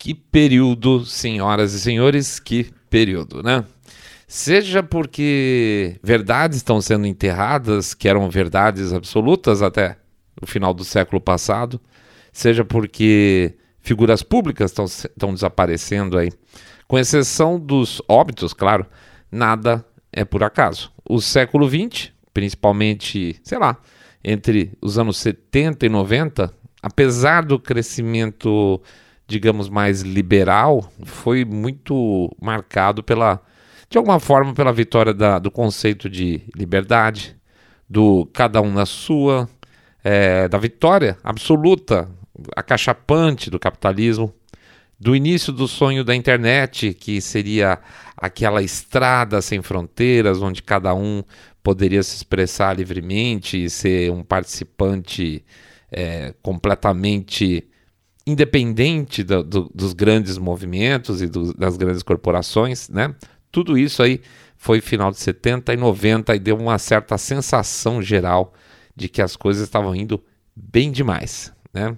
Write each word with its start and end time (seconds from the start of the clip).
Que 0.00 0.14
período, 0.14 1.04
senhoras 1.04 1.74
e 1.74 1.78
senhores, 1.78 2.40
que 2.40 2.70
período, 2.88 3.42
né? 3.42 3.66
Seja 4.26 4.82
porque 4.82 6.00
verdades 6.02 6.56
estão 6.56 6.80
sendo 6.80 7.06
enterradas, 7.06 7.92
que 7.92 8.08
eram 8.08 8.30
verdades 8.30 8.94
absolutas 8.94 9.60
até 9.60 9.98
o 10.40 10.46
final 10.46 10.72
do 10.72 10.84
século 10.84 11.20
passado, 11.20 11.78
seja 12.32 12.64
porque 12.64 13.54
figuras 13.80 14.22
públicas 14.22 14.72
estão, 14.72 15.34
desaparecendo 15.34 16.16
aí. 16.16 16.32
Com 16.88 16.98
exceção 16.98 17.60
dos 17.60 18.00
óbitos, 18.08 18.54
claro, 18.54 18.86
nada 19.30 19.84
é 20.10 20.24
por 20.24 20.42
acaso. 20.42 20.90
O 21.06 21.20
século 21.20 21.68
XX, 21.68 22.10
principalmente, 22.32 23.38
sei 23.44 23.58
lá, 23.58 23.76
entre 24.24 24.72
os 24.80 24.98
anos 24.98 25.18
70 25.18 25.84
e 25.84 25.88
90, 25.90 26.50
apesar 26.82 27.44
do 27.44 27.58
crescimento, 27.58 28.80
digamos, 29.30 29.68
mais 29.68 30.02
liberal, 30.02 30.92
foi 31.04 31.44
muito 31.44 32.28
marcado 32.42 33.00
pela, 33.00 33.40
de 33.88 33.96
alguma 33.96 34.18
forma, 34.18 34.52
pela 34.52 34.72
vitória 34.72 35.14
da, 35.14 35.38
do 35.38 35.52
conceito 35.52 36.10
de 36.10 36.42
liberdade, 36.56 37.36
do 37.88 38.26
cada 38.32 38.60
um 38.60 38.72
na 38.72 38.84
sua, 38.84 39.48
é, 40.02 40.48
da 40.48 40.58
vitória 40.58 41.16
absoluta, 41.22 42.10
acachapante 42.56 43.50
do 43.50 43.58
capitalismo, 43.60 44.34
do 44.98 45.14
início 45.14 45.52
do 45.52 45.68
sonho 45.68 46.02
da 46.02 46.14
internet, 46.14 46.92
que 46.92 47.20
seria 47.20 47.78
aquela 48.16 48.60
estrada 48.60 49.40
sem 49.40 49.62
fronteiras, 49.62 50.42
onde 50.42 50.60
cada 50.60 50.92
um 50.92 51.22
poderia 51.62 52.02
se 52.02 52.16
expressar 52.16 52.76
livremente 52.76 53.62
e 53.62 53.70
ser 53.70 54.10
um 54.10 54.24
participante 54.24 55.44
é, 55.92 56.34
completamente 56.42 57.69
independente 58.26 59.22
do, 59.22 59.42
do, 59.42 59.70
dos 59.74 59.92
grandes 59.92 60.38
movimentos 60.38 61.22
e 61.22 61.26
do, 61.26 61.54
das 61.54 61.76
grandes 61.76 62.02
corporações, 62.02 62.88
né? 62.88 63.14
Tudo 63.50 63.76
isso 63.76 64.02
aí 64.02 64.20
foi 64.56 64.80
final 64.80 65.10
de 65.10 65.18
70 65.18 65.72
e 65.72 65.76
90 65.76 66.34
e 66.34 66.38
deu 66.38 66.56
uma 66.56 66.78
certa 66.78 67.16
sensação 67.18 68.02
geral 68.02 68.52
de 68.94 69.08
que 69.08 69.22
as 69.22 69.34
coisas 69.34 69.62
estavam 69.62 69.94
indo 69.94 70.22
bem 70.54 70.92
demais, 70.92 71.52
né? 71.72 71.96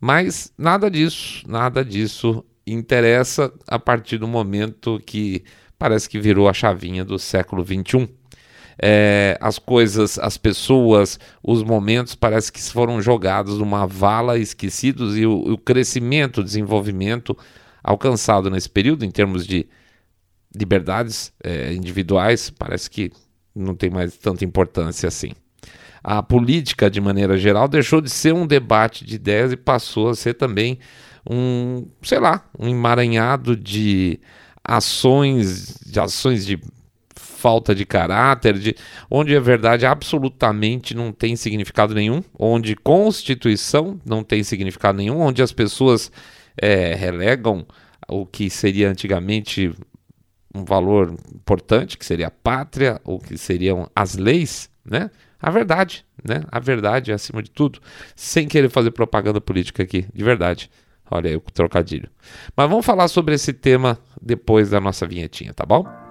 Mas 0.00 0.52
nada 0.58 0.90
disso, 0.90 1.42
nada 1.48 1.84
disso 1.84 2.44
interessa 2.66 3.52
a 3.66 3.78
partir 3.78 4.18
do 4.18 4.26
momento 4.26 5.00
que 5.06 5.44
parece 5.78 6.08
que 6.08 6.18
virou 6.18 6.48
a 6.48 6.52
chavinha 6.52 7.04
do 7.04 7.18
século 7.18 7.62
21 7.62 8.06
é, 8.80 9.38
as 9.40 9.58
coisas, 9.58 10.18
as 10.18 10.36
pessoas, 10.36 11.18
os 11.42 11.62
momentos 11.62 12.14
parece 12.14 12.52
que 12.52 12.62
foram 12.62 13.00
jogados 13.00 13.58
numa 13.58 13.86
vala, 13.86 14.38
esquecidos, 14.38 15.16
e 15.16 15.26
o, 15.26 15.52
o 15.52 15.58
crescimento, 15.58 16.40
o 16.40 16.44
desenvolvimento 16.44 17.36
alcançado 17.82 18.50
nesse 18.50 18.68
período, 18.68 19.04
em 19.04 19.10
termos 19.10 19.46
de 19.46 19.66
liberdades 20.54 21.32
é, 21.42 21.72
individuais, 21.72 22.50
parece 22.50 22.88
que 22.88 23.12
não 23.54 23.74
tem 23.74 23.90
mais 23.90 24.16
tanta 24.16 24.44
importância 24.44 25.08
assim. 25.08 25.32
A 26.02 26.22
política, 26.22 26.90
de 26.90 27.00
maneira 27.00 27.36
geral, 27.38 27.66
deixou 27.66 28.00
de 28.00 28.10
ser 28.10 28.34
um 28.34 28.46
debate 28.46 29.04
de 29.04 29.14
ideias 29.14 29.52
e 29.52 29.56
passou 29.56 30.10
a 30.10 30.14
ser 30.14 30.34
também 30.34 30.78
um, 31.28 31.86
sei 32.02 32.18
lá, 32.18 32.44
um 32.58 32.68
emaranhado 32.68 33.56
de 33.56 34.20
ações, 34.62 35.78
de 35.84 35.98
ações 35.98 36.44
de 36.44 36.60
falta 37.44 37.74
de 37.74 37.84
caráter, 37.84 38.58
de, 38.58 38.74
onde 39.10 39.36
a 39.36 39.40
verdade 39.40 39.84
absolutamente 39.84 40.94
não 40.94 41.12
tem 41.12 41.36
significado 41.36 41.94
nenhum, 41.94 42.24
onde 42.38 42.74
constituição 42.74 44.00
não 44.02 44.24
tem 44.24 44.42
significado 44.42 44.96
nenhum, 44.96 45.20
onde 45.20 45.42
as 45.42 45.52
pessoas 45.52 46.10
é, 46.56 46.94
relegam 46.94 47.66
o 48.08 48.24
que 48.24 48.48
seria 48.48 48.88
antigamente 48.88 49.74
um 50.54 50.64
valor 50.64 51.14
importante, 51.34 51.98
que 51.98 52.06
seria 52.06 52.28
a 52.28 52.30
pátria, 52.30 52.98
ou 53.04 53.18
que 53.18 53.36
seriam 53.36 53.90
as 53.94 54.16
leis, 54.16 54.70
né? 54.82 55.10
A 55.38 55.50
verdade, 55.50 56.02
né? 56.26 56.44
A 56.50 56.58
verdade 56.58 57.10
é 57.10 57.14
acima 57.14 57.42
de 57.42 57.50
tudo, 57.50 57.78
sem 58.16 58.48
querer 58.48 58.70
fazer 58.70 58.90
propaganda 58.92 59.38
política 59.38 59.82
aqui, 59.82 60.06
de 60.14 60.24
verdade. 60.24 60.70
Olha 61.10 61.28
aí 61.28 61.36
o 61.36 61.40
trocadilho. 61.42 62.08
Mas 62.56 62.70
vamos 62.70 62.86
falar 62.86 63.08
sobre 63.08 63.34
esse 63.34 63.52
tema 63.52 63.98
depois 64.22 64.70
da 64.70 64.80
nossa 64.80 65.06
vinhetinha, 65.06 65.52
tá 65.52 65.66
bom? 65.66 66.03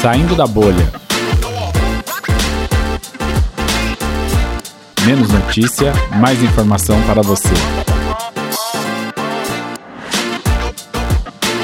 Saindo 0.00 0.34
da 0.34 0.46
bolha. 0.46 0.90
Menos 5.04 5.28
notícia, 5.28 5.92
mais 6.18 6.42
informação 6.42 6.96
para 7.02 7.20
você. 7.20 7.50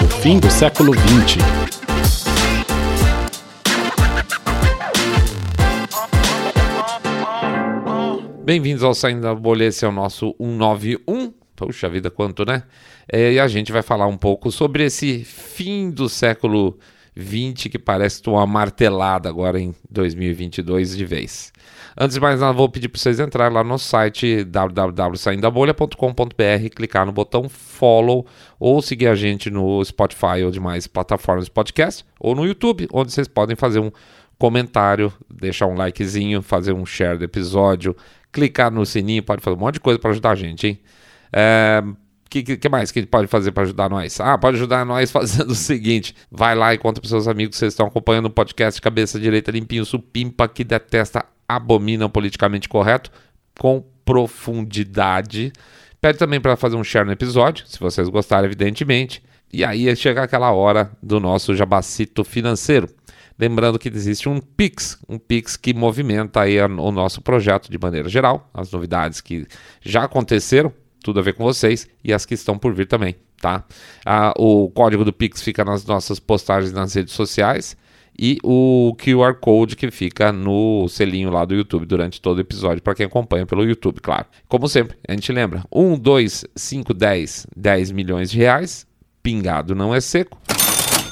O 0.05 0.09
fim 0.21 0.39
do 0.39 0.51
século 0.51 0.93
XX. 0.93 1.39
Bem-vindos 8.45 8.85
ao 8.85 8.93
Saindo 8.93 9.23
da 9.23 9.35
Bolha, 9.35 9.65
esse 9.65 9.83
é 9.83 9.89
o 9.89 9.93
nosso 9.93 10.37
191. 10.39 11.33
Puxa 11.57 11.89
vida, 11.89 12.11
quanto, 12.11 12.45
né? 12.45 12.65
É, 13.11 13.33
e 13.33 13.41
a 13.41 13.49
gente 13.49 13.73
vai 13.73 13.81
falar 13.81 14.07
um 14.07 14.19
pouco 14.19 14.51
sobre 14.51 14.85
esse 14.85 15.25
fim 15.25 15.91
do 15.91 16.07
século 16.07 16.73
XX 16.73 16.96
20 17.17 17.71
que 17.71 17.79
parece 17.79 18.21
uma 18.29 18.47
martelada 18.47 19.27
agora 19.29 19.59
em 19.59 19.75
2022 19.91 20.95
de 20.95 21.05
vez. 21.07 21.51
Antes 21.97 22.15
de 22.15 22.21
mais 22.21 22.41
nada, 22.41 22.53
vou 22.53 22.69
pedir 22.69 22.91
para 22.91 23.01
vocês 23.01 23.19
entrarem 23.19 23.55
lá 23.55 23.65
no 23.65 23.79
site 23.79 24.45
www.saindabolha.com.br, 24.45 26.69
clicar 26.75 27.07
no 27.07 27.13
botão 27.13 27.49
follow 27.49 28.27
ou 28.61 28.83
seguir 28.83 29.07
a 29.07 29.15
gente 29.15 29.49
no 29.49 29.83
Spotify 29.83 30.45
ou 30.45 30.51
demais 30.51 30.87
plataformas 30.87 31.47
de 31.47 31.51
podcast 31.51 32.05
ou 32.21 32.35
no 32.35 32.45
YouTube, 32.45 32.87
onde 32.93 33.11
vocês 33.11 33.27
podem 33.27 33.57
fazer 33.57 33.81
um 33.81 33.91
comentário, 34.39 35.11
deixar 35.31 35.67
um 35.67 35.75
likezinho, 35.75 36.43
fazer 36.43 36.75
um 36.75 36.85
share 36.85 37.17
do 37.17 37.25
episódio, 37.25 37.97
clicar 38.31 38.71
no 38.71 38.85
sininho, 38.85 39.23
pode 39.23 39.41
fazer 39.41 39.57
um 39.57 39.61
monte 39.61 39.75
de 39.75 39.81
coisa 39.81 39.99
para 39.99 40.11
ajudar 40.11 40.33
a 40.33 40.37
gente, 40.37 40.67
hein? 40.67 40.79
É, 41.33 41.83
o 42.27 42.29
que, 42.29 42.57
que, 42.57 42.69
mais 42.69 42.91
que 42.91 42.99
ele 42.99 43.07
pode 43.07 43.29
fazer 43.29 43.53
para 43.53 43.63
ajudar 43.63 43.89
nós? 43.89 44.21
Ah, 44.21 44.37
pode 44.37 44.57
ajudar 44.57 44.85
nós 44.85 45.11
fazendo 45.13 45.51
o 45.51 45.55
seguinte: 45.55 46.15
vai 46.31 46.55
lá 46.55 46.75
e 46.75 46.79
conta 46.79 47.01
para 47.01 47.09
seus 47.09 47.29
amigos 47.29 47.55
que 47.55 47.59
vocês 47.61 47.73
estão 47.73 47.87
acompanhando 47.87 48.27
o 48.27 48.31
podcast 48.31 48.81
Cabeça 48.81 49.19
Direita 49.19 49.53
Limpinho 49.53 49.85
Supimpa, 49.85 50.49
que 50.49 50.65
detesta, 50.65 51.25
abomina 51.49 52.07
o 52.07 52.11
politicamente 52.11 52.69
correto, 52.69 53.11
com 53.59 53.85
profundidade. 54.05 55.53
Pede 56.01 56.19
também 56.19 56.41
para 56.41 56.57
fazer 56.57 56.77
um 56.77 56.85
share 56.85 57.07
no 57.07 57.13
episódio, 57.13 57.67
se 57.67 57.79
vocês 57.79 58.09
gostarem, 58.09 58.47
evidentemente. 58.47 59.23
E 59.53 59.65
aí 59.65 59.95
chega 59.95 60.23
aquela 60.23 60.51
hora 60.53 60.91
do 61.01 61.21
nosso 61.21 61.55
jabacito 61.55 62.25
financeiro. 62.25 62.89
Lembrando 63.39 63.79
que 63.79 63.89
existe 63.89 64.29
um 64.29 64.41
Pix, 64.41 64.99
um 65.09 65.19
Pix 65.19 65.57
que 65.57 65.73
movimenta 65.73 66.41
aí 66.41 66.61
o 66.61 66.91
nosso 66.91 67.21
projeto 67.21 67.71
de 67.71 67.79
maneira 67.79 68.09
geral, 68.09 68.51
as 68.53 68.73
novidades 68.73 69.21
que 69.21 69.47
já 69.83 70.05
aconteceram 70.05 70.73
tudo 71.07 71.21
a 71.21 71.23
ver 71.23 71.35
com 71.35 71.45
vocês 71.45 71.89
e 72.03 72.13
as 72.13 72.27
que 72.27 72.35
estão 72.35 72.59
por 72.59 72.75
vir 72.75 72.89
também, 72.89 73.15
tá? 73.41 73.65
Ah, 74.05 74.35
o 74.37 74.69
código 74.71 75.05
do 75.05 75.13
Pix 75.13 75.41
fica 75.41 75.65
nas 75.65 75.87
nossas 75.87 76.19
postagens 76.19 76.73
nas 76.73 76.93
redes 76.95 77.15
sociais 77.15 77.77
e 78.19 78.39
o 78.43 78.93
QR 78.99 79.35
Code 79.35 79.77
que 79.77 79.89
fica 79.93 80.33
no 80.33 80.89
selinho 80.89 81.31
lá 81.31 81.45
do 81.45 81.55
YouTube 81.55 81.87
durante 81.87 82.21
todo 82.21 82.39
o 82.39 82.41
episódio 82.41 82.83
para 82.83 82.97
quem 82.97 83.07
acompanha 83.07 83.47
pelo 83.47 83.65
YouTube, 83.65 84.01
claro. 84.01 84.27
Como 84.49 84.67
sempre, 84.67 84.97
a 85.07 85.13
gente 85.13 85.31
lembra: 85.31 85.63
1, 85.73 85.97
2, 85.97 86.45
5, 86.57 86.93
10, 86.93 87.47
10 87.57 87.93
milhões 87.93 88.29
de 88.29 88.39
reais, 88.39 88.85
pingado 89.23 89.77
não 89.77 89.95
é 89.95 90.01
seco, 90.01 90.41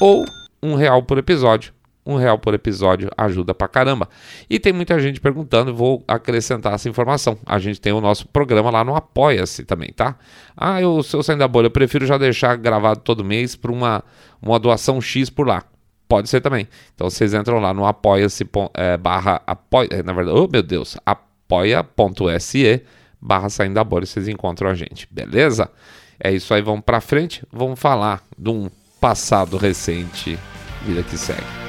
ou 0.00 0.25
um 0.61 0.75
real 0.75 1.05
por 1.05 1.19
episódio 1.19 1.72
um 2.06 2.16
real 2.16 2.38
por 2.38 2.54
episódio 2.54 3.10
ajuda 3.16 3.54
pra 3.54 3.66
caramba. 3.66 4.09
E 4.48 4.59
tem 4.59 4.72
muita 4.72 4.98
gente 5.00 5.20
perguntando, 5.20 5.75
vou 5.75 6.04
acrescentar 6.06 6.75
essa 6.75 6.88
informação. 6.88 7.38
A 7.47 7.59
gente 7.59 7.81
tem 7.81 7.92
o 7.92 8.00
nosso 8.00 8.28
programa 8.28 8.70
lá 8.70 8.84
no 8.84 8.94
Apoia-se 8.94 9.64
também, 9.64 9.93
tá? 9.94 10.17
Ah, 10.56 10.81
eu, 10.81 11.02
se 11.02 11.17
eu 11.17 11.23
sair 11.23 11.38
da 11.38 11.49
bolha, 11.49 11.67
eu 11.67 11.70
prefiro 11.70 12.06
já 12.06 12.19
deixar 12.19 12.56
gravado 12.56 13.00
todo 13.00 13.25
mês 13.25 13.56
para 13.56 13.73
uma, 13.73 14.05
uma 14.40 14.58
doação 14.58 15.00
X 15.00 15.31
por 15.31 15.46
lá. 15.46 15.64
Pode 16.06 16.28
ser 16.28 16.40
também. 16.40 16.69
Então 16.94 17.08
vocês 17.08 17.32
entram 17.32 17.58
lá 17.58 17.73
no 17.73 17.87
apoia-se 17.87 18.46
é, 18.75 18.96
barra 18.96 19.40
apoia, 19.46 19.88
é, 19.90 20.02
na 20.02 20.12
verdade, 20.12 20.38
oh 20.38 20.49
meu 20.50 20.62
Deus, 20.62 20.96
apoia.se 21.05 22.82
barra 23.20 23.49
saindo 23.49 23.75
da 23.75 23.82
bolha, 23.82 24.05
vocês 24.05 24.28
encontram 24.28 24.69
a 24.69 24.75
gente, 24.75 25.08
beleza? 25.11 25.70
É 26.20 26.31
isso 26.31 26.52
aí, 26.52 26.61
vamos 26.61 26.84
pra 26.84 27.00
frente, 27.00 27.43
vamos 27.50 27.81
falar 27.81 28.23
de 28.38 28.50
um 28.50 28.69
passado 29.00 29.56
recente, 29.56 30.38
vida 30.84 31.02
que 31.02 31.17
segue. 31.17 31.63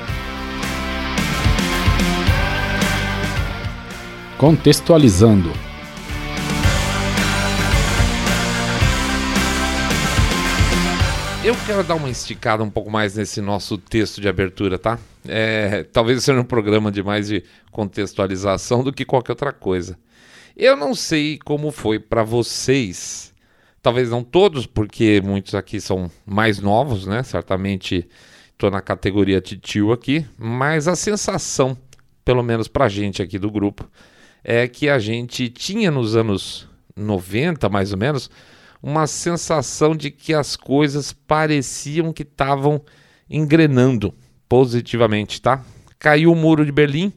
Contextualizando. 4.38 5.50
Eu 11.42 11.56
quero 11.66 11.84
dar 11.86 11.96
uma 11.96 12.10
esticada 12.10 12.62
um 12.62 12.70
pouco 12.70 12.92
mais 12.92 13.16
nesse 13.16 13.40
nosso 13.40 13.78
texto 13.78 14.20
de 14.20 14.28
abertura, 14.28 14.78
tá? 14.78 15.00
É, 15.26 15.84
talvez 15.84 16.22
seja 16.22 16.38
um 16.38 16.44
programa 16.44 16.92
de 16.92 17.02
mais 17.02 17.30
de 17.30 17.46
contextualização 17.72 18.84
do 18.84 18.92
que 18.92 19.06
qualquer 19.06 19.32
outra 19.32 19.54
coisa. 19.54 19.98
Eu 20.58 20.76
não 20.76 20.94
sei 20.94 21.40
como 21.46 21.72
foi 21.72 21.98
para 21.98 22.24
vocês. 22.24 23.34
Talvez 23.82 24.10
não 24.10 24.22
todos, 24.22 24.66
porque 24.66 25.22
muitos 25.24 25.56
aqui 25.56 25.80
são 25.80 26.12
mais 26.26 26.60
novos, 26.60 27.08
né? 27.08 27.24
Certamente 27.24 28.06
estou 28.52 28.70
na 28.70 28.82
categoria 28.82 29.40
titio 29.40 29.94
aqui, 29.94 30.26
mas 30.38 30.90
a 30.90 30.96
sensação, 30.96 31.78
pelo 32.26 32.44
menos 32.44 32.68
para 32.68 32.90
gente 32.90 33.22
aqui 33.22 33.40
do 33.40 33.50
grupo, 33.50 33.90
é 34.48 34.68
que 34.68 34.88
a 34.88 35.00
gente 35.00 35.50
tinha 35.50 35.90
nos 35.90 36.16
anos 36.16 36.70
90, 36.96 37.68
mais 37.68 37.92
ou 37.92 37.98
menos, 37.98 38.30
uma 38.82 39.08
sensação 39.08 39.96
de 39.96 40.12
que 40.12 40.36
as 40.36 40.56
coisas 40.56 41.12
pareciam 41.12 42.14
que 42.14 42.22
estavam 42.22 42.80
engrenando 43.28 44.14
positivamente, 44.48 45.42
tá? 45.42 45.66
Caiu 45.98 46.32
o 46.32 46.36
muro 46.36 46.64
de 46.64 46.72
Berlim 46.72 47.12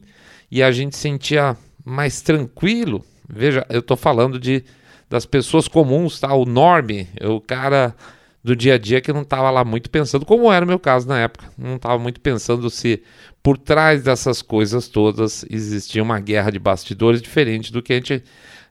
e 0.49 0.63
a 0.63 0.71
gente 0.71 0.97
sentia 0.97 1.55
mais 1.85 2.19
tranquilo. 2.19 3.05
Veja, 3.31 3.63
eu 3.69 3.81
estou 3.81 3.95
falando 3.95 4.39
de 4.39 4.63
das 5.07 5.25
pessoas 5.25 5.67
comuns, 5.67 6.19
tá? 6.19 6.33
O 6.33 6.45
norme, 6.45 7.07
o 7.21 7.39
cara 7.39 7.95
do 8.43 8.55
dia 8.55 8.75
a 8.75 8.77
dia 8.77 9.01
que 9.01 9.11
não 9.11 9.21
estava 9.21 9.49
lá 9.51 9.65
muito 9.65 9.89
pensando, 9.89 10.25
como 10.25 10.51
era 10.51 10.63
o 10.63 10.67
meu 10.67 10.79
caso 10.79 11.07
na 11.07 11.19
época. 11.19 11.51
Não 11.57 11.75
estava 11.75 11.99
muito 11.99 12.21
pensando 12.21 12.69
se 12.69 13.03
por 13.43 13.57
trás 13.57 14.03
dessas 14.03 14.41
coisas 14.41 14.87
todas 14.87 15.45
existia 15.49 16.01
uma 16.01 16.19
guerra 16.19 16.51
de 16.51 16.59
bastidores 16.59 17.21
diferente 17.21 17.71
do 17.71 17.81
que 17.81 17.93
a 17.93 17.95
gente 17.97 18.23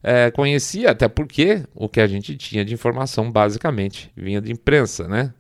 é, 0.03 0.31
conhecia, 0.31 0.91
até 0.91 1.09
porque 1.09 1.65
o 1.75 1.89
que 1.89 2.01
a 2.01 2.07
gente 2.07 2.37
tinha 2.37 2.65
de 2.65 2.73
informação 2.73 3.31
basicamente 3.31 4.11
vinha 4.17 4.41
de 4.41 4.53
imprensa, 4.53 5.07
né? 5.07 5.33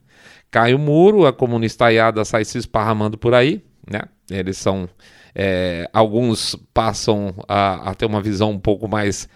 Cai 0.51 0.75
o 0.75 0.79
muro, 0.79 1.27
a 1.27 1.33
comunistaiada 1.33 2.25
sai 2.25 2.45
se 2.45 2.59
esparramando 2.59 3.19
por 3.19 3.35
aí, 3.35 3.63
né? 3.91 4.03
Eles 4.31 4.59
são. 4.59 4.89
É, 5.35 5.89
alguns 5.93 6.57
passam 6.75 7.35
a, 7.47 7.91
a 7.91 7.95
ter 7.95 8.07
uma 8.07 8.21
visão 8.21 8.51
um 8.51 8.59
pouco 8.59 8.89
mais 8.89 9.29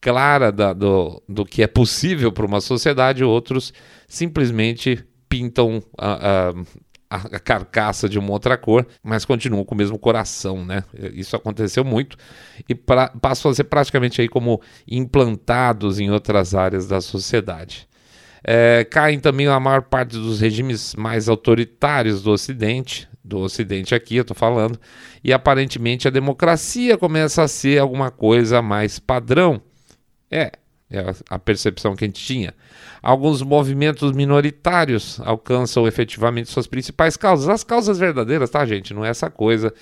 clara 0.00 0.52
da, 0.52 0.72
do, 0.72 1.22
do 1.28 1.44
que 1.44 1.62
é 1.62 1.66
possível 1.66 2.32
para 2.32 2.46
uma 2.46 2.60
sociedade, 2.60 3.24
outros 3.24 3.72
simplesmente 4.06 5.04
pintam 5.28 5.82
a, 5.98 6.52
a, 7.10 7.16
a, 7.16 7.38
carcaça 7.40 8.08
de 8.08 8.18
uma 8.18 8.30
outra 8.30 8.56
cor, 8.56 8.86
mas 9.02 9.24
continuam 9.24 9.64
com 9.64 9.74
o 9.74 9.78
mesmo 9.78 9.98
coração, 9.98 10.64
né? 10.64 10.84
Isso 11.12 11.36
aconteceu 11.36 11.84
muito 11.84 12.16
e 12.68 12.74
pra, 12.74 13.08
passam 13.08 13.50
a 13.50 13.54
ser 13.54 13.64
praticamente 13.64 14.20
aí 14.20 14.28
como 14.28 14.60
implantados 14.86 16.00
em 16.00 16.10
outras 16.10 16.54
áreas 16.54 16.86
da 16.86 17.00
sociedade. 17.00 17.88
É, 18.44 18.84
caem 18.84 19.18
também 19.18 19.48
a 19.48 19.58
maior 19.58 19.82
parte 19.82 20.12
dos 20.12 20.40
regimes 20.40 20.94
mais 20.94 21.28
autoritários 21.28 22.22
do 22.22 22.30
Ocidente, 22.30 23.08
do 23.22 23.40
Ocidente 23.40 23.94
aqui, 23.94 24.16
eu 24.16 24.22
estou 24.22 24.36
falando, 24.36 24.78
e 25.22 25.32
aparentemente 25.32 26.08
a 26.08 26.10
democracia 26.10 26.96
começa 26.96 27.42
a 27.42 27.48
ser 27.48 27.78
alguma 27.78 28.10
coisa 28.10 28.62
mais 28.62 28.98
padrão. 28.98 29.60
É, 30.30 30.52
é 30.90 31.04
a 31.28 31.38
percepção 31.38 31.94
que 31.94 32.04
a 32.04 32.08
gente 32.08 32.24
tinha. 32.24 32.54
Alguns 33.02 33.42
movimentos 33.42 34.12
minoritários 34.12 35.20
alcançam 35.20 35.86
efetivamente 35.86 36.50
suas 36.50 36.66
principais 36.66 37.16
causas. 37.16 37.48
As 37.48 37.62
causas 37.62 37.98
verdadeiras, 37.98 38.50
tá, 38.50 38.64
gente? 38.64 38.94
Não 38.94 39.04
é 39.04 39.10
essa 39.10 39.30
coisa 39.30 39.72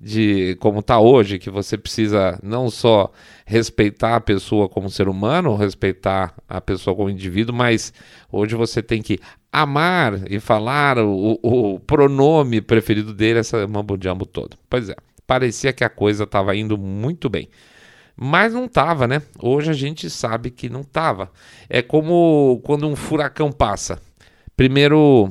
de 0.00 0.56
como 0.60 0.80
está 0.80 0.98
hoje, 0.98 1.38
que 1.38 1.48
você 1.48 1.78
precisa 1.78 2.38
não 2.42 2.68
só 2.68 3.10
respeitar 3.46 4.16
a 4.16 4.20
pessoa 4.20 4.68
como 4.68 4.90
ser 4.90 5.08
humano, 5.08 5.56
respeitar 5.56 6.34
a 6.48 6.60
pessoa 6.60 6.94
como 6.94 7.08
indivíduo, 7.08 7.54
mas 7.54 7.92
hoje 8.30 8.54
você 8.54 8.82
tem 8.82 9.00
que 9.00 9.18
amar 9.50 10.30
e 10.30 10.38
falar 10.38 10.98
o, 10.98 11.38
o 11.42 11.80
pronome 11.80 12.60
preferido 12.60 13.14
dele, 13.14 13.38
essa 13.38 13.66
mambo 13.66 13.96
jumbo 13.98 14.26
todo. 14.26 14.56
Pois 14.68 14.90
é, 14.90 14.96
parecia 15.26 15.72
que 15.72 15.84
a 15.84 15.88
coisa 15.88 16.24
estava 16.24 16.54
indo 16.54 16.76
muito 16.76 17.30
bem. 17.30 17.48
Mas 18.16 18.54
não 18.54 18.64
estava, 18.64 19.06
né? 19.06 19.20
Hoje 19.38 19.70
a 19.70 19.74
gente 19.74 20.08
sabe 20.08 20.50
que 20.50 20.70
não 20.70 20.80
estava. 20.80 21.30
É 21.68 21.82
como 21.82 22.60
quando 22.64 22.88
um 22.88 22.96
furacão 22.96 23.52
passa. 23.52 24.00
Primeiro, 24.56 25.30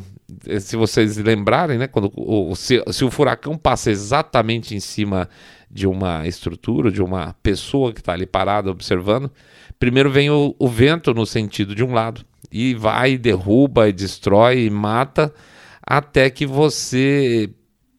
se 0.60 0.76
vocês 0.76 1.18
lembrarem, 1.18 1.80
né? 1.80 1.88
Quando 1.88 2.12
se, 2.56 2.84
se 2.92 3.04
o 3.04 3.10
furacão 3.10 3.58
passa 3.58 3.90
exatamente 3.90 4.76
em 4.76 4.80
cima 4.80 5.28
de 5.70 5.88
uma 5.88 6.28
estrutura, 6.28 6.92
de 6.92 7.02
uma 7.02 7.36
pessoa 7.42 7.92
que 7.92 8.02
está 8.02 8.14
ali 8.14 8.28
parada 8.28 8.70
observando, 8.70 9.32
primeiro 9.80 10.12
vem 10.12 10.30
o, 10.30 10.56
o 10.60 10.68
vento 10.68 11.12
no 11.14 11.26
sentido 11.26 11.74
de 11.74 11.84
um 11.84 11.92
lado 11.92 12.24
e 12.52 12.76
vai, 12.76 13.18
derruba, 13.18 13.90
e 13.90 13.94
destrói, 13.94 14.66
e 14.66 14.70
mata, 14.70 15.34
até 15.82 16.30
que 16.30 16.46
você 16.46 17.50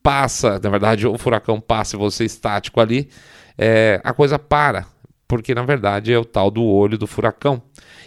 passa, 0.01 0.59
na 0.63 0.69
verdade, 0.69 1.05
o 1.05 1.17
furacão 1.17 1.59
passa 1.59 1.97
e 1.97 1.99
você 1.99 2.23
estático 2.23 2.79
ali 2.79 3.09
é, 3.57 3.99
a 4.03 4.13
coisa 4.13 4.37
para, 4.37 4.85
porque 5.27 5.55
na 5.55 5.63
verdade 5.63 6.13
é 6.13 6.19
o 6.19 6.25
tal 6.25 6.51
do 6.51 6.63
olho 6.63 6.97
do 6.97 7.07
furacão. 7.07 7.61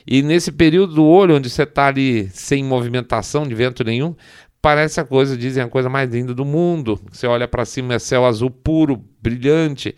E 0.07 0.23
nesse 0.23 0.51
período 0.51 0.95
do 0.95 1.05
olho, 1.05 1.37
onde 1.37 1.51
você 1.51 1.65
está 1.65 1.87
ali 1.89 2.29
sem 2.31 2.65
movimentação 2.65 3.47
de 3.47 3.55
vento 3.55 3.85
nenhum, 3.85 4.15
parece 4.63 5.01
a 5.01 5.05
coisa, 5.05 5.37
dizem 5.37 5.63
a 5.63 5.69
coisa 5.69 5.89
mais 5.89 6.11
linda 6.11 6.35
do 6.35 6.45
mundo. 6.45 6.99
Você 7.11 7.27
olha 7.27 7.47
para 7.49 7.65
cima, 7.65 7.95
é 7.95 7.99
céu 7.99 8.25
azul 8.25 8.51
puro, 8.51 9.03
brilhante, 9.21 9.95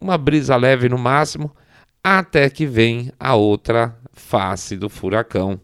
uma 0.00 0.18
brisa 0.18 0.56
leve 0.56 0.88
no 0.88 0.98
máximo, 0.98 1.54
até 2.02 2.50
que 2.50 2.66
vem 2.66 3.12
a 3.18 3.34
outra 3.34 3.96
face 4.12 4.76
do 4.76 4.88
furacão, 4.88 5.60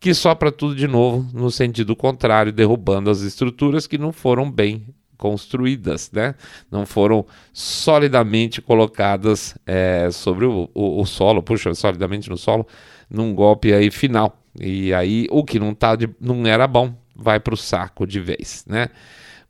que 0.00 0.12
sopra 0.12 0.50
tudo 0.50 0.74
de 0.74 0.86
novo 0.86 1.26
no 1.32 1.50
sentido 1.50 1.94
contrário, 1.94 2.52
derrubando 2.52 3.10
as 3.10 3.20
estruturas 3.20 3.86
que 3.86 3.98
não 3.98 4.12
foram 4.12 4.50
bem 4.50 4.86
construídas, 5.16 6.10
né? 6.12 6.34
não 6.70 6.84
foram 6.84 7.24
solidamente 7.52 8.60
colocadas 8.60 9.56
é, 9.66 10.08
sobre 10.10 10.44
o, 10.44 10.68
o, 10.74 11.00
o, 11.00 11.06
solo, 11.06 11.42
puxa, 11.42 11.74
solidamente 11.74 12.28
no 12.28 12.36
solo, 12.36 12.66
num 13.08 13.34
golpe 13.34 13.72
aí 13.72 13.90
final. 13.90 14.40
E 14.60 14.92
aí 14.94 15.26
o 15.30 15.44
que 15.44 15.58
não, 15.58 15.74
tá 15.74 15.96
de, 15.96 16.08
não 16.20 16.46
era 16.46 16.66
bom 16.66 16.94
vai 17.14 17.38
para 17.38 17.54
o 17.54 17.56
saco 17.56 18.06
de 18.06 18.20
vez. 18.20 18.64
Né? 18.68 18.88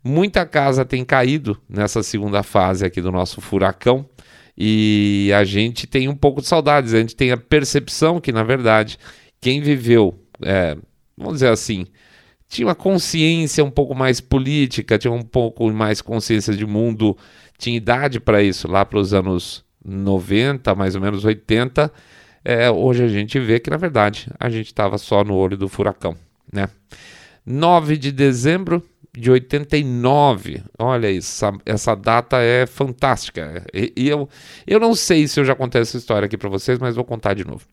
Muita 0.03 0.45
casa 0.45 0.85
tem 0.85 1.05
caído 1.05 1.59
nessa 1.69 2.03
segunda 2.03 2.43
fase 2.43 2.85
aqui 2.85 3.01
do 3.01 3.11
nosso 3.11 3.41
furacão 3.41 4.09
e 4.57 5.31
a 5.35 5.45
gente 5.45 5.87
tem 5.87 6.09
um 6.09 6.15
pouco 6.15 6.41
de 6.41 6.47
saudades, 6.47 6.95
a 6.95 7.01
gente 7.01 7.17
tem 7.17 7.33
a 7.33 7.37
percepção 7.37 8.21
que, 8.21 8.31
na 8.31 8.45
verdade, 8.45 8.99
quem 9.41 9.61
viveu, 9.61 10.19
é, 10.43 10.77
vamos 11.17 11.35
dizer 11.35 11.49
assim, 11.49 11.87
tinha 12.55 12.69
uma 12.69 12.75
consciência 12.75 13.65
um 13.65 13.71
pouco 13.71 13.97
mais 13.97 14.21
política, 14.21 14.97
tinha 14.97 15.13
um 15.13 15.23
pouco 15.23 15.69
mais 15.73 16.01
consciência 16.01 16.55
de 16.55 16.65
mundo, 16.65 17.19
tinha 17.59 17.77
idade 17.77 18.21
para 18.21 18.45
isso 18.45 18.69
lá 18.69 18.85
para 18.85 19.01
os 19.01 19.13
anos 19.13 19.65
90, 19.85 20.73
mais 20.77 20.95
ou 20.95 21.01
menos 21.01 21.25
80. 21.25 21.93
É, 22.45 22.71
hoje 22.71 23.03
a 23.03 23.09
gente 23.09 23.41
vê 23.41 23.59
que, 23.59 23.71
na 23.71 23.77
verdade, 23.77 24.29
a 24.39 24.49
gente 24.49 24.67
estava 24.67 24.99
só 24.99 25.25
no 25.25 25.35
olho 25.35 25.57
do 25.57 25.69
furacão. 25.69 26.17
Né? 26.53 26.69
9 27.45 27.97
de 27.97 28.13
dezembro 28.13 28.81
de 29.13 29.33
89. 29.33 30.63
Olha 30.79 31.11
isso, 31.11 31.45
essa, 31.67 31.97
data 31.97 32.37
é 32.41 32.67
fantástica. 32.67 33.67
E, 33.75 33.93
e, 33.97 34.09
eu, 34.09 34.29
eu 34.65 34.79
não 34.79 34.95
sei 34.95 35.27
se 35.27 35.41
eu 35.41 35.45
já 35.45 35.57
contei 35.57 35.81
essa 35.81 35.97
história 35.97 36.27
aqui 36.27 36.37
para 36.37 36.49
vocês, 36.49 36.79
mas 36.79 36.95
vou 36.95 37.05
contar 37.05 37.35
de 37.35 37.45
novo. 37.45 37.67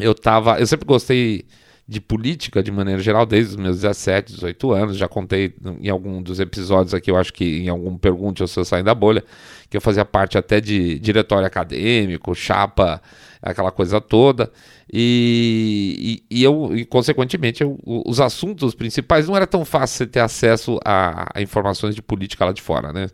Eu 0.00 0.14
tava, 0.14 0.60
eu 0.60 0.66
sempre 0.68 0.86
gostei 0.86 1.44
de 1.88 2.02
política 2.02 2.62
de 2.62 2.70
maneira 2.70 3.00
geral 3.00 3.24
desde 3.24 3.52
os 3.52 3.56
meus 3.56 3.76
17, 3.76 4.34
18 4.34 4.72
anos. 4.72 4.96
Já 4.98 5.08
contei 5.08 5.54
em 5.80 5.88
algum 5.88 6.22
dos 6.22 6.38
episódios 6.38 6.92
aqui, 6.92 7.10
eu 7.10 7.16
acho 7.16 7.32
que 7.32 7.62
em 7.62 7.68
algum 7.70 7.96
Pergunte 7.96 8.42
ou 8.42 8.46
Se 8.46 8.60
Eu 8.60 8.84
da 8.84 8.94
Bolha, 8.94 9.24
que 9.70 9.76
eu 9.76 9.80
fazia 9.80 10.04
parte 10.04 10.36
até 10.36 10.60
de 10.60 10.98
diretório 10.98 11.46
acadêmico, 11.46 12.34
chapa, 12.34 13.00
aquela 13.40 13.70
coisa 13.70 14.02
toda. 14.02 14.52
E, 14.92 16.22
e, 16.30 16.40
e 16.40 16.44
eu, 16.44 16.76
e, 16.76 16.84
consequentemente, 16.84 17.62
eu, 17.62 17.78
os 17.84 18.20
assuntos 18.20 18.74
principais 18.74 19.26
não 19.26 19.34
era 19.34 19.46
tão 19.46 19.64
fácil 19.64 19.98
você 19.98 20.06
ter 20.06 20.20
acesso 20.20 20.78
a, 20.84 21.30
a 21.34 21.40
informações 21.40 21.94
de 21.94 22.02
política 22.02 22.44
lá 22.44 22.52
de 22.52 22.60
fora, 22.60 22.92
né? 22.92 23.08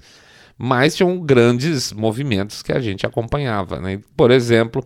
Mas 0.59 0.97
tinham 0.97 1.19
grandes 1.21 1.93
movimentos 1.93 2.63
que 2.63 2.73
a 2.73 2.81
gente 2.81 3.07
acompanhava, 3.07 3.81
né? 3.81 4.01
Por 4.17 4.31
exemplo, 4.33 4.85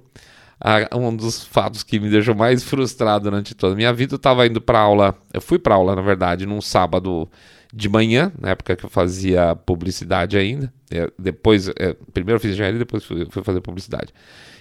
um 0.94 1.14
dos 1.14 1.44
fatos 1.44 1.82
que 1.82 2.00
me 2.00 2.10
deixou 2.10 2.34
mais 2.34 2.62
frustrado 2.62 3.24
durante 3.24 3.54
toda 3.54 3.74
a 3.74 3.76
minha 3.76 3.92
vida. 3.92 4.14
Eu 4.14 4.16
estava 4.16 4.46
indo 4.46 4.60
para 4.60 4.78
aula, 4.78 5.14
eu 5.32 5.40
fui 5.40 5.58
para 5.58 5.74
aula, 5.74 5.94
na 5.94 6.02
verdade, 6.02 6.46
num 6.46 6.60
sábado 6.60 7.28
de 7.72 7.88
manhã, 7.88 8.32
na 8.38 8.50
época 8.50 8.76
que 8.76 8.84
eu 8.84 8.90
fazia 8.90 9.54
publicidade 9.54 10.36
ainda. 10.36 10.72
É, 10.90 11.10
depois, 11.18 11.68
é, 11.68 11.94
primeiro 12.12 12.36
eu 12.36 12.40
fiz 12.40 12.52
engenharia, 12.52 12.78
depois 12.78 13.04
fui, 13.04 13.26
fui 13.30 13.42
fazer 13.44 13.60
publicidade. 13.60 14.12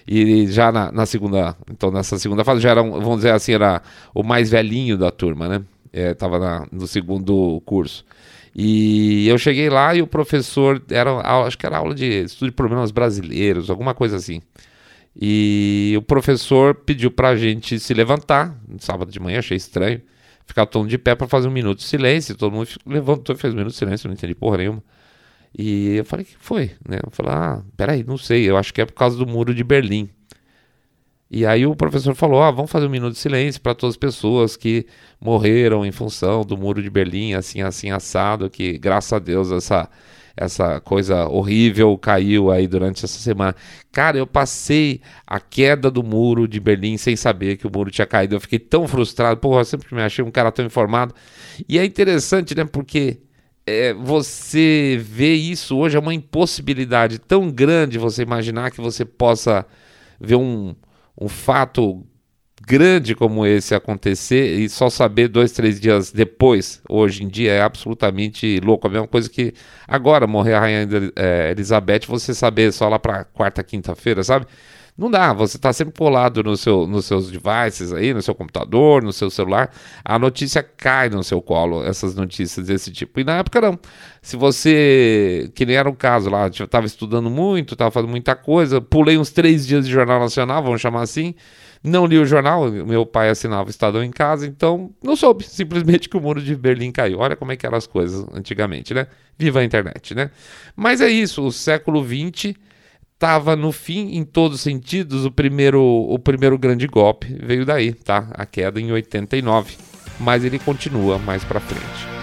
E 0.07 0.47
já 0.47 0.71
na, 0.71 0.91
na, 0.91 1.05
segunda, 1.05 1.55
então 1.69 1.91
nessa 1.91 2.17
segunda 2.17 2.43
fase 2.43 2.61
já 2.61 2.69
era, 2.71 2.81
um, 2.81 2.91
vamos 2.91 3.17
dizer 3.17 3.31
assim, 3.31 3.53
era 3.53 3.81
o 4.13 4.23
mais 4.23 4.49
velhinho 4.49 4.97
da 4.97 5.11
turma, 5.11 5.47
né? 5.47 5.61
Estava 5.91 6.63
é, 6.63 6.75
no 6.75 6.87
segundo 6.87 7.61
curso. 7.65 8.05
E 8.55 9.27
eu 9.27 9.37
cheguei 9.37 9.69
lá 9.69 9.93
e 9.95 10.01
o 10.01 10.07
professor 10.07 10.81
era, 10.89 11.11
acho 11.45 11.57
que 11.57 11.65
era 11.65 11.77
aula 11.77 11.93
de 11.93 12.23
estudo 12.23 12.49
de 12.49 12.55
problemas 12.55 12.91
brasileiros, 12.91 13.69
alguma 13.69 13.93
coisa 13.93 14.15
assim. 14.15 14.41
E 15.19 15.95
o 15.97 16.01
professor 16.01 16.75
pediu 16.75 17.09
para 17.09 17.29
a 17.29 17.35
gente 17.35 17.79
se 17.79 17.93
levantar, 17.93 18.55
no 18.67 18.79
sábado 18.79 19.11
de 19.11 19.19
manhã, 19.19 19.39
achei 19.39 19.57
estranho, 19.57 20.01
ficar 20.45 20.65
todo 20.67 20.83
mundo 20.83 20.91
de 20.91 20.97
pé 20.97 21.15
para 21.15 21.27
fazer 21.27 21.47
um 21.47 21.51
minuto 21.51 21.79
de 21.79 21.85
silêncio. 21.85 22.35
Todo 22.35 22.53
mundo 22.53 22.69
levantou 22.85 23.35
e 23.35 23.39
fez 23.39 23.53
um 23.53 23.57
minuto 23.57 23.73
de 23.73 23.79
silêncio, 23.79 24.07
não 24.07 24.13
entendi 24.13 24.35
porra 24.35 24.57
nenhuma. 24.57 24.83
E 25.57 25.95
eu 25.95 26.05
falei, 26.05 26.23
o 26.23 26.27
que 26.27 26.35
foi? 26.39 26.71
Né? 26.87 26.99
Eu 27.03 27.11
falei, 27.11 27.31
ah, 27.33 27.63
peraí, 27.75 28.03
não 28.03 28.17
sei, 28.17 28.47
eu 28.47 28.57
acho 28.57 28.73
que 28.73 28.81
é 28.81 28.85
por 28.85 28.93
causa 28.93 29.17
do 29.17 29.25
muro 29.25 29.55
de 29.55 29.63
Berlim. 29.63 30.09
E 31.29 31.45
aí 31.45 31.65
o 31.65 31.75
professor 31.75 32.15
falou: 32.15 32.41
ah, 32.41 32.51
vamos 32.51 32.71
fazer 32.71 32.87
um 32.87 32.89
minuto 32.89 33.13
de 33.13 33.19
silêncio 33.19 33.61
para 33.61 33.75
todas 33.75 33.93
as 33.93 33.97
pessoas 33.97 34.55
que 34.55 34.85
morreram 35.19 35.85
em 35.85 35.91
função 35.91 36.43
do 36.43 36.57
muro 36.57 36.81
de 36.81 36.89
Berlim, 36.89 37.33
assim, 37.33 37.61
assim, 37.61 37.91
assado, 37.91 38.49
que 38.49 38.77
graças 38.77 39.11
a 39.13 39.19
Deus 39.19 39.51
essa, 39.51 39.89
essa 40.37 40.79
coisa 40.79 41.27
horrível 41.27 41.97
caiu 41.97 42.51
aí 42.51 42.67
durante 42.67 43.03
essa 43.03 43.19
semana. 43.19 43.55
Cara, 43.91 44.17
eu 44.17 44.27
passei 44.27 45.01
a 45.25 45.39
queda 45.39 45.89
do 45.89 46.03
muro 46.03 46.47
de 46.47 46.59
Berlim 46.59 46.97
sem 46.97 47.15
saber 47.15 47.57
que 47.57 47.65
o 47.65 47.71
muro 47.73 47.89
tinha 47.89 48.05
caído. 48.05 48.35
Eu 48.35 48.39
fiquei 48.39 48.59
tão 48.59 48.87
frustrado, 48.87 49.39
porra, 49.39 49.61
eu 49.61 49.65
sempre 49.65 49.93
me 49.93 50.01
achei 50.01 50.23
um 50.23 50.31
cara 50.31 50.51
tão 50.51 50.65
informado. 50.65 51.13
E 51.67 51.79
é 51.79 51.83
interessante, 51.83 52.55
né, 52.55 52.63
porque 52.65 53.17
é, 53.65 53.93
você 53.93 54.97
vê 55.01 55.33
isso 55.33 55.75
hoje 55.75 55.97
é 55.97 55.99
uma 55.99 56.13
impossibilidade 56.13 57.19
tão 57.19 57.49
grande 57.49 57.97
você 57.97 58.21
imaginar 58.21 58.71
que 58.71 58.79
você 58.79 59.03
possa 59.03 59.65
ver 60.19 60.35
um 60.35 60.75
um 61.19 61.27
fato 61.27 62.05
grande 62.67 63.15
como 63.15 63.45
esse 63.45 63.73
acontecer 63.73 64.59
e 64.59 64.67
só 64.67 64.89
saber 64.89 65.29
dois, 65.29 65.53
três 65.53 65.79
dias 65.79 66.11
depois, 66.11 66.81
hoje 66.89 67.23
em 67.23 67.29
dia, 67.29 67.53
é 67.53 67.61
absolutamente 67.61 68.59
louco. 68.59 68.85
A 68.87 68.89
mesma 68.89 69.07
coisa 69.07 69.29
que 69.29 69.53
agora 69.87 70.27
morrer 70.27 70.55
a 70.55 70.59
Rainha 70.59 70.87
é, 71.15 71.51
Elizabeth, 71.51 72.01
você 72.07 72.33
saber 72.33 72.73
só 72.73 72.89
lá 72.89 72.99
para 72.99 73.23
quarta, 73.23 73.63
quinta-feira, 73.63 74.21
sabe? 74.21 74.45
Não 74.97 75.09
dá, 75.09 75.31
você 75.31 75.55
está 75.55 75.71
sempre 75.71 75.93
colado 75.97 76.43
no 76.43 76.57
seu, 76.57 76.85
nos 76.87 77.05
seus 77.05 77.31
devices 77.31 77.93
aí, 77.93 78.13
no 78.13 78.21
seu 78.21 78.35
computador, 78.35 79.01
no 79.01 79.13
seu 79.13 79.29
celular, 79.29 79.71
a 80.03 80.19
notícia 80.19 80.61
cai 80.61 81.07
no 81.07 81.23
seu 81.23 81.39
colo, 81.41 81.85
essas 81.85 82.15
notícias 82.15 82.65
desse 82.65 82.91
tipo. 82.91 83.19
E 83.19 83.23
na 83.23 83.37
época 83.37 83.61
não. 83.61 83.79
Se 84.21 84.35
você, 84.35 85.49
que 85.55 85.65
nem 85.65 85.75
era 85.77 85.87
um 85.87 85.95
caso 85.95 86.29
lá, 86.29 86.47
eu 86.47 86.65
estava 86.65 86.85
estudando 86.85 87.29
muito, 87.29 87.75
estava 87.75 87.91
fazendo 87.91 88.09
muita 88.09 88.35
coisa, 88.35 88.81
pulei 88.81 89.17
uns 89.17 89.29
três 89.29 89.65
dias 89.65 89.85
de 89.85 89.91
Jornal 89.91 90.19
Nacional, 90.19 90.63
vamos 90.63 90.81
chamar 90.81 91.03
assim, 91.03 91.35
não 91.83 92.05
li 92.05 92.17
o 92.17 92.25
jornal, 92.25 92.69
meu 92.71 93.05
pai 93.05 93.29
assinava 93.29 93.67
o 93.67 93.69
Estadão 93.69 94.03
em 94.03 94.11
casa, 94.11 94.45
então 94.45 94.91
não 95.03 95.15
soube, 95.15 95.43
simplesmente 95.43 96.09
que 96.09 96.17
o 96.17 96.21
muro 96.21 96.41
de 96.41 96.55
Berlim 96.55 96.91
caiu. 96.91 97.19
Olha 97.19 97.35
como 97.35 97.51
é 97.51 97.55
que 97.55 97.65
eram 97.65 97.77
as 97.77 97.87
coisas 97.87 98.25
antigamente, 98.33 98.93
né? 98.93 99.07
Viva 99.37 99.59
a 99.59 99.63
internet, 99.63 100.15
né? 100.15 100.31
Mas 100.75 101.01
é 101.01 101.09
isso, 101.09 101.45
o 101.45 101.51
século 101.51 102.03
XX 102.03 102.55
estava 103.13 103.55
no 103.55 103.71
fim 103.71 104.15
em 104.15 104.23
todos 104.23 104.57
os 104.57 104.61
sentidos. 104.61 105.25
O 105.25 105.31
primeiro, 105.31 105.81
o 105.81 106.19
primeiro 106.19 106.57
grande 106.57 106.87
golpe 106.87 107.35
veio 107.41 107.65
daí, 107.65 107.93
tá? 107.93 108.29
A 108.33 108.45
queda 108.45 108.79
em 108.79 108.91
89, 108.91 109.75
mas 110.19 110.43
ele 110.43 110.59
continua 110.59 111.17
mais 111.17 111.43
para 111.43 111.59
frente. 111.59 112.17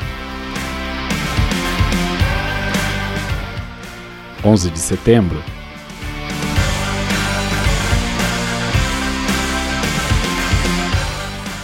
11 4.44 4.70
de 4.70 4.78
setembro. 4.78 5.42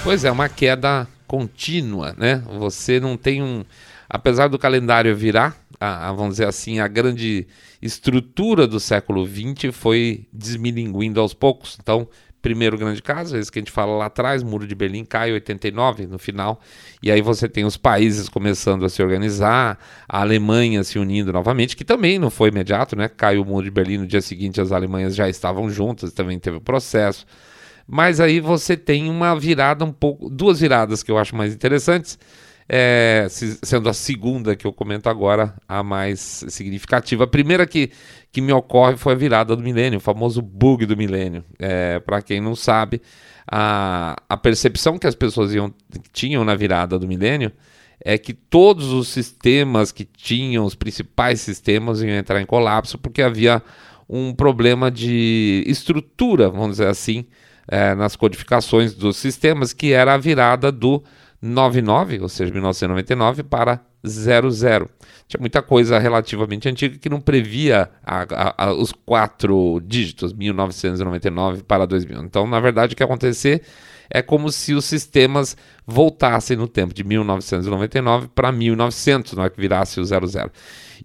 Pois 0.02 0.24
é, 0.24 0.30
uma 0.30 0.48
queda 0.48 1.06
contínua, 1.26 2.14
né? 2.16 2.42
Você 2.58 2.98
não 2.98 3.18
tem 3.18 3.42
um, 3.42 3.64
apesar 4.08 4.48
do 4.48 4.58
calendário 4.58 5.14
virar, 5.14 5.56
a, 5.78 6.08
a, 6.08 6.12
vamos 6.12 6.32
dizer 6.32 6.48
assim, 6.48 6.80
a 6.80 6.88
grande 6.88 7.46
estrutura 7.82 8.66
do 8.66 8.80
século 8.80 9.26
XX 9.26 9.74
foi 9.74 10.26
desmilinguindo 10.32 11.20
aos 11.20 11.34
poucos. 11.34 11.76
Então, 11.80 12.08
primeiro 12.40 12.78
grande 12.78 13.02
caso, 13.02 13.36
esse 13.36 13.52
que 13.52 13.58
a 13.58 13.60
gente 13.60 13.70
fala 13.70 13.94
lá 13.96 14.06
atrás, 14.06 14.42
Muro 14.42 14.66
de 14.66 14.74
Berlim 14.74 15.04
cai 15.04 15.30
em 15.30 15.34
89 15.34 16.06
no 16.06 16.18
final, 16.18 16.60
e 17.02 17.10
aí 17.10 17.20
você 17.20 17.46
tem 17.46 17.66
os 17.66 17.76
países 17.76 18.28
começando 18.28 18.86
a 18.86 18.88
se 18.88 19.02
organizar, 19.02 19.78
a 20.08 20.20
Alemanha 20.22 20.82
se 20.82 20.98
unindo 20.98 21.30
novamente, 21.30 21.76
que 21.76 21.84
também 21.84 22.18
não 22.18 22.30
foi 22.30 22.48
imediato, 22.48 22.96
né? 22.96 23.06
Caiu 23.06 23.42
o 23.42 23.44
Muro 23.44 23.64
de 23.64 23.70
Berlim 23.70 23.98
no 23.98 24.06
dia 24.06 24.22
seguinte, 24.22 24.60
as 24.62 24.72
Alemanhas 24.72 25.14
já 25.14 25.28
estavam 25.28 25.68
juntas, 25.70 26.12
também 26.12 26.38
teve 26.38 26.56
o 26.56 26.60
processo. 26.60 27.26
Mas 27.90 28.20
aí 28.20 28.38
você 28.38 28.76
tem 28.76 29.10
uma 29.10 29.34
virada 29.38 29.84
um 29.84 29.92
pouco, 29.92 30.30
duas 30.30 30.60
viradas 30.60 31.02
que 31.02 31.10
eu 31.10 31.18
acho 31.18 31.34
mais 31.34 31.52
interessantes 31.52 32.16
é, 32.72 33.26
sendo 33.28 33.88
a 33.88 33.92
segunda 33.92 34.54
que 34.54 34.64
eu 34.64 34.72
comento 34.72 35.08
agora 35.08 35.56
a 35.66 35.82
mais 35.82 36.44
significativa. 36.48 37.24
A 37.24 37.26
primeira 37.26 37.66
que, 37.66 37.90
que 38.30 38.40
me 38.40 38.52
ocorre 38.52 38.96
foi 38.96 39.12
a 39.14 39.16
virada 39.16 39.56
do 39.56 39.62
milênio, 39.62 39.96
o 39.96 40.00
famoso 40.00 40.40
bug 40.40 40.86
do 40.86 40.96
milênio. 40.96 41.44
É, 41.58 41.98
Para 41.98 42.22
quem 42.22 42.40
não 42.40 42.54
sabe, 42.54 43.02
a, 43.50 44.16
a 44.28 44.36
percepção 44.36 44.96
que 44.96 45.06
as 45.08 45.16
pessoas 45.16 45.52
iam, 45.52 45.74
tinham 46.12 46.44
na 46.44 46.54
virada 46.54 46.96
do 46.96 47.08
milênio 47.08 47.50
é 48.04 48.16
que 48.16 48.32
todos 48.32 48.92
os 48.92 49.08
sistemas 49.08 49.90
que 49.90 50.04
tinham, 50.04 50.64
os 50.64 50.76
principais 50.76 51.40
sistemas, 51.40 52.00
iam 52.00 52.10
entrar 52.10 52.40
em 52.40 52.46
colapso 52.46 52.96
porque 52.96 53.20
havia 53.20 53.60
um 54.08 54.32
problema 54.32 54.92
de 54.92 55.64
estrutura, 55.66 56.48
vamos 56.48 56.72
dizer 56.72 56.86
assim, 56.86 57.26
é, 57.70 57.94
nas 57.94 58.16
codificações 58.16 58.92
dos 58.92 59.16
sistemas, 59.16 59.72
que 59.72 59.92
era 59.92 60.14
a 60.14 60.18
virada 60.18 60.72
do 60.72 61.02
99, 61.40 62.20
ou 62.20 62.28
seja, 62.28 62.52
1999, 62.52 63.44
para 63.44 63.80
00. 64.04 64.90
Tinha 65.28 65.40
muita 65.40 65.62
coisa 65.62 65.96
relativamente 66.00 66.68
antiga 66.68 66.98
que 66.98 67.08
não 67.08 67.20
previa 67.20 67.88
a, 68.04 68.26
a, 68.28 68.64
a, 68.66 68.72
os 68.74 68.92
quatro 68.92 69.80
dígitos, 69.86 70.32
1999 70.32 71.62
para 71.62 71.86
2000. 71.86 72.24
Então, 72.24 72.44
na 72.44 72.58
verdade, 72.58 72.92
o 72.92 72.96
que 72.96 73.02
ia 73.02 73.06
acontecer 73.06 73.62
é 74.10 74.20
como 74.20 74.50
se 74.50 74.74
os 74.74 74.84
sistemas 74.84 75.56
voltassem 75.86 76.56
no 76.56 76.66
tempo 76.66 76.92
de 76.92 77.04
1999 77.04 78.28
para 78.34 78.50
1900, 78.50 79.34
não 79.34 79.44
é 79.44 79.50
que 79.50 79.60
virasse 79.60 80.00
o 80.00 80.04
00. 80.04 80.50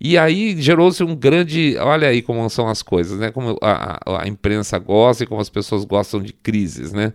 E 0.02 0.18
aí 0.18 0.60
gerou-se 0.62 1.04
um 1.04 1.16
grande. 1.16 1.78
Olha 1.78 2.10
aí 2.10 2.22
como 2.22 2.50
são 2.50 2.68
as 2.68 2.82
coisas, 2.82 3.20
né? 3.20 3.32
Como 3.32 3.58
a, 3.62 4.22
a 4.22 4.28
imprensa 4.28 4.78
gosta 4.78 5.24
e 5.24 5.28
como 5.28 5.40
as 5.40 5.50
pessoas 5.50 5.86
gostam 5.86 6.22
de 6.22 6.34
crises, 6.34 6.92
né? 6.92 7.14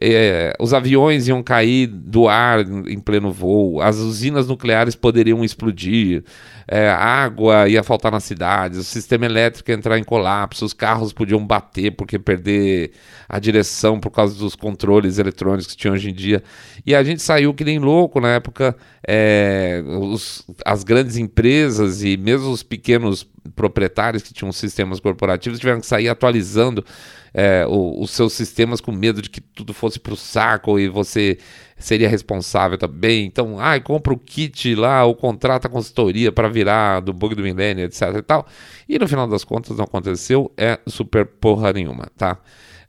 é, 0.00 0.54
os 0.58 0.72
aviões 0.72 1.26
iam 1.28 1.42
cair 1.42 1.86
do 1.86 2.28
ar 2.28 2.60
em 2.60 2.98
pleno 3.00 3.32
voo, 3.32 3.80
as 3.80 3.96
usinas 3.96 4.46
nucleares 4.46 4.94
poderiam 4.94 5.44
explodir, 5.44 6.22
é, 6.70 6.90
água 6.90 7.66
ia 7.66 7.82
faltar 7.82 8.12
nas 8.12 8.24
cidades, 8.24 8.78
o 8.78 8.84
sistema 8.84 9.24
elétrico 9.24 9.70
ia 9.70 9.74
entrar 9.74 9.98
em 9.98 10.04
colapso, 10.04 10.66
os 10.66 10.74
carros 10.74 11.14
podiam 11.14 11.44
bater 11.44 11.92
porque 11.92 12.18
perder 12.18 12.92
a 13.26 13.38
direção 13.38 13.98
por 13.98 14.10
causa 14.10 14.38
dos 14.38 14.54
controles 14.54 15.16
eletrônicos 15.16 15.66
que 15.66 15.76
tinha 15.76 15.92
hoje 15.92 16.10
em 16.10 16.14
dia. 16.14 16.42
E 16.84 16.94
a 16.94 17.02
gente 17.02 17.22
saiu 17.22 17.54
que 17.54 17.64
nem 17.64 17.78
louco 17.78 18.20
na 18.20 18.28
época, 18.28 18.76
é, 19.06 19.82
os, 19.86 20.46
as 20.62 20.84
grandes 20.84 21.16
empresas 21.16 22.02
e 22.04 22.18
mesmo 22.18 22.50
os 22.50 22.62
pequenos 22.62 23.26
proprietários 23.56 24.22
que 24.22 24.34
tinham 24.34 24.52
sistemas 24.52 25.00
corporativos 25.00 25.58
tiveram 25.58 25.80
que 25.80 25.86
sair 25.86 26.08
atualizando 26.08 26.84
é, 27.32 27.64
o, 27.66 28.02
os 28.02 28.10
seus 28.10 28.34
sistemas 28.34 28.80
com 28.80 28.92
medo 28.92 29.22
de 29.22 29.30
que 29.30 29.40
tudo 29.40 29.72
fosse 29.72 29.98
para 29.98 30.12
o 30.12 30.16
saco 30.16 30.78
e 30.78 30.88
você 30.88 31.38
seria 31.78 32.08
responsável 32.08 32.76
também. 32.76 33.26
Então, 33.26 33.58
ai, 33.58 33.80
compra 33.80 34.12
o 34.12 34.18
kit 34.18 34.74
lá, 34.74 35.04
ou 35.04 35.14
contrata 35.14 35.68
a 35.68 35.70
consultoria 35.70 36.32
para 36.32 36.48
virar 36.48 37.00
do 37.00 37.12
bug 37.12 37.34
do 37.34 37.42
milênio, 37.42 37.84
etc 37.84 38.16
e 38.16 38.22
tal. 38.22 38.46
E 38.88 38.98
no 38.98 39.08
final 39.08 39.28
das 39.28 39.44
contas 39.44 39.76
não 39.76 39.84
aconteceu, 39.84 40.52
é 40.56 40.78
super 40.86 41.24
porra 41.24 41.72
nenhuma, 41.72 42.08
tá? 42.16 42.38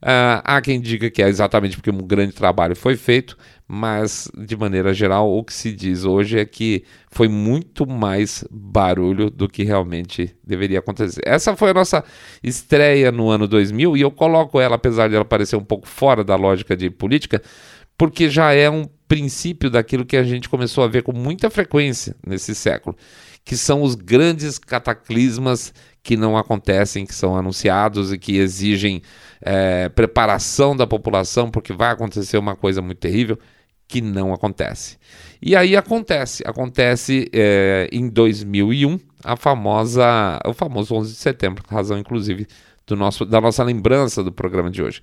Uh, 0.02 0.40
há 0.46 0.62
quem 0.62 0.80
diga 0.80 1.10
que 1.10 1.22
é 1.22 1.28
exatamente 1.28 1.76
porque 1.76 1.92
um 1.92 1.98
grande 1.98 2.32
trabalho 2.32 2.74
foi 2.74 2.96
feito, 2.96 3.38
mas 3.68 4.32
de 4.34 4.56
maneira 4.56 4.94
geral 4.94 5.30
o 5.30 5.44
que 5.44 5.54
se 5.54 5.74
diz 5.74 6.06
hoje 6.06 6.40
é 6.40 6.46
que 6.46 6.86
foi 7.12 7.28
muito 7.28 7.86
mais 7.86 8.46
barulho 8.50 9.30
do 9.30 9.50
que 9.50 9.62
realmente 9.62 10.34
deveria 10.42 10.80
acontecer. 10.80 11.22
Essa 11.26 11.54
foi 11.54 11.72
a 11.72 11.74
nossa 11.74 12.02
estreia 12.42 13.12
no 13.12 13.30
ano 13.30 13.46
2000 13.46 13.98
e 13.98 14.02
eu 14.02 14.10
coloco 14.10 14.58
ela, 14.62 14.76
apesar 14.76 15.10
de 15.10 15.16
ela 15.16 15.26
parecer 15.26 15.58
um 15.58 15.66
pouco 15.66 15.86
fora 15.86 16.24
da 16.24 16.38
lógica 16.38 16.78
de 16.78 16.90
política, 16.90 17.42
porque 18.00 18.30
já 18.30 18.54
é 18.54 18.70
um 18.70 18.86
princípio 19.10 19.70
daquilo 19.70 20.06
que 20.06 20.16
a 20.16 20.24
gente 20.24 20.48
começou 20.48 20.86
a 20.86 20.88
ver 20.88 21.04
com 21.04 21.12
muita 21.12 21.50
frequência 21.50 22.16
nesse 22.26 22.56
século, 22.56 22.96
que 23.44 23.58
são 23.58 23.82
os 23.82 23.94
grandes 23.94 24.58
cataclismas 24.58 25.74
que 26.02 26.16
não 26.16 26.38
acontecem, 26.38 27.06
que 27.06 27.14
são 27.14 27.36
anunciados 27.36 28.14
e 28.14 28.18
que 28.18 28.38
exigem 28.38 29.02
é, 29.42 29.90
preparação 29.90 30.78
da 30.78 30.88
população, 30.88 31.52
porque 31.52 31.74
vai 31.74 31.92
acontecer 31.92 32.38
uma 32.38 32.56
coisa 32.56 32.82
muito 32.82 33.00
terrível 33.00 33.38
que 33.86 34.00
não 34.00 34.34
acontece. 34.34 34.98
E 35.42 35.54
aí 35.54 35.76
acontece, 35.76 36.42
acontece 36.46 37.30
é, 37.34 37.90
em 37.92 38.08
2001 38.08 38.98
a 39.26 39.36
famosa, 39.36 40.40
o 40.46 40.54
famoso 40.54 40.96
11 40.96 41.12
de 41.12 41.18
setembro, 41.20 41.66
razão 41.68 41.98
inclusive 41.98 42.48
do 42.88 42.96
nosso, 42.96 43.26
da 43.26 43.42
nossa 43.42 43.62
lembrança 43.62 44.24
do 44.24 44.32
programa 44.32 44.72
de 44.72 44.82
hoje. 44.82 45.02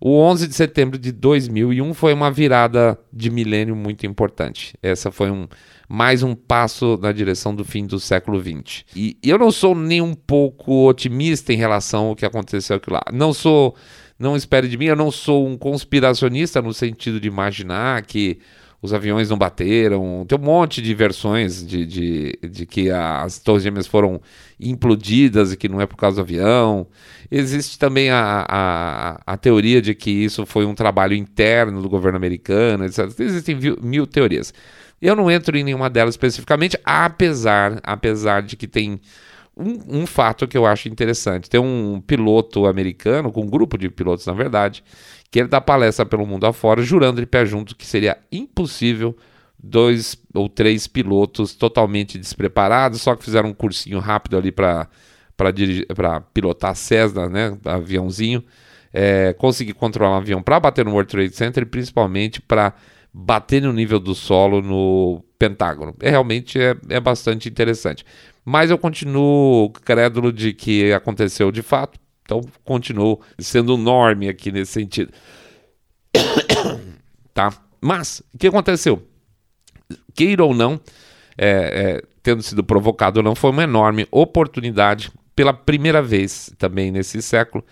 O 0.00 0.18
11 0.18 0.48
de 0.48 0.54
setembro 0.54 0.98
de 0.98 1.12
2001 1.12 1.94
foi 1.94 2.12
uma 2.12 2.30
virada 2.30 2.98
de 3.12 3.30
milênio 3.30 3.76
muito 3.76 4.06
importante. 4.06 4.74
Essa 4.82 5.10
foi 5.10 5.30
um, 5.30 5.46
mais 5.88 6.22
um 6.22 6.34
passo 6.34 6.98
na 7.00 7.12
direção 7.12 7.54
do 7.54 7.64
fim 7.64 7.86
do 7.86 7.98
século 8.00 8.40
XX. 8.40 8.84
E, 8.94 9.16
e 9.22 9.30
eu 9.30 9.38
não 9.38 9.50
sou 9.50 9.74
nem 9.74 10.00
um 10.00 10.14
pouco 10.14 10.88
otimista 10.88 11.52
em 11.52 11.56
relação 11.56 12.06
ao 12.06 12.16
que 12.16 12.26
aconteceu 12.26 12.76
aqui 12.76 12.90
lá. 12.90 13.02
Não 13.12 13.32
sou, 13.32 13.74
não 14.18 14.36
espere 14.36 14.68
de 14.68 14.76
mim, 14.76 14.86
eu 14.86 14.96
não 14.96 15.10
sou 15.10 15.46
um 15.46 15.56
conspiracionista 15.56 16.60
no 16.60 16.74
sentido 16.74 17.20
de 17.20 17.28
imaginar 17.28 18.02
que 18.02 18.38
os 18.84 18.92
aviões 18.92 19.30
não 19.30 19.38
bateram. 19.38 20.26
Tem 20.28 20.38
um 20.38 20.42
monte 20.42 20.82
de 20.82 20.94
versões 20.94 21.66
de, 21.66 21.86
de, 21.86 22.38
de 22.42 22.66
que 22.66 22.90
as 22.90 23.38
torres 23.38 23.62
gêmeas 23.62 23.86
foram 23.86 24.20
implodidas 24.60 25.52
e 25.52 25.56
que 25.56 25.70
não 25.70 25.80
é 25.80 25.86
por 25.86 25.96
causa 25.96 26.16
do 26.16 26.20
avião. 26.20 26.86
Existe 27.30 27.78
também 27.78 28.10
a, 28.10 28.44
a, 28.46 29.20
a 29.26 29.36
teoria 29.38 29.80
de 29.80 29.94
que 29.94 30.10
isso 30.10 30.44
foi 30.44 30.66
um 30.66 30.74
trabalho 30.74 31.14
interno 31.14 31.80
do 31.80 31.88
governo 31.88 32.18
americano, 32.18 32.84
etc. 32.84 33.08
Existem 33.20 33.54
mil, 33.54 33.78
mil 33.80 34.06
teorias. 34.06 34.52
Eu 35.00 35.16
não 35.16 35.30
entro 35.30 35.56
em 35.56 35.64
nenhuma 35.64 35.88
delas 35.88 36.12
especificamente, 36.12 36.78
apesar, 36.84 37.80
apesar 37.82 38.42
de 38.42 38.54
que 38.54 38.68
tem 38.68 39.00
um, 39.56 40.00
um, 40.00 40.06
fato 40.06 40.46
que 40.46 40.58
eu 40.58 40.66
acho 40.66 40.90
interessante. 40.90 41.48
Tem 41.48 41.58
um 41.58 42.02
piloto 42.06 42.66
americano, 42.66 43.32
com 43.32 43.40
um 43.40 43.48
grupo 43.48 43.78
de 43.78 43.88
pilotos, 43.88 44.26
na 44.26 44.34
verdade, 44.34 44.84
que 45.34 45.40
ele 45.40 45.48
dá 45.48 45.60
palestra 45.60 46.06
pelo 46.06 46.24
mundo 46.24 46.46
afora, 46.46 46.80
jurando 46.80 47.20
de 47.20 47.26
pé 47.26 47.44
junto 47.44 47.74
que 47.74 47.84
seria 47.84 48.16
impossível 48.30 49.16
dois 49.58 50.16
ou 50.32 50.48
três 50.48 50.86
pilotos 50.86 51.56
totalmente 51.56 52.16
despreparados, 52.16 53.02
só 53.02 53.16
que 53.16 53.24
fizeram 53.24 53.48
um 53.48 53.52
cursinho 53.52 53.98
rápido 53.98 54.38
ali 54.38 54.52
para 54.52 54.88
para 55.36 56.20
pilotar 56.20 56.76
Cessna, 56.76 57.28
né, 57.28 57.58
aviãozinho, 57.64 58.44
é, 58.92 59.32
conseguir 59.32 59.72
controlar 59.72 60.12
um 60.12 60.18
avião 60.18 60.40
para 60.40 60.60
bater 60.60 60.84
no 60.84 60.92
World 60.92 61.10
Trade 61.10 61.34
Center 61.34 61.64
e 61.64 61.66
principalmente 61.66 62.40
para 62.40 62.72
bater 63.12 63.60
no 63.60 63.72
nível 63.72 63.98
do 63.98 64.14
solo 64.14 64.62
no 64.62 65.24
Pentágono. 65.36 65.96
É, 65.98 66.10
realmente 66.10 66.60
é, 66.60 66.76
é 66.88 67.00
bastante 67.00 67.48
interessante. 67.48 68.06
Mas 68.44 68.70
eu 68.70 68.78
continuo 68.78 69.70
crédulo 69.84 70.32
de 70.32 70.52
que 70.52 70.92
aconteceu 70.92 71.50
de 71.50 71.62
fato, 71.62 71.98
então 72.24 72.40
continuo 72.64 73.20
sendo 73.38 73.76
norme 73.76 74.28
aqui 74.28 74.50
nesse 74.50 74.72
sentido. 74.72 75.12
tá? 77.32 77.52
Mas, 77.80 78.22
o 78.32 78.38
que 78.38 78.46
aconteceu? 78.46 79.06
Queira 80.14 80.44
ou 80.44 80.54
não, 80.54 80.80
é, 81.36 81.48
é, 81.98 82.02
tendo 82.22 82.42
sido 82.42 82.64
provocado 82.64 83.20
ou 83.20 83.22
não, 83.22 83.34
foi 83.34 83.50
uma 83.50 83.64
enorme 83.64 84.08
oportunidade, 84.10 85.10
pela 85.36 85.52
primeira 85.52 86.00
vez 86.00 86.50
também 86.58 86.90
nesse 86.90 87.20
século, 87.20 87.64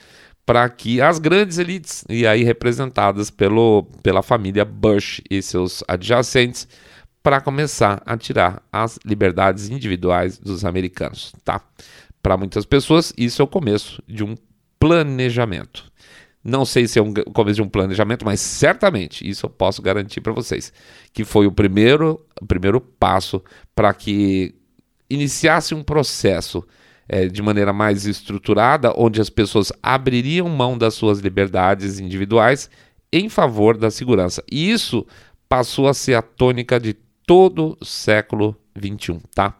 para 0.44 0.68
que 0.68 1.00
as 1.00 1.18
grandes 1.18 1.58
elites, 1.58 2.04
e 2.08 2.26
aí 2.26 2.42
representadas 2.42 3.30
pelo, 3.30 3.84
pela 4.02 4.22
família 4.22 4.64
Bush 4.64 5.22
e 5.30 5.40
seus 5.40 5.84
adjacentes, 5.86 6.66
para 7.22 7.40
começar 7.40 8.02
a 8.04 8.16
tirar 8.16 8.60
as 8.72 8.98
liberdades 9.04 9.70
individuais 9.70 10.38
dos 10.38 10.64
americanos, 10.64 11.32
tá? 11.44 11.60
Para 12.22 12.36
muitas 12.36 12.64
pessoas, 12.64 13.12
isso 13.16 13.42
é 13.42 13.44
o 13.44 13.48
começo 13.48 14.02
de 14.06 14.22
um 14.22 14.36
planejamento. 14.78 15.90
Não 16.44 16.64
sei 16.64 16.88
se 16.88 16.98
é 16.98 17.02
um 17.02 17.12
começo 17.12 17.56
de 17.56 17.62
um 17.62 17.68
planejamento, 17.68 18.24
mas 18.24 18.40
certamente, 18.40 19.28
isso 19.28 19.46
eu 19.46 19.50
posso 19.50 19.80
garantir 19.80 20.20
para 20.20 20.32
vocês, 20.32 20.72
que 21.12 21.24
foi 21.24 21.46
o 21.46 21.52
primeiro, 21.52 22.24
o 22.40 22.46
primeiro 22.46 22.80
passo 22.80 23.42
para 23.74 23.92
que 23.94 24.54
iniciasse 25.08 25.74
um 25.74 25.84
processo 25.84 26.66
é, 27.08 27.28
de 27.28 27.42
maneira 27.42 27.72
mais 27.72 28.06
estruturada, 28.06 28.92
onde 28.96 29.20
as 29.20 29.30
pessoas 29.30 29.72
abririam 29.82 30.48
mão 30.48 30.76
das 30.76 30.94
suas 30.94 31.20
liberdades 31.20 32.00
individuais 32.00 32.70
em 33.12 33.28
favor 33.28 33.76
da 33.76 33.90
segurança. 33.90 34.42
E 34.50 34.70
isso 34.70 35.06
passou 35.48 35.86
a 35.86 35.94
ser 35.94 36.14
a 36.14 36.22
tônica 36.22 36.80
de 36.80 36.94
todo 37.26 37.76
o 37.80 37.84
século 37.84 38.56
21, 38.74 39.20
tá? 39.34 39.54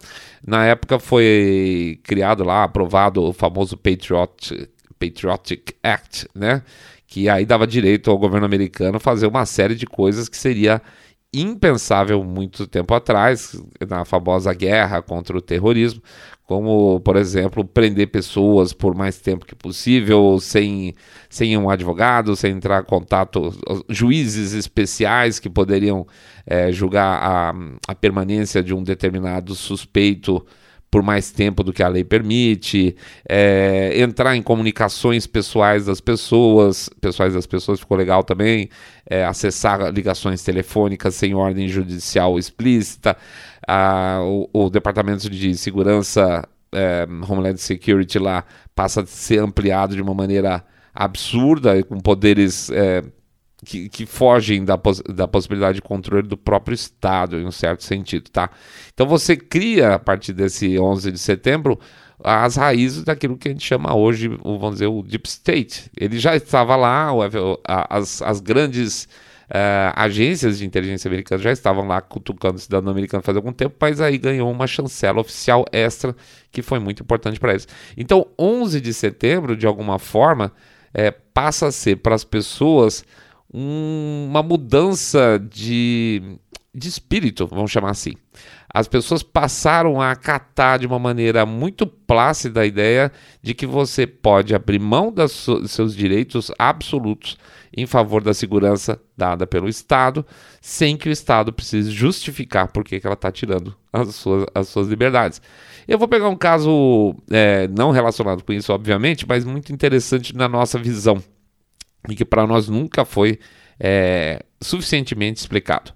Na 0.47 0.65
época 0.65 0.99
foi 0.99 2.01
criado 2.03 2.45
lá, 2.45 2.65
aprovado 2.65 3.23
o 3.23 3.33
famoso 3.33 3.77
Patriot, 3.77 4.69
Patriotic 4.99 5.75
Act, 5.83 6.29
né? 6.35 6.63
Que 7.07 7.29
aí 7.29 7.45
dava 7.45 7.67
direito 7.67 8.11
ao 8.11 8.19
governo 8.19 8.47
americano 8.47 8.99
fazer 8.99 9.27
uma 9.27 9.45
série 9.45 9.75
de 9.75 9.87
coisas 9.87 10.29
que 10.29 10.37
seria 10.37 10.81
impensável 11.35 12.23
muito 12.23 12.67
tempo 12.67 12.93
atrás, 12.95 13.61
na 13.89 14.05
famosa 14.05 14.53
guerra 14.53 15.01
contra 15.01 15.37
o 15.37 15.41
terrorismo, 15.41 16.03
como, 16.53 17.01
por 17.01 17.17
exemplo, 17.17 17.65
prender 17.65 18.09
pessoas 18.09 18.75
por 18.75 18.95
mais 18.95 19.19
tempo 19.19 19.47
que 19.47 19.55
possível, 19.55 20.39
sem, 20.39 20.95
sem 21.31 21.57
um 21.57 21.71
advogado, 21.71 22.37
sem 22.37 22.53
entrar 22.53 22.83
em 22.83 22.85
contato, 22.85 23.59
juízes 23.89 24.53
especiais 24.53 25.39
que 25.39 25.49
poderiam 25.49 26.07
é, 26.47 26.71
julgar 26.71 27.23
a, 27.23 27.55
a 27.89 27.95
permanência 27.95 28.63
de 28.63 28.75
um 28.75 28.83
determinado 28.83 29.55
suspeito 29.55 30.45
por 30.91 31.03
mais 31.03 31.31
tempo 31.31 31.65
do 31.65 31.73
que 31.73 31.83
a 31.83 31.89
lei 31.89 32.05
permite, 32.05 32.95
é, 33.27 33.99
entrar 33.99 34.37
em 34.37 34.43
comunicações 34.43 35.27
pessoais 35.27 35.87
das 35.87 36.03
pessoas, 36.03 36.91
pessoais 37.01 37.33
das 37.33 37.47
pessoas 37.47 37.81
ficou 37.81 37.97
legal 37.97 38.23
também, 38.23 38.69
é, 39.09 39.25
acessar 39.25 39.91
ligações 39.91 40.43
telefônicas 40.43 41.15
sem 41.15 41.35
ordem 41.35 41.67
judicial 41.67 42.39
explícita, 42.39 43.17
a, 43.67 44.21
o, 44.23 44.49
o, 44.53 44.71
Departamento 44.71 45.29
de 45.29 45.57
Segurança, 45.57 46.47
é, 46.73 47.07
Homeland 47.29 47.59
Security 47.59 48.19
lá, 48.19 48.45
passa 48.75 49.03
a 49.03 49.07
ser 49.07 49.41
ampliado 49.41 49.95
de 49.95 50.03
uma 50.03 50.15
maneira 50.15 50.65
absurda, 50.95 51.83
com 51.83 51.99
poderes 52.01 52.71
é, 52.71 53.03
que, 53.65 53.89
que 53.89 54.07
fogem 54.07 54.65
da, 54.65 54.77
pos 54.77 55.01
da 55.03 55.29
possibilidade 55.29 55.77
de 55.77 55.83
controle 55.83 56.27
do 56.27 56.37
próprio 56.37 56.75
Estado, 56.75 57.39
em 57.39 57.47
um 57.47 57.53
certo 57.53 57.85
sentido, 57.85 58.31
tá? 58.31 58.51
Então 58.93 59.07
você 59.07 59.37
cria, 59.37 59.95
a 59.95 59.99
partir 59.99 60.33
desse 60.33 60.79
11 60.79 61.13
de 61.13 61.19
setembro, 61.19 61.79
as 62.23 62.57
raízes 62.57 63.05
daquilo 63.05 63.37
que 63.37 63.49
a 63.49 63.51
gente 63.51 63.65
chama 63.65 63.95
hoje, 63.95 64.29
vamos 64.29 64.75
dizer, 64.75 64.87
o 64.87 65.03
Deep 65.03 65.29
State. 65.29 65.91
Ele 65.99 66.19
já 66.19 66.37
estava 66.37 66.77
lá, 66.77 67.11
as, 67.89 68.23
as 68.23 68.41
grandes 68.41 69.09
uh, 69.51 69.93
agências 69.95 70.59
de 70.59 70.67
inteligência 70.67 71.09
americanas 71.09 71.43
já 71.43 71.53
estavam 71.53 71.87
lá 71.87 72.01
cutucando 72.01 72.57
o 72.57 72.61
cidadão 72.61 72.91
americano 72.91 73.23
faz 73.23 73.37
algum 73.37 73.53
tempo, 73.53 73.75
mas 73.81 74.01
aí 74.01 74.19
ganhou 74.19 74.51
uma 74.51 74.67
chancela 74.67 75.21
oficial 75.21 75.65
extra 75.73 76.15
que 76.51 76.63
foi 76.63 76.79
muito 76.79 77.03
importante 77.03 77.39
para 77.39 77.53
eles. 77.53 77.69
Então, 77.97 78.27
11 78.39 78.81
de 78.81 78.93
setembro, 78.93 79.57
de 79.57 79.67
alguma 79.67 79.99
forma, 79.99 80.53
é, 80.95 81.11
passa 81.11 81.69
a 81.69 81.73
ser 81.73 81.97
para 81.97 82.15
as 82.15 82.25
pessoas 82.25 83.05
um, 83.53 84.27
uma 84.29 84.43
mudança 84.43 85.39
de, 85.51 86.39
de 86.75 86.89
espírito, 86.89 87.47
vamos 87.47 87.71
chamar 87.71 87.91
assim. 87.91 88.15
As 88.75 88.89
pessoas 88.89 89.23
passaram 89.23 90.01
a 90.01 90.13
acatar 90.13 90.79
de 90.79 90.87
uma 90.87 90.99
maneira 90.99 91.45
muito 91.45 91.87
plácida 91.87 92.63
a 92.63 92.67
ideia 92.67 93.13
de 93.43 93.55
que 93.55 93.67
você 93.67 94.07
pode 94.07 94.55
abrir 94.55 94.79
mão 94.79 95.13
dos 95.13 95.47
seus 95.67 95.95
direitos 95.95 96.51
absolutos 96.59 97.37
em 97.75 97.87
favor 97.87 98.23
da 98.23 98.35
segurança 98.35 99.01
dada 99.17 99.47
pelo 99.47 99.69
Estado, 99.69 100.25
sem 100.61 100.97
que 100.97 101.09
o 101.09 101.13
Estado 101.13 101.53
precise 101.53 101.91
justificar 101.91 102.69
por 102.69 102.85
que, 102.85 103.01
ela 103.03 103.15
está 103.15 103.31
tirando 103.31 103.75
as 103.93 104.15
suas, 104.15 104.47
as 104.55 104.69
suas 104.69 104.89
liberdades. 104.89 105.41
Eu 105.87 105.99
vou 105.99 106.09
pegar 106.09 106.29
um 106.29 106.37
caso 106.37 107.15
é, 107.31 107.69
não 107.69 107.91
relacionado 107.91 108.43
com 108.43 108.53
isso, 108.53 108.73
obviamente, 108.73 109.27
mas 109.27 109.45
muito 109.45 109.73
interessante 109.73 110.35
na 110.37 110.49
nossa 110.49 110.79
visão 110.79 111.23
e 112.09 112.15
que 112.15 112.25
para 112.25 112.47
nós 112.47 112.69
nunca 112.69 113.05
foi 113.05 113.39
é, 113.79 114.43
suficientemente 114.61 115.41
explicado. 115.41 115.93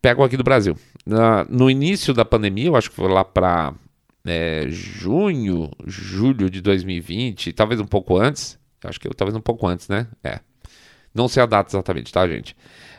Pego 0.00 0.22
aqui 0.22 0.36
do 0.36 0.44
Brasil. 0.44 0.76
Na, 1.06 1.44
no 1.48 1.70
início 1.70 2.12
da 2.12 2.24
pandemia, 2.24 2.66
eu 2.66 2.76
acho 2.76 2.90
que 2.90 2.96
foi 2.96 3.08
lá 3.08 3.24
para 3.24 3.72
é, 4.26 4.66
junho, 4.68 5.70
julho 5.86 6.50
de 6.50 6.60
2020, 6.60 7.52
talvez 7.52 7.80
um 7.80 7.86
pouco 7.86 8.18
antes. 8.18 8.58
Acho 8.84 9.00
que 9.00 9.08
eu, 9.08 9.14
talvez 9.14 9.36
um 9.36 9.40
pouco 9.40 9.66
antes, 9.66 9.88
né? 9.88 10.08
É. 10.22 10.40
Não 11.14 11.28
sei 11.28 11.42
a 11.42 11.46
data 11.46 11.70
exatamente, 11.70 12.12
tá, 12.12 12.26
gente? 12.28 12.54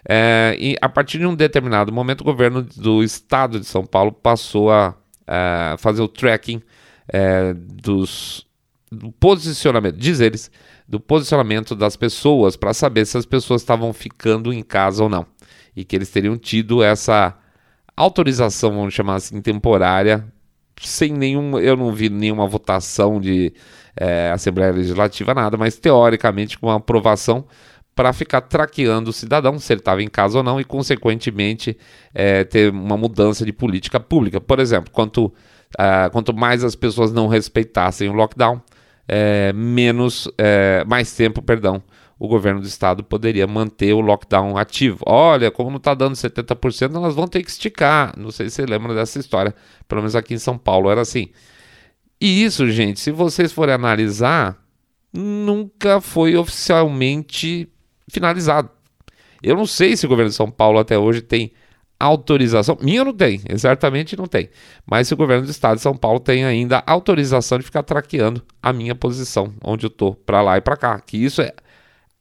É, 0.07 0.55
e 0.59 0.75
a 0.81 0.89
partir 0.89 1.19
de 1.19 1.25
um 1.25 1.35
determinado 1.35 1.91
momento, 1.91 2.21
o 2.21 2.23
governo 2.23 2.63
do 2.63 3.03
estado 3.03 3.59
de 3.59 3.65
São 3.65 3.85
Paulo 3.85 4.11
passou 4.11 4.71
a, 4.71 4.95
a 5.27 5.75
fazer 5.77 6.01
o 6.01 6.07
tracking 6.07 6.61
é, 7.07 7.53
dos, 7.53 8.47
do 8.91 9.11
posicionamento, 9.11 9.97
diz 9.97 10.19
eles, 10.19 10.49
do 10.87 10.99
posicionamento 10.99 11.75
das 11.75 11.95
pessoas 11.95 12.55
para 12.55 12.73
saber 12.73 13.05
se 13.05 13.17
as 13.17 13.25
pessoas 13.25 13.61
estavam 13.61 13.91
ficando 13.93 14.51
em 14.51 14.63
casa 14.63 15.03
ou 15.03 15.09
não. 15.09 15.25
E 15.75 15.83
que 15.83 15.95
eles 15.95 16.09
teriam 16.09 16.37
tido 16.37 16.81
essa 16.81 17.36
autorização, 17.97 18.71
vamos 18.71 18.93
chamar 18.93 19.15
assim, 19.15 19.41
temporária, 19.41 20.25
sem 20.79 21.11
nenhum. 21.11 21.59
Eu 21.59 21.75
não 21.75 21.91
vi 21.91 22.09
nenhuma 22.09 22.47
votação 22.47 23.19
de 23.19 23.51
é, 23.95 24.31
Assembleia 24.31 24.71
Legislativa, 24.71 25.33
nada, 25.33 25.57
mas 25.57 25.77
teoricamente 25.77 26.57
com 26.57 26.67
uma 26.67 26.75
aprovação 26.75 27.45
para 27.95 28.13
ficar 28.13 28.41
traqueando 28.41 29.09
o 29.09 29.13
cidadão, 29.13 29.57
se 29.57 29.73
ele 29.73 29.81
estava 29.81 30.03
em 30.03 30.07
casa 30.07 30.37
ou 30.37 30.43
não, 30.43 30.61
e 30.61 30.63
consequentemente 30.63 31.75
é, 32.13 32.43
ter 32.43 32.71
uma 32.71 32.95
mudança 32.95 33.43
de 33.43 33.51
política 33.51 33.99
pública. 33.99 34.39
Por 34.39 34.59
exemplo, 34.59 34.91
quanto, 34.93 35.25
uh, 35.25 36.11
quanto 36.11 36.31
mais 36.31 36.63
as 36.63 36.75
pessoas 36.75 37.11
não 37.11 37.27
respeitassem 37.27 38.07
o 38.07 38.13
lockdown, 38.13 38.61
é, 39.07 39.51
menos, 39.53 40.29
é, 40.37 40.83
mais 40.85 41.11
tempo, 41.15 41.41
perdão, 41.41 41.81
o 42.19 42.27
governo 42.27 42.61
do 42.61 42.67
estado 42.67 43.03
poderia 43.03 43.45
manter 43.45 43.93
o 43.93 44.01
lockdown 44.01 44.57
ativo. 44.57 45.03
Olha, 45.05 45.51
como 45.51 45.69
não 45.69 45.77
está 45.77 45.93
dando 45.93 46.13
70%, 46.13 46.95
elas 46.95 47.15
vão 47.15 47.27
ter 47.27 47.43
que 47.43 47.49
esticar. 47.49 48.13
Não 48.17 48.31
sei 48.31 48.49
se 48.49 48.55
você 48.55 48.65
lembra 48.65 48.95
dessa 48.95 49.19
história. 49.19 49.53
Pelo 49.87 50.01
menos 50.01 50.15
aqui 50.15 50.33
em 50.33 50.39
São 50.39 50.57
Paulo 50.57 50.89
era 50.89 51.01
assim. 51.01 51.29
E 52.19 52.43
isso, 52.43 52.69
gente, 52.71 52.99
se 52.99 53.11
vocês 53.11 53.51
forem 53.51 53.75
analisar, 53.75 54.57
nunca 55.13 56.01
foi 56.01 56.35
oficialmente 56.35 57.69
finalizado. 58.09 58.69
Eu 59.43 59.55
não 59.55 59.67
sei 59.67 59.95
se 59.95 60.05
o 60.05 60.09
governo 60.09 60.29
de 60.29 60.35
São 60.35 60.49
Paulo 60.49 60.79
até 60.79 60.97
hoje 60.97 61.21
tem 61.21 61.51
autorização, 61.99 62.77
minha 62.79 63.03
não 63.03 63.13
tem, 63.13 63.41
certamente 63.57 64.15
não 64.15 64.27
tem, 64.27 64.49
mas 64.85 65.07
se 65.07 65.15
o 65.15 65.17
governo 65.17 65.45
do 65.45 65.51
estado 65.51 65.77
de 65.77 65.81
São 65.81 65.95
Paulo 65.95 66.19
tem 66.19 66.45
ainda 66.45 66.83
autorização 66.85 67.57
de 67.57 67.63
ficar 67.63 67.81
traqueando 67.81 68.43
a 68.61 68.71
minha 68.71 68.93
posição, 68.93 69.51
onde 69.63 69.87
eu 69.87 69.89
tô, 69.89 70.13
para 70.13 70.41
lá 70.43 70.57
e 70.57 70.61
para 70.61 70.77
cá, 70.77 70.99
que 70.99 71.17
isso 71.17 71.41
é 71.41 71.53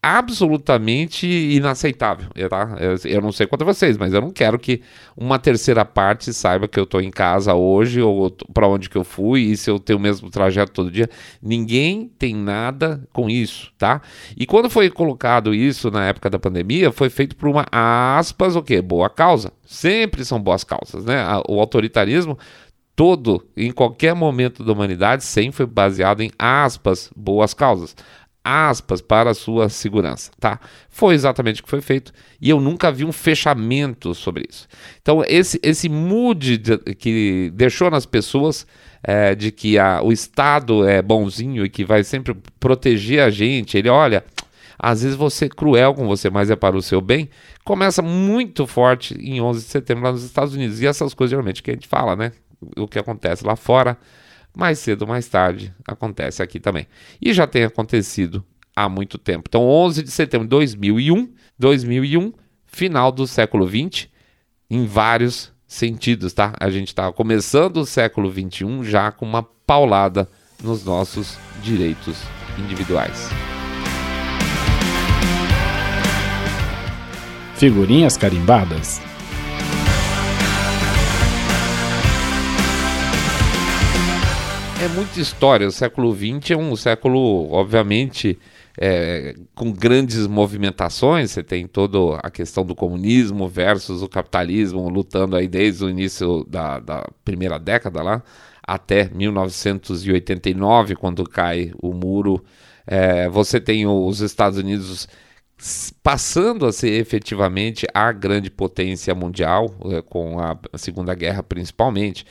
absolutamente 0.07 1.27
inaceitável. 1.27 2.29
Tá? 2.49 2.77
Eu 3.05 3.21
não 3.21 3.33
sei 3.33 3.45
quanto 3.45 3.63
a 3.63 3.65
vocês, 3.65 3.99
mas 3.99 4.15
eu 4.15 4.21
não 4.21 4.31
quero 4.31 4.57
que 4.57 4.81
uma 5.17 5.37
terceira 5.37 5.85
parte 5.85 6.33
saiba 6.33 6.69
que 6.69 6.79
eu 6.79 6.85
estou 6.85 7.01
em 7.01 7.11
casa 7.11 7.55
hoje 7.55 8.01
ou 8.01 8.31
para 8.55 8.69
onde 8.69 8.89
que 8.89 8.97
eu 8.97 9.03
fui 9.03 9.41
e 9.41 9.57
se 9.57 9.69
eu 9.69 9.81
tenho 9.81 9.99
o 9.99 10.03
mesmo 10.03 10.31
trajeto 10.31 10.71
todo 10.71 10.93
dia. 10.93 11.11
Ninguém 11.43 12.09
tem 12.19 12.37
nada 12.37 13.03
com 13.13 13.29
isso, 13.29 13.73
tá? 13.77 14.01
E 14.37 14.47
quando 14.47 14.71
foi 14.71 14.89
colocado 14.91 15.53
isso 15.53 15.91
na 15.91 16.07
época 16.07 16.31
da 16.31 16.39
pandemia, 16.39 16.93
foi 16.93 17.11
feito 17.11 17.35
por 17.35 17.49
uma 17.49 17.67
aspas 17.73 18.55
o 18.55 18.63
quê? 18.63 18.81
Boa 18.81 19.11
causa. 19.11 19.53
Sempre 19.67 20.25
são 20.25 20.41
boas 20.41 20.63
causas, 20.63 21.05
né? 21.05 21.25
O 21.49 21.59
autoritarismo 21.59 22.39
todo, 22.95 23.45
em 23.57 23.73
qualquer 23.73 24.15
momento 24.15 24.63
da 24.63 24.73
humanidade, 24.73 25.25
sempre 25.25 25.57
foi 25.57 25.67
baseado 25.67 26.23
em 26.23 26.31
aspas, 26.39 27.11
boas 27.17 27.53
causas 27.53 27.97
aspas 28.47 29.01
para 29.01 29.31
a 29.31 29.35
sua 29.35 29.69
segurança, 29.69 30.31
tá? 30.39 30.61
Foi 30.89 31.17
exatamente 31.17 31.61
o 31.61 31.65
que 31.65 31.69
foi 31.69 31.81
feito 31.81 32.13
e 32.41 32.49
eu 32.49 32.61
nunca 32.61 32.93
vi 32.93 33.05
um 33.05 33.11
fechamento 33.11 34.15
sobre 34.15 34.45
isso. 34.49 34.69
Então 35.03 35.25
esse 35.27 35.59
esse 35.65 35.89
mood 35.89 36.57
de, 36.57 36.79
que 36.95 37.51
deixou 37.55 37.91
nas 37.91 38.07
pessoas 38.07 38.65
é, 39.03 39.35
de 39.35 39.51
que 39.51 39.79
a, 39.79 40.01
o 40.01 40.13
Estado 40.13 40.87
é 40.87 41.03
bonzinho 41.03 41.65
e 41.65 41.69
que 41.69 41.85
vai 41.85 42.05
sempre 42.05 42.37
proteger 42.61 43.21
a 43.21 43.31
gente, 43.31 43.77
ele 43.77 43.89
olha, 43.89 44.25
às 44.79 45.03
vezes 45.03 45.17
você 45.17 45.47
é 45.47 45.49
cruel 45.49 45.93
com 45.93 46.07
você, 46.07 46.31
mas 46.31 46.49
é 46.49 46.55
para 46.55 46.77
o 46.77 46.83
seu 46.83 47.01
bem, 47.01 47.29
começa 47.65 48.01
muito 48.01 48.65
forte 48.65 49.15
em 49.15 49.41
11 49.41 49.65
de 49.65 49.71
setembro 49.71 50.05
lá 50.05 50.13
nos 50.13 50.23
Estados 50.23 50.55
Unidos. 50.55 50.81
E 50.81 50.87
essas 50.87 51.15
coisas 51.15 51.31
geralmente 51.31 51.63
que 51.65 51.71
a 51.71 51.75
gente 51.75 51.89
fala, 51.89 52.15
né? 52.15 52.33
O 52.77 52.87
que 52.87 52.99
acontece 52.99 53.45
lá 53.45 53.57
fora 53.57 53.99
mais 54.57 54.79
cedo 54.79 55.03
ou 55.03 55.09
mais 55.09 55.29
tarde 55.29 55.75
acontece 55.87 56.43
aqui 56.43 56.59
também. 56.59 56.87
E 57.21 57.35
já 57.35 57.47
tem 57.47 57.65
acontecido 57.65 58.43
há 58.75 58.89
muito 58.89 59.19
tempo. 59.19 59.45
Então, 59.49 59.63
11 59.69 60.03
de 60.03 60.11
setembro 60.11 60.47
de 60.47 60.51
2001, 60.51 61.31
2001, 61.59 62.33
final 62.65 63.13
do 63.13 63.27
século 63.27 63.67
20, 63.67 64.11
em 64.71 64.87
vários 64.87 65.53
sentidos, 65.67 66.33
tá? 66.33 66.55
A 66.59 66.71
gente 66.71 66.89
está 66.89 67.13
começando 67.13 67.77
o 67.77 67.87
século 67.87 68.31
21 68.31 68.83
já 68.83 69.13
com 69.13 69.27
uma 69.27 69.43
paulada 69.43 70.27
nos 70.63 70.85
nossos 70.85 71.37
direitos 71.63 72.17
individuais. 72.59 73.29
Figurinhas 77.57 78.17
carimbadas. 78.17 79.06
É 84.79 84.89
muita 84.89 85.19
história. 85.19 85.67
O 85.67 85.73
século 85.73 86.15
XX 86.15 86.51
é 86.51 86.57
um 86.57 86.77
século, 86.77 87.51
obviamente, 87.51 88.39
é, 88.79 89.35
com 89.55 89.73
grandes 89.73 90.27
movimentações. 90.27 91.31
Você 91.31 91.43
tem 91.43 91.67
toda 91.67 92.19
a 92.23 92.31
questão 92.31 92.63
do 92.65 92.75
comunismo 92.75 93.49
versus 93.49 94.03
o 94.03 94.09
capitalismo 94.09 94.87
lutando 94.91 95.35
aí 95.35 95.49
desde 95.49 95.83
o 95.83 95.89
início 95.89 96.45
da, 96.45 96.79
da 96.79 97.09
primeira 97.25 97.59
década 97.59 98.03
lá 98.03 98.23
até 98.63 99.09
1989, 99.09 100.95
quando 100.97 101.25
cai 101.25 101.73
o 101.81 101.95
muro. 101.95 102.45
É, 102.87 103.31
você 103.31 103.59
tem 103.59 103.87
os 103.87 104.21
Estados 104.21 104.59
Unidos 104.59 105.09
passando 106.03 106.67
a 106.67 106.73
ser 106.73 107.01
efetivamente 107.01 107.87
a 107.95 108.13
grande 108.13 108.51
potência 108.51 109.15
mundial, 109.15 109.75
é, 109.87 110.03
com 110.03 110.39
a 110.39 110.59
Segunda 110.77 111.15
Guerra 111.15 111.43
principalmente 111.43 112.27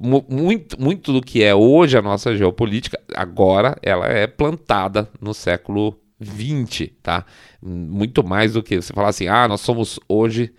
muito, 0.00 0.80
muito 0.80 1.12
do 1.12 1.20
que 1.20 1.42
é 1.42 1.54
hoje 1.54 1.96
a 1.96 2.02
nossa 2.02 2.36
geopolítica, 2.36 2.98
agora 3.14 3.76
ela 3.82 4.06
é 4.06 4.26
plantada 4.26 5.08
no 5.20 5.32
século 5.32 5.98
20, 6.18 6.88
tá? 7.02 7.24
Muito 7.62 8.26
mais 8.26 8.52
do 8.52 8.62
que 8.62 8.76
você 8.76 8.92
falar 8.92 9.08
assim, 9.08 9.28
ah, 9.28 9.46
nós 9.48 9.60
somos 9.60 10.00
hoje 10.08 10.52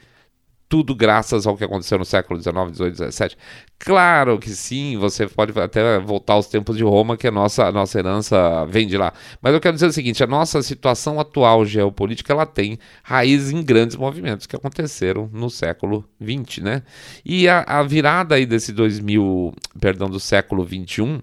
tudo 0.67 0.95
graças 0.95 1.45
ao 1.45 1.55
que 1.55 1.63
aconteceu 1.63 1.97
no 1.97 2.05
século 2.05 2.41
XIX, 2.41 2.55
XVIII, 2.73 3.11
XVII. 3.11 3.37
Claro 3.77 4.39
que 4.39 4.49
sim, 4.49 4.97
você 4.97 5.27
pode 5.27 5.57
até 5.59 5.99
voltar 5.99 6.33
aos 6.33 6.47
tempos 6.47 6.75
de 6.75 6.83
Roma, 6.83 7.15
que 7.17 7.27
a 7.27 7.31
nossa, 7.31 7.65
a 7.65 7.71
nossa 7.71 7.99
herança 7.99 8.65
vem 8.65 8.87
de 8.87 8.97
lá. 8.97 9.13
Mas 9.41 9.53
eu 9.53 9.59
quero 9.59 9.75
dizer 9.75 9.87
o 9.87 9.93
seguinte, 9.93 10.23
a 10.23 10.27
nossa 10.27 10.61
situação 10.63 11.19
atual 11.19 11.65
geopolítica, 11.65 12.33
ela 12.33 12.45
tem 12.45 12.79
raízes 13.03 13.51
em 13.51 13.63
grandes 13.63 13.95
movimentos 13.95 14.47
que 14.47 14.55
aconteceram 14.55 15.29
no 15.31 15.49
século 15.49 16.03
XX, 16.21 16.63
né? 16.63 16.83
E 17.23 17.47
a, 17.47 17.63
a 17.67 17.83
virada 17.83 18.35
aí 18.35 18.45
desse 18.45 18.71
2000, 18.71 19.53
perdão, 19.79 20.09
do 20.09 20.19
século 20.19 20.65
XXI, 20.65 21.21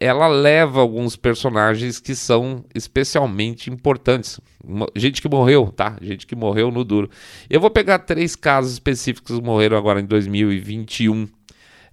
ela 0.00 0.28
leva 0.28 0.80
alguns 0.80 1.16
personagens 1.16 1.98
que 1.98 2.14
são 2.14 2.64
especialmente 2.74 3.70
importantes. 3.70 4.40
Gente 4.94 5.20
que 5.20 5.28
morreu, 5.28 5.72
tá? 5.74 5.96
Gente 6.00 6.26
que 6.26 6.36
morreu 6.36 6.70
no 6.70 6.84
duro. 6.84 7.10
Eu 7.50 7.60
vou 7.60 7.70
pegar 7.70 8.00
três 8.00 8.36
casos 8.36 8.72
específicos 8.72 9.36
que 9.36 9.42
morreram 9.42 9.76
agora 9.76 10.00
em 10.00 10.04
2021. 10.04 11.28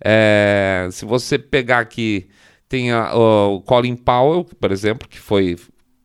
É, 0.03 0.87
se 0.91 1.05
você 1.05 1.39
pegar 1.39 1.79
aqui, 1.79 2.27
tem 2.69 2.91
a, 2.91 3.15
o 3.15 3.61
Colin 3.61 3.95
Powell, 3.95 4.43
por 4.43 4.71
exemplo, 4.71 5.07
que 5.07 5.19
foi. 5.19 5.57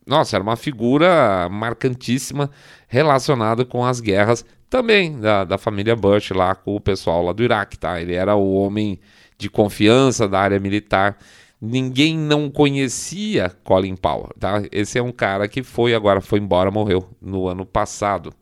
Nossa, 0.06 0.36
era 0.36 0.42
uma 0.42 0.56
figura 0.56 1.48
marcantíssima 1.50 2.50
relacionada 2.88 3.64
com 3.64 3.84
as 3.84 4.00
guerras 4.00 4.44
também 4.70 5.18
da, 5.18 5.44
da 5.44 5.58
família 5.58 5.96
Bush 5.96 6.30
lá 6.30 6.54
com 6.54 6.76
o 6.76 6.80
pessoal 6.80 7.24
lá 7.24 7.32
do 7.32 7.42
Iraque, 7.42 7.76
tá? 7.76 8.00
Ele 8.00 8.14
era 8.14 8.36
o 8.36 8.54
homem 8.54 9.00
de 9.36 9.50
confiança 9.50 10.28
da 10.28 10.40
área 10.40 10.60
militar 10.60 11.18
ninguém 11.60 12.16
não 12.16 12.50
conhecia 12.50 13.50
Colin 13.62 13.96
Powell, 13.96 14.30
tá? 14.38 14.62
Esse 14.72 14.98
é 14.98 15.02
um 15.02 15.12
cara 15.12 15.46
que 15.46 15.62
foi 15.62 15.94
agora 15.94 16.20
foi 16.20 16.38
embora, 16.38 16.70
morreu 16.70 17.08
no 17.20 17.48
ano 17.48 17.66
passado. 17.66 18.32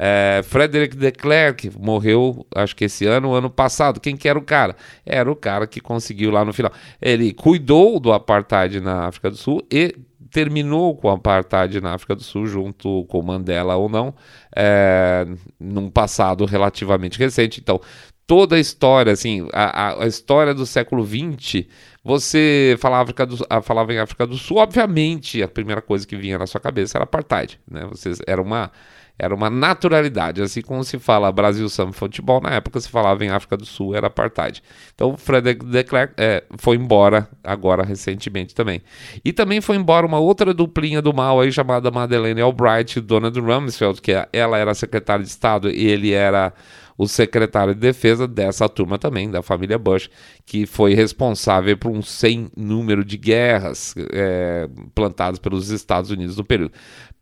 É, 0.00 0.42
Frederick 0.44 0.96
de 0.96 1.10
Klerk 1.10 1.72
morreu, 1.76 2.46
acho 2.54 2.76
que 2.76 2.84
esse 2.84 3.04
ano, 3.04 3.34
ano 3.34 3.50
passado. 3.50 4.00
Quem 4.00 4.16
que 4.16 4.28
era 4.28 4.38
o 4.38 4.42
cara? 4.42 4.76
Era 5.04 5.30
o 5.30 5.34
cara 5.34 5.66
que 5.66 5.80
conseguiu 5.80 6.30
lá 6.30 6.44
no 6.44 6.52
final. 6.52 6.72
Ele 7.02 7.32
cuidou 7.32 7.98
do 7.98 8.12
apartheid 8.12 8.80
na 8.80 9.06
África 9.06 9.30
do 9.30 9.36
Sul 9.36 9.66
e 9.70 9.96
terminou 10.30 10.94
com 10.96 11.08
o 11.08 11.10
apartheid 11.10 11.80
na 11.80 11.94
África 11.94 12.14
do 12.14 12.22
Sul, 12.22 12.46
junto 12.46 13.04
com 13.06 13.22
Mandela 13.22 13.76
ou 13.76 13.88
não, 13.88 14.14
é, 14.54 15.26
num 15.58 15.90
passado 15.90 16.44
relativamente 16.44 17.18
recente. 17.18 17.60
Então, 17.60 17.80
toda 18.26 18.56
a 18.56 18.60
história, 18.60 19.12
assim, 19.12 19.48
a, 19.52 20.04
a 20.04 20.06
história 20.06 20.54
do 20.54 20.66
século 20.66 21.04
XX 21.04 21.66
você 22.08 22.74
falava, 22.80 23.02
África 23.02 23.26
do, 23.26 23.46
ah, 23.50 23.60
falava 23.60 23.92
em 23.92 23.98
África 23.98 24.26
do 24.26 24.38
Sul, 24.38 24.56
obviamente 24.56 25.42
a 25.42 25.46
primeira 25.46 25.82
coisa 25.82 26.06
que 26.06 26.16
vinha 26.16 26.38
na 26.38 26.46
sua 26.46 26.58
cabeça 26.58 26.96
era 26.96 27.04
apartheid, 27.04 27.60
né? 27.70 27.86
Você, 27.92 28.14
era 28.26 28.40
uma 28.40 28.72
era 29.18 29.34
uma 29.34 29.50
naturalidade, 29.50 30.40
assim 30.40 30.62
como 30.62 30.82
se 30.84 30.96
fala 30.96 31.30
Brasil 31.32 31.68
Samba 31.68 31.92
Futebol, 31.92 32.40
na 32.40 32.50
época 32.50 32.80
se 32.80 32.88
falava 32.88 33.24
em 33.24 33.28
África 33.28 33.56
do 33.56 33.66
Sul, 33.66 33.94
era 33.94 34.06
apartheid. 34.06 34.62
Então 34.94 35.18
Frederick 35.18 35.66
de 35.66 35.84
Klerk 35.84 36.14
é, 36.16 36.44
foi 36.56 36.76
embora 36.76 37.28
agora 37.44 37.82
recentemente 37.82 38.54
também. 38.54 38.80
E 39.22 39.32
também 39.32 39.60
foi 39.60 39.76
embora 39.76 40.06
uma 40.06 40.18
outra 40.18 40.54
duplinha 40.54 41.02
do 41.02 41.12
mal 41.12 41.40
aí 41.40 41.52
chamada 41.52 41.90
Madeleine 41.90 42.40
Albright 42.40 43.00
e 43.00 43.02
Donald 43.02 43.38
Rumsfeld, 43.38 44.00
que 44.00 44.12
ela 44.32 44.56
era 44.56 44.72
secretária 44.72 45.24
de 45.24 45.30
Estado 45.30 45.68
e 45.68 45.86
ele 45.86 46.12
era 46.12 46.54
o 46.98 47.06
secretário 47.06 47.74
de 47.74 47.80
defesa 47.80 48.26
dessa 48.26 48.68
turma 48.68 48.98
também, 48.98 49.30
da 49.30 49.40
família 49.40 49.78
Bush, 49.78 50.10
que 50.44 50.66
foi 50.66 50.94
responsável 50.94 51.78
por 51.78 51.92
um 51.92 52.02
sem 52.02 52.50
número 52.56 53.04
de 53.04 53.16
guerras 53.16 53.94
é, 54.12 54.68
plantadas 54.96 55.38
pelos 55.38 55.70
Estados 55.70 56.10
Unidos 56.10 56.36
no 56.36 56.44
período. 56.44 56.72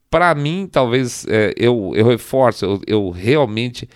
Para 0.09 0.35
mim, 0.35 0.67
talvez 0.71 1.27
é, 1.29 1.53
eu, 1.59 1.93
eu 1.95 2.07
reforço, 2.07 2.65
eu, 2.65 2.81
eu, 2.87 3.11
realmente 3.11 3.87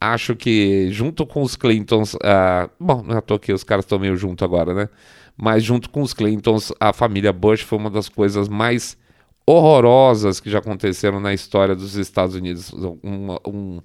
acho 0.00 0.36
que 0.36 0.88
junto 0.92 1.26
com 1.26 1.42
os 1.42 1.56
Clintons, 1.56 2.14
uh, 2.14 2.70
bom, 2.78 3.02
não 3.02 3.18
é 3.18 3.20
tô 3.20 3.34
aqui, 3.34 3.52
os 3.52 3.64
caras 3.64 3.84
estão 3.84 3.98
meio 3.98 4.16
junto 4.16 4.44
agora, 4.44 4.72
né? 4.72 4.88
Mas 5.36 5.64
junto 5.64 5.90
com 5.90 6.02
os 6.02 6.14
Clintons, 6.14 6.72
a 6.78 6.92
família 6.92 7.32
Bush 7.32 7.62
foi 7.62 7.78
uma 7.78 7.90
das 7.90 8.08
coisas 8.08 8.48
mais 8.48 8.96
horrorosas 9.44 10.38
que 10.38 10.50
já 10.50 10.58
aconteceram 10.58 11.18
na 11.18 11.34
história 11.34 11.74
dos 11.74 11.96
Estados 11.96 12.36
Unidos. 12.36 12.72
Um, 12.72 13.36
um, 13.46 13.80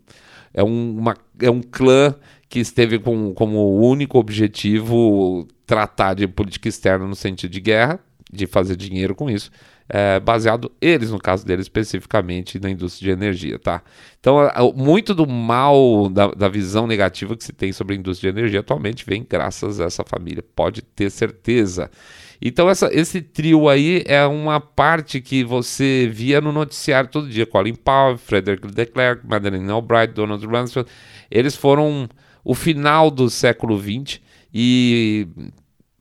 é, 0.54 0.64
um, 0.64 0.98
uma, 0.98 1.16
é 1.40 1.50
um 1.50 1.62
clã 1.62 2.16
que 2.50 2.60
esteve 2.60 3.00
com, 3.00 3.34
como 3.34 3.80
único 3.80 4.18
objetivo 4.18 5.48
tratar 5.66 6.14
de 6.14 6.28
política 6.28 6.68
externa 6.68 7.08
no 7.08 7.16
sentido 7.16 7.52
de 7.52 7.62
guerra, 7.62 8.00
de 8.32 8.46
fazer 8.46 8.76
dinheiro 8.76 9.16
com 9.16 9.30
isso, 9.30 9.52
é, 9.88 10.20
baseado 10.20 10.72
eles, 10.80 11.12
no 11.12 11.20
caso 11.20 11.46
deles, 11.46 11.66
especificamente 11.66 12.60
na 12.60 12.70
indústria 12.70 13.14
de 13.14 13.22
energia, 13.22 13.60
tá? 13.60 13.84
Então, 14.20 14.38
muito 14.74 15.14
do 15.14 15.28
mal, 15.28 16.08
da, 16.10 16.28
da, 16.28 16.48
visão 16.48 16.88
negativa 16.88 17.36
que 17.36 17.44
se 17.44 17.52
tem 17.52 17.74
sobre 17.74 17.96
a 17.96 18.00
indústria 18.00 18.32
de 18.32 18.40
energia 18.40 18.62
atualmente 18.62 19.06
vem 19.06 19.26
graças 19.30 19.82
a 19.82 19.86
essa 19.86 20.04
família, 20.06 20.44
pode 20.56 20.82
ter 20.82 21.10
certeza. 21.10 21.92
Então 22.42 22.68
essa, 22.68 22.90
esse 22.92 23.22
trio 23.22 23.70
aí 23.70 24.04
é 24.08 24.26
uma 24.26 24.60
parte 24.60 25.22
que 25.22 25.44
você 25.44 26.10
via 26.12 26.42
no 26.42 26.52
noticiário 26.52 27.10
todo 27.10 27.30
dia. 27.30 27.46
Colin 27.46 27.76
Powell, 27.76 28.18
Frederick 28.18 28.68
de 28.68 28.86
Klerk, 28.88 29.28
Madeleine 29.28 29.70
Albright, 29.70 30.14
Donald 30.14 30.44
Rumsfeld. 30.46 30.90
Eles 31.30 31.56
foram 31.56 32.10
o 32.44 32.56
final 32.56 33.12
do 33.12 33.30
século 33.30 33.80
XX 33.80 34.20
e 34.54 35.28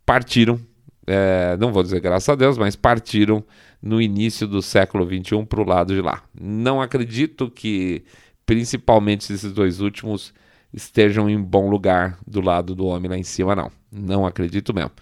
partiram, 0.07 0.59
é, 1.07 1.57
não 1.59 1.73
vou 1.73 1.83
dizer 1.83 2.01
graças 2.01 2.29
a 2.29 2.35
Deus, 2.35 2.57
mas 2.57 2.75
partiram 2.75 3.45
no 3.83 4.01
início 4.01 4.47
do 4.47 4.63
século 4.63 5.05
XXI 5.07 5.45
para 5.45 5.61
o 5.61 5.65
lado 5.67 5.95
de 5.95 6.01
lá. 6.01 6.23
Não 6.39 6.81
acredito 6.81 7.51
que, 7.51 8.03
principalmente 8.45 9.33
esses 9.33 9.53
dois 9.53 9.81
últimos, 9.81 10.33
estejam 10.73 11.29
em 11.29 11.41
bom 11.41 11.69
lugar 11.69 12.19
do 12.27 12.41
lado 12.41 12.75
do 12.75 12.87
homem 12.87 13.11
lá 13.11 13.19
em 13.19 13.23
cima, 13.23 13.55
não. 13.55 13.71
Não 13.93 14.27
acredito 14.27 14.75
mesmo. 14.75 14.93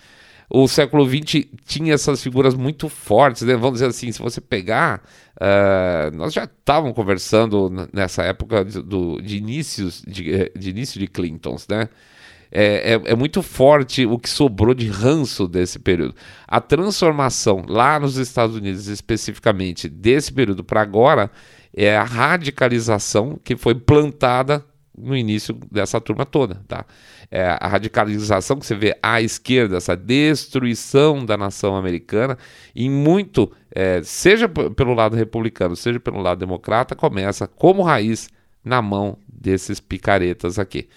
O 0.51 0.67
século 0.67 1.07
XX 1.07 1.45
tinha 1.67 1.93
essas 1.93 2.23
figuras 2.23 2.55
muito 2.55 2.89
fortes, 2.89 3.43
né? 3.43 3.55
vamos 3.55 3.75
dizer 3.75 3.87
assim, 3.87 4.11
se 4.11 4.19
você 4.19 4.41
pegar, 4.41 5.03
uh, 5.37 6.17
nós 6.17 6.33
já 6.33 6.45
estávamos 6.45 6.95
conversando 6.95 7.71
nessa 7.93 8.23
época 8.23 8.65
do, 8.65 9.21
de 9.21 9.37
inícios 9.37 10.03
de, 10.07 10.33
eh, 10.35 10.53
de 10.57 10.71
início 10.71 10.99
de 10.99 11.07
Clintons, 11.07 11.67
né? 11.69 11.89
É, 12.51 12.95
é, 12.95 13.13
é, 13.13 13.15
muito 13.15 13.43
forte 13.43 14.07
o 14.07 14.19
que 14.19 14.29
sobrou 14.29 14.73
de 14.73 14.89
ranço 14.89 15.47
desse 15.47 15.79
período. 15.79 16.15
A 16.47 16.63
transformação 16.63 17.63
lá 17.69 18.01
nos 18.01 18.17
Estados 18.17 18.57
Unidos, 18.57 18.87
especificamente, 18.87 19.87
desse 19.87 20.33
período 20.33 20.65
para 20.65 20.81
agora, 20.81 21.31
é 21.77 21.95
a 21.95 22.05
radicalização 22.05 23.39
que 23.45 23.55
foi 23.55 23.75
plantada 23.75 24.65
no 25.01 25.17
início 25.17 25.55
dessa 25.71 26.01
turma 26.01 26.27
toda, 26.27 26.63
tá? 26.67 26.85
É 27.31 27.45
a 27.61 27.69
radicalização 27.69 28.59
que 28.59 28.67
você 28.67 28.75
vê 28.75 28.97
à 29.03 29.21
esquerda, 29.21 29.77
essa 29.77 29.97
destruição 29.97 31.25
da 31.25 31.37
nação 31.37 31.77
americana, 31.77 32.37
e 32.75 32.89
muito, 32.89 33.51
é, 33.75 34.01
seja 34.03 34.49
pelo 34.49 34.95
lado 34.95 35.17
republicano, 35.17 35.77
seja 35.77 36.01
pelo 36.01 36.21
lado 36.21 36.39
democrata, 36.39 36.95
começa 36.95 37.47
como 37.47 37.83
raiz 37.83 38.29
na 38.65 38.83
mão 38.83 39.19
desses 39.29 39.81
picaretas 39.81 40.59
aqui. 40.59 40.89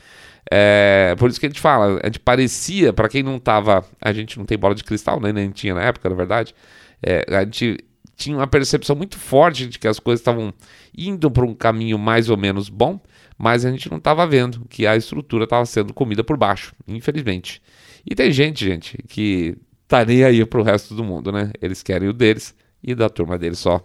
É, 0.49 1.15
por 1.17 1.29
isso 1.29 1.39
que 1.39 1.45
a 1.45 1.49
gente 1.49 1.61
fala, 1.61 1.99
a 2.01 2.07
gente 2.07 2.19
parecia, 2.19 2.91
para 2.91 3.07
quem 3.07 3.23
não 3.23 3.39
tava, 3.39 3.85
a 4.01 4.11
gente 4.11 4.37
não 4.37 4.45
tem 4.45 4.57
bola 4.57 4.75
de 4.75 4.83
cristal, 4.83 5.19
né, 5.19 5.31
nem 5.31 5.49
tinha 5.51 5.73
na 5.73 5.83
época, 5.83 6.09
na 6.09 6.15
verdade, 6.15 6.53
é, 7.01 7.25
a 7.29 7.43
gente 7.43 7.77
tinha 8.15 8.37
uma 8.37 8.47
percepção 8.47 8.95
muito 8.95 9.17
forte 9.17 9.67
de 9.67 9.79
que 9.79 9.87
as 9.87 9.99
coisas 9.99 10.19
estavam 10.19 10.53
indo 10.95 11.29
para 11.31 11.45
um 11.45 11.53
caminho 11.53 11.97
mais 11.97 12.29
ou 12.29 12.37
menos 12.37 12.69
bom, 12.69 12.99
mas 13.41 13.65
a 13.65 13.71
gente 13.71 13.89
não 13.89 13.97
estava 13.97 14.27
vendo 14.27 14.63
que 14.69 14.85
a 14.85 14.95
estrutura 14.95 15.45
estava 15.45 15.65
sendo 15.65 15.95
comida 15.95 16.23
por 16.23 16.37
baixo, 16.37 16.75
infelizmente. 16.87 17.59
E 18.05 18.13
tem 18.13 18.31
gente, 18.31 18.63
gente, 18.63 18.99
que 19.07 19.57
tá 19.87 20.05
nem 20.05 20.23
aí 20.23 20.45
pro 20.45 20.61
resto 20.61 20.93
do 20.93 21.03
mundo, 21.03 21.31
né? 21.31 21.51
Eles 21.59 21.81
querem 21.81 22.07
o 22.07 22.13
deles 22.13 22.53
e 22.83 22.93
da 22.93 23.09
turma 23.09 23.39
deles 23.39 23.57
só 23.57 23.83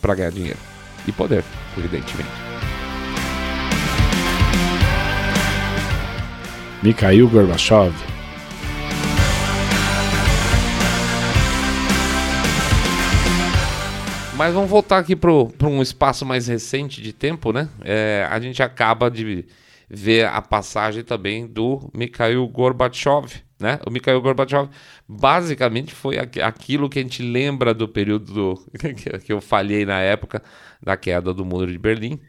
para 0.00 0.14
ganhar 0.14 0.30
dinheiro 0.30 0.58
e 1.06 1.12
poder, 1.12 1.44
evidentemente. 1.76 2.30
Mikhail 6.82 7.28
Gorbachev 7.28 7.92
Mas 14.38 14.54
vamos 14.54 14.70
voltar 14.70 14.98
aqui 14.98 15.16
para 15.16 15.32
um 15.32 15.82
espaço 15.82 16.24
mais 16.24 16.46
recente 16.46 17.02
de 17.02 17.12
tempo, 17.12 17.52
né? 17.52 17.68
É, 17.84 18.24
a 18.30 18.38
gente 18.38 18.62
acaba 18.62 19.10
de 19.10 19.44
ver 19.90 20.26
a 20.26 20.40
passagem 20.40 21.02
também 21.02 21.44
do 21.44 21.90
Mikhail 21.92 22.46
Gorbachev, 22.46 23.32
né? 23.58 23.80
O 23.84 23.90
Mikhail 23.90 24.22
Gorbachev 24.22 24.68
basicamente 25.08 25.92
foi 25.92 26.18
aquilo 26.18 26.88
que 26.88 27.00
a 27.00 27.02
gente 27.02 27.20
lembra 27.20 27.74
do 27.74 27.88
período 27.88 28.32
do, 28.32 28.66
que 29.26 29.32
eu 29.32 29.40
falhei 29.40 29.84
na 29.84 29.98
época 29.98 30.40
da 30.80 30.96
queda 30.96 31.34
do 31.34 31.44
Muro 31.44 31.72
de 31.72 31.76
Berlim. 31.76 32.20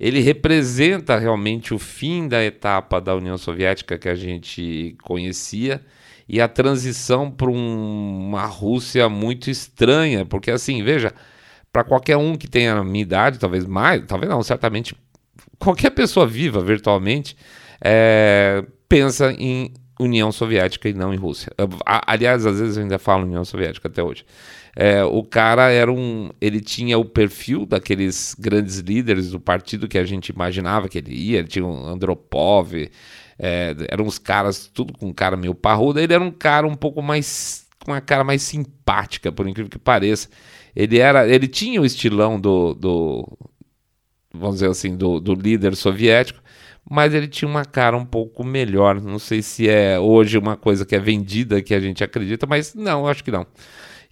Ele 0.00 0.20
representa 0.20 1.18
realmente 1.18 1.74
o 1.74 1.78
fim 1.78 2.28
da 2.28 2.42
etapa 2.42 2.98
da 2.98 3.14
União 3.14 3.36
Soviética 3.36 3.98
que 3.98 4.08
a 4.08 4.14
gente 4.14 4.96
conhecia 5.02 5.82
e 6.26 6.40
a 6.40 6.48
transição 6.48 7.30
para 7.30 7.50
um, 7.50 8.28
uma 8.28 8.46
Rússia 8.46 9.06
muito 9.10 9.50
estranha, 9.50 10.24
porque 10.24 10.50
assim, 10.50 10.82
veja, 10.82 11.12
para 11.78 11.84
qualquer 11.84 12.16
um 12.16 12.36
que 12.36 12.48
tenha 12.48 12.74
a 12.74 12.82
minha 12.82 13.02
idade, 13.02 13.38
talvez 13.38 13.64
mais, 13.64 14.04
talvez 14.04 14.28
não, 14.28 14.42
certamente 14.42 14.96
qualquer 15.60 15.90
pessoa 15.90 16.26
viva 16.26 16.60
virtualmente 16.60 17.36
é, 17.80 18.64
pensa 18.88 19.32
em 19.32 19.72
União 20.00 20.32
Soviética 20.32 20.88
e 20.88 20.92
não 20.92 21.14
em 21.14 21.16
Rússia. 21.16 21.52
Aliás, 21.86 22.44
às 22.44 22.58
vezes 22.58 22.76
eu 22.76 22.82
ainda 22.82 22.98
falo 22.98 23.24
União 23.24 23.44
Soviética 23.44 23.86
até 23.86 24.02
hoje. 24.02 24.24
É, 24.74 25.04
o 25.04 25.22
cara 25.22 25.70
era 25.70 25.92
um. 25.92 26.30
Ele 26.40 26.60
tinha 26.60 26.98
o 26.98 27.04
perfil 27.04 27.64
daqueles 27.64 28.34
grandes 28.36 28.78
líderes 28.78 29.30
do 29.30 29.38
partido 29.38 29.86
que 29.86 29.98
a 29.98 30.04
gente 30.04 30.30
imaginava 30.30 30.88
que 30.88 30.98
ele 30.98 31.14
ia. 31.14 31.38
Ele 31.38 31.48
tinha 31.48 31.64
um 31.64 31.86
Andropov, 31.86 32.74
é, 33.38 33.76
eram 33.88 34.04
uns 34.04 34.18
caras, 34.18 34.66
tudo 34.66 34.92
com 34.92 35.14
cara 35.14 35.36
meio 35.36 35.54
parrudo. 35.54 36.00
Ele 36.00 36.12
era 36.12 36.22
um 36.22 36.32
cara 36.32 36.66
um 36.66 36.74
pouco 36.74 37.00
mais. 37.00 37.68
com 37.84 37.92
uma 37.92 38.00
cara 38.00 38.24
mais 38.24 38.42
simpática, 38.42 39.30
por 39.30 39.46
incrível 39.48 39.70
que 39.70 39.78
pareça. 39.78 40.28
Ele 40.74 40.98
era, 40.98 41.28
ele 41.28 41.48
tinha 41.48 41.80
o 41.80 41.86
estilão 41.86 42.40
do, 42.40 42.74
do 42.74 43.38
vamos 44.32 44.56
dizer 44.56 44.70
assim, 44.70 44.96
do, 44.96 45.20
do 45.20 45.34
líder 45.34 45.74
soviético, 45.74 46.40
mas 46.88 47.12
ele 47.12 47.28
tinha 47.28 47.48
uma 47.48 47.64
cara 47.64 47.96
um 47.96 48.04
pouco 48.04 48.44
melhor. 48.44 49.00
Não 49.00 49.18
sei 49.18 49.42
se 49.42 49.68
é 49.68 49.98
hoje 49.98 50.38
uma 50.38 50.56
coisa 50.56 50.86
que 50.86 50.94
é 50.96 50.98
vendida 50.98 51.60
que 51.62 51.74
a 51.74 51.80
gente 51.80 52.02
acredita, 52.02 52.46
mas 52.46 52.74
não, 52.74 53.06
acho 53.06 53.22
que 53.22 53.30
não. 53.30 53.46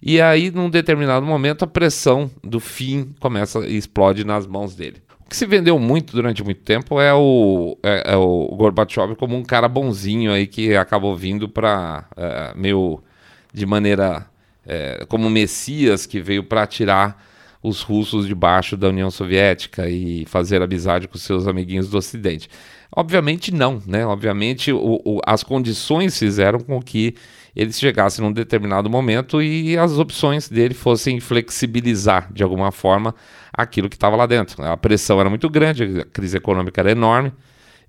E 0.01 0.21
aí, 0.21 0.51
num 0.51 0.69
determinado 0.69 1.25
momento, 1.25 1.63
a 1.63 1.67
pressão 1.67 2.29
do 2.43 2.59
fim 2.59 3.15
começa 3.19 3.59
e 3.65 3.75
explode 3.77 4.23
nas 4.23 4.45
mãos 4.45 4.75
dele. 4.75 5.01
O 5.25 5.29
que 5.29 5.35
se 5.35 5.45
vendeu 5.45 5.77
muito 5.79 6.13
durante 6.13 6.43
muito 6.43 6.61
tempo 6.61 7.01
é 7.01 7.13
o, 7.13 7.77
é, 7.83 8.13
é 8.13 8.15
o 8.15 8.47
Gorbachev 8.55 9.15
como 9.15 9.35
um 9.35 9.43
cara 9.43 9.67
bonzinho 9.67 10.31
aí 10.31 10.47
que 10.47 10.75
acabou 10.75 11.15
vindo 11.15 11.49
para 11.49 12.05
é, 12.15 12.53
meio 12.55 13.03
de 13.51 13.65
maneira 13.65 14.25
é, 14.67 15.05
como 15.07 15.29
Messias 15.29 16.05
que 16.05 16.19
veio 16.19 16.43
para 16.43 16.67
tirar 16.67 17.25
os 17.63 17.81
russos 17.81 18.27
debaixo 18.27 18.77
da 18.77 18.89
União 18.89 19.09
Soviética 19.09 19.89
e 19.89 20.25
fazer 20.27 20.61
amizade 20.61 21.07
com 21.07 21.17
seus 21.17 21.47
amiguinhos 21.47 21.89
do 21.89 21.97
Ocidente. 21.97 22.49
Obviamente 22.95 23.53
não, 23.53 23.81
né? 23.85 24.05
Obviamente 24.05 24.71
o, 24.71 25.01
o, 25.03 25.19
as 25.25 25.43
condições 25.43 26.17
fizeram 26.17 26.59
com 26.59 26.81
que 26.81 27.15
ele 27.55 27.73
chegasse 27.73 28.21
num 28.21 28.31
determinado 28.31 28.89
momento 28.89 29.41
e 29.41 29.77
as 29.77 29.97
opções 29.97 30.47
dele 30.47 30.73
fossem 30.73 31.19
flexibilizar 31.19 32.31
de 32.31 32.43
alguma 32.43 32.71
forma 32.71 33.15
aquilo 33.51 33.89
que 33.89 33.95
estava 33.95 34.15
lá 34.15 34.25
dentro. 34.27 34.63
A 34.63 34.77
pressão 34.77 35.19
era 35.19 35.29
muito 35.29 35.49
grande, 35.49 36.01
a 36.01 36.05
crise 36.05 36.37
econômica 36.37 36.79
era 36.79 36.91
enorme, 36.91 37.33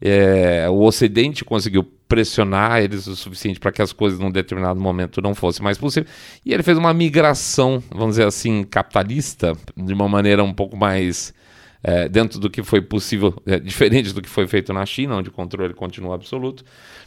é, 0.00 0.68
o 0.68 0.80
Ocidente 0.82 1.44
conseguiu 1.44 1.82
pressionar 1.82 2.80
eles 2.80 3.06
o 3.06 3.14
suficiente 3.14 3.60
para 3.60 3.70
que 3.70 3.82
as 3.82 3.92
coisas 3.92 4.18
num 4.18 4.30
determinado 4.30 4.80
momento 4.80 5.20
não 5.20 5.34
fossem 5.34 5.62
mais 5.62 5.76
possíveis. 5.76 6.10
E 6.44 6.54
ele 6.54 6.62
fez 6.62 6.78
uma 6.78 6.94
migração, 6.94 7.82
vamos 7.90 8.16
dizer 8.16 8.26
assim, 8.26 8.64
capitalista, 8.64 9.52
de 9.76 9.92
uma 9.92 10.08
maneira 10.08 10.42
um 10.42 10.54
pouco 10.54 10.76
mais 10.76 11.34
é, 11.82 12.08
dentro 12.08 12.40
do 12.40 12.50
que 12.50 12.62
foi 12.62 12.80
possível, 12.80 13.34
é, 13.46 13.58
diferente 13.58 14.12
do 14.12 14.22
que 14.22 14.28
foi 14.28 14.46
feito 14.46 14.72
na 14.72 14.84
China, 14.86 15.16
onde 15.16 15.28
o 15.28 15.32
controle 15.32 15.74
continua 15.74 16.14
absoluto. 16.14 16.64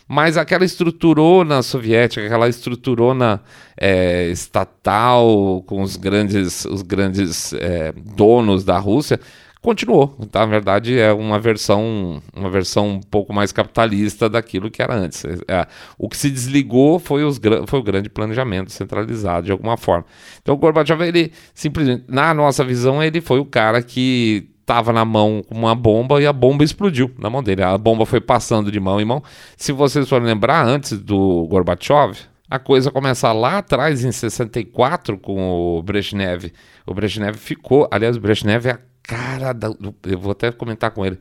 Mas 0.07 0.37
aquela 0.37 0.65
estruturona 0.65 1.61
soviética, 1.61 2.25
aquela 2.25 2.47
estruturona 2.47 3.41
é, 3.77 4.27
estatal, 4.29 5.63
com 5.65 5.81
os 5.81 5.95
grandes, 5.95 6.65
os 6.65 6.81
grandes 6.81 7.53
é, 7.53 7.93
donos 8.15 8.63
da 8.63 8.77
Rússia, 8.77 9.19
continuou. 9.61 10.07
Tá? 10.31 10.39
Na 10.39 10.45
verdade, 10.47 10.97
é 10.97 11.13
uma 11.13 11.39
versão, 11.39 12.21
uma 12.35 12.49
versão 12.49 12.89
um 12.89 12.99
pouco 12.99 13.31
mais 13.31 13.51
capitalista 13.51 14.29
daquilo 14.29 14.71
que 14.71 14.81
era 14.81 14.95
antes. 14.95 15.23
É, 15.47 15.67
o 15.97 16.09
que 16.09 16.17
se 16.17 16.29
desligou 16.29 16.99
foi, 16.99 17.23
os, 17.23 17.39
foi 17.67 17.79
o 17.79 17.83
grande 17.83 18.09
planejamento 18.09 18.71
centralizado 18.71 19.45
de 19.45 19.51
alguma 19.51 19.77
forma. 19.77 20.05
Então, 20.41 20.55
o 20.55 20.57
Gorbachev, 20.57 21.01
ele 21.03 21.31
simplesmente, 21.53 22.03
na 22.07 22.33
nossa 22.33 22.63
visão, 22.63 23.01
ele 23.03 23.21
foi 23.21 23.39
o 23.39 23.45
cara 23.45 23.81
que 23.81 24.49
estava 24.61 24.93
na 24.93 25.03
mão 25.03 25.43
com 25.45 25.55
uma 25.55 25.75
bomba 25.75 26.21
e 26.21 26.25
a 26.25 26.31
bomba 26.33 26.63
explodiu 26.63 27.11
na 27.19 27.29
mão 27.29 27.43
dele. 27.43 27.61
A 27.61 27.77
bomba 27.77 28.05
foi 28.05 28.21
passando 28.21 28.71
de 28.71 28.79
mão 28.79 29.01
em 29.01 29.05
mão. 29.05 29.21
Se 29.57 29.71
vocês 29.71 30.07
forem 30.07 30.25
lembrar, 30.25 30.65
antes 30.65 30.97
do 30.97 31.45
Gorbachev, 31.49 32.17
a 32.49 32.59
coisa 32.59 32.91
começa 32.91 33.31
lá 33.31 33.59
atrás, 33.59 34.03
em 34.03 34.11
64, 34.11 35.17
com 35.17 35.77
o 35.77 35.83
Brezhnev. 35.83 36.51
O 36.85 36.93
Brezhnev 36.93 37.37
ficou, 37.37 37.87
aliás, 37.91 38.17
o 38.17 38.19
Brezhnev 38.19 38.67
é 38.67 38.71
a 38.71 38.79
cara 39.03 39.53
do, 39.53 39.95
eu 40.03 40.19
vou 40.19 40.31
até 40.31 40.51
comentar 40.51 40.91
com 40.91 41.05
ele. 41.05 41.19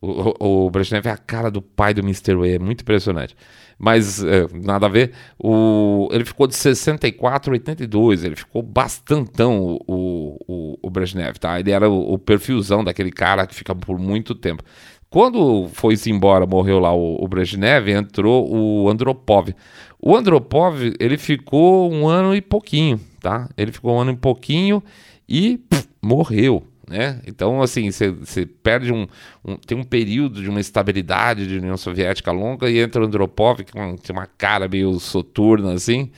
O, 0.00 0.06
o, 0.38 0.66
o 0.66 0.70
Brezhnev 0.70 1.06
é 1.08 1.10
a 1.10 1.16
cara 1.16 1.50
do 1.50 1.60
pai 1.60 1.92
do 1.92 2.00
Mr. 2.00 2.36
Way, 2.36 2.54
é 2.54 2.58
muito 2.58 2.82
impressionante. 2.82 3.36
Mas 3.78 4.22
é, 4.22 4.46
nada 4.52 4.86
a 4.86 4.88
ver. 4.88 5.12
O, 5.38 6.08
ele 6.12 6.24
ficou 6.24 6.46
de 6.46 6.54
64 6.54 7.50
a 7.50 7.54
82, 7.54 8.24
ele 8.24 8.36
ficou 8.36 8.62
bastantão 8.62 9.78
o, 9.86 10.36
o, 10.46 10.78
o 10.82 10.90
Brezhnev, 10.90 11.38
tá? 11.38 11.58
Ele 11.58 11.70
era 11.70 11.88
o, 11.88 12.14
o 12.14 12.18
perfilzão 12.18 12.84
daquele 12.84 13.10
cara 13.10 13.46
que 13.46 13.54
fica 13.54 13.74
por 13.74 13.98
muito 13.98 14.34
tempo. 14.34 14.62
Quando 15.10 15.68
foi-se 15.72 16.10
embora, 16.10 16.46
morreu 16.46 16.78
lá 16.78 16.92
o, 16.92 17.22
o 17.22 17.26
Brezhnev, 17.26 17.88
entrou 17.88 18.48
o 18.52 18.90
Andropov. 18.90 19.54
O 20.00 20.14
Andropov, 20.14 20.92
ele 21.00 21.16
ficou 21.16 21.90
um 21.90 22.06
ano 22.06 22.34
e 22.34 22.42
pouquinho, 22.42 23.00
tá? 23.20 23.48
Ele 23.56 23.72
ficou 23.72 23.96
um 23.96 24.00
ano 24.00 24.12
e 24.12 24.16
pouquinho 24.16 24.82
e 25.28 25.58
pff, 25.58 25.88
morreu, 26.02 26.62
né? 26.88 27.20
Então, 27.26 27.60
assim, 27.62 27.90
você 27.90 28.46
perde 28.62 28.92
um, 28.92 29.06
um, 29.44 29.56
Tem 29.56 29.76
um 29.76 29.84
período 29.84 30.42
de 30.42 30.48
uma 30.48 30.60
estabilidade 30.60 31.46
de 31.46 31.58
União 31.58 31.76
Soviética 31.76 32.32
longa 32.32 32.70
e 32.70 32.78
entra 32.78 33.02
o 33.02 33.06
Andropov, 33.06 33.62
que 33.62 33.72
tem 33.72 34.16
uma 34.16 34.26
cara 34.26 34.68
meio 34.68 34.98
soturna, 34.98 35.72
assim 35.72 36.10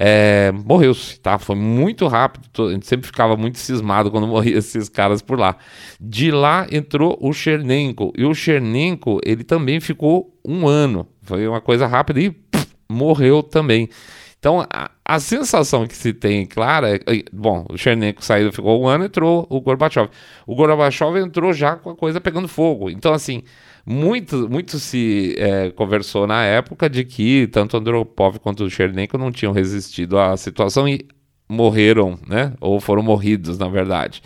é, 0.00 0.52
morreu-se, 0.52 1.18
tá? 1.18 1.40
Foi 1.40 1.56
muito 1.56 2.06
rápido, 2.06 2.68
a 2.68 2.72
gente 2.72 2.86
sempre 2.86 3.08
ficava 3.08 3.36
muito 3.36 3.58
cismado 3.58 4.12
quando 4.12 4.28
morria 4.28 4.58
esses 4.58 4.88
caras 4.88 5.20
por 5.20 5.36
lá. 5.36 5.56
De 6.00 6.30
lá 6.30 6.68
entrou 6.70 7.18
o 7.20 7.32
Chernenko, 7.32 8.12
e 8.16 8.24
o 8.24 8.32
Chernenko, 8.32 9.18
ele 9.24 9.42
também 9.42 9.80
ficou 9.80 10.32
um 10.46 10.68
ano, 10.68 11.04
foi 11.22 11.48
uma 11.48 11.60
coisa 11.60 11.88
rápida 11.88 12.20
e 12.20 12.30
pff, 12.30 12.68
morreu 12.88 13.42
também. 13.42 13.88
Então, 14.38 14.64
a, 14.72 14.90
a, 15.04 15.18
sensação 15.18 15.86
que 15.86 15.96
se 15.96 16.12
tem, 16.12 16.46
claro, 16.46 16.86
é, 16.86 17.00
bom, 17.32 17.66
o 17.68 17.76
Chernenko 17.76 18.24
saiu, 18.24 18.52
ficou 18.52 18.80
um 18.80 18.86
ano, 18.86 19.04
entrou 19.04 19.46
o 19.50 19.60
Gorbachev. 19.60 20.08
O 20.46 20.54
Gorbachev 20.54 21.18
entrou 21.18 21.52
já 21.52 21.74
com 21.74 21.90
a 21.90 21.96
coisa 21.96 22.20
pegando 22.20 22.46
fogo. 22.46 22.88
Então, 22.88 23.12
assim, 23.12 23.42
muito, 23.84 24.48
muito 24.48 24.78
se 24.78 25.34
é, 25.38 25.70
conversou 25.70 26.26
na 26.26 26.44
época 26.44 26.88
de 26.88 27.04
que 27.04 27.48
tanto 27.48 27.76
Andropov 27.76 28.38
quanto 28.38 28.64
o 28.64 28.70
Chernenko 28.70 29.18
não 29.18 29.32
tinham 29.32 29.52
resistido 29.52 30.18
à 30.18 30.36
situação 30.36 30.88
e 30.88 31.04
morreram, 31.48 32.18
né? 32.28 32.52
Ou 32.60 32.80
foram 32.80 33.02
morridos, 33.02 33.58
na 33.58 33.68
verdade. 33.68 34.22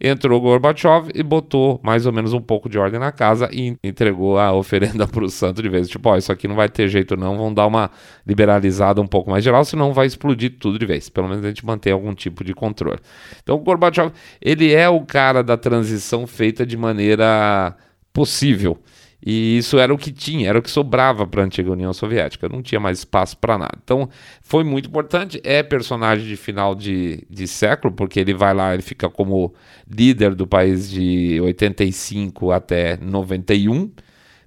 Entrou 0.00 0.40
Gorbachev 0.40 1.10
e 1.14 1.22
botou 1.22 1.80
mais 1.82 2.06
ou 2.06 2.12
menos 2.12 2.32
um 2.32 2.40
pouco 2.40 2.68
de 2.68 2.78
ordem 2.78 3.00
na 3.00 3.12
casa 3.12 3.48
e 3.52 3.76
entregou 3.82 4.38
a 4.38 4.52
oferenda 4.52 5.06
para 5.08 5.24
o 5.24 5.28
santo 5.28 5.62
de 5.62 5.68
vez. 5.68 5.88
Tipo, 5.88 6.10
ó, 6.10 6.16
isso 6.16 6.30
aqui 6.30 6.46
não 6.46 6.54
vai 6.54 6.68
ter 6.68 6.88
jeito 6.88 7.16
não, 7.16 7.36
vão 7.36 7.52
dar 7.52 7.66
uma 7.66 7.90
liberalizada 8.26 9.00
um 9.00 9.06
pouco 9.06 9.30
mais 9.30 9.42
geral, 9.42 9.64
senão 9.64 9.92
vai 9.92 10.06
explodir 10.06 10.56
tudo 10.58 10.78
de 10.78 10.86
vez. 10.86 11.08
Pelo 11.08 11.28
menos 11.28 11.44
a 11.44 11.48
gente 11.48 11.64
mantém 11.64 11.92
algum 11.92 12.14
tipo 12.14 12.44
de 12.44 12.54
controle. 12.54 12.98
Então 13.42 13.58
Gorbachev, 13.58 14.12
ele 14.40 14.72
é 14.72 14.88
o 14.88 15.00
cara 15.00 15.42
da 15.42 15.56
transição 15.56 16.26
feita 16.26 16.66
de 16.66 16.76
maneira 16.76 17.76
possível. 18.12 18.78
E 19.26 19.58
isso 19.58 19.76
era 19.76 19.92
o 19.92 19.98
que 19.98 20.12
tinha, 20.12 20.48
era 20.48 20.56
o 20.56 20.62
que 20.62 20.70
sobrava 20.70 21.26
para 21.26 21.42
a 21.42 21.44
antiga 21.44 21.72
União 21.72 21.92
Soviética, 21.92 22.48
não 22.48 22.62
tinha 22.62 22.78
mais 22.78 23.00
espaço 23.00 23.36
para 23.36 23.58
nada. 23.58 23.76
Então 23.82 24.08
foi 24.40 24.62
muito 24.62 24.88
importante. 24.88 25.40
É 25.42 25.64
personagem 25.64 26.24
de 26.24 26.36
final 26.36 26.76
de, 26.76 27.26
de 27.28 27.48
século, 27.48 27.92
porque 27.92 28.20
ele 28.20 28.32
vai 28.32 28.54
lá, 28.54 28.72
ele 28.72 28.84
fica 28.84 29.10
como 29.10 29.52
líder 29.90 30.32
do 30.32 30.46
país 30.46 30.88
de 30.88 31.40
85 31.40 32.52
até 32.52 32.96
91. 32.98 33.90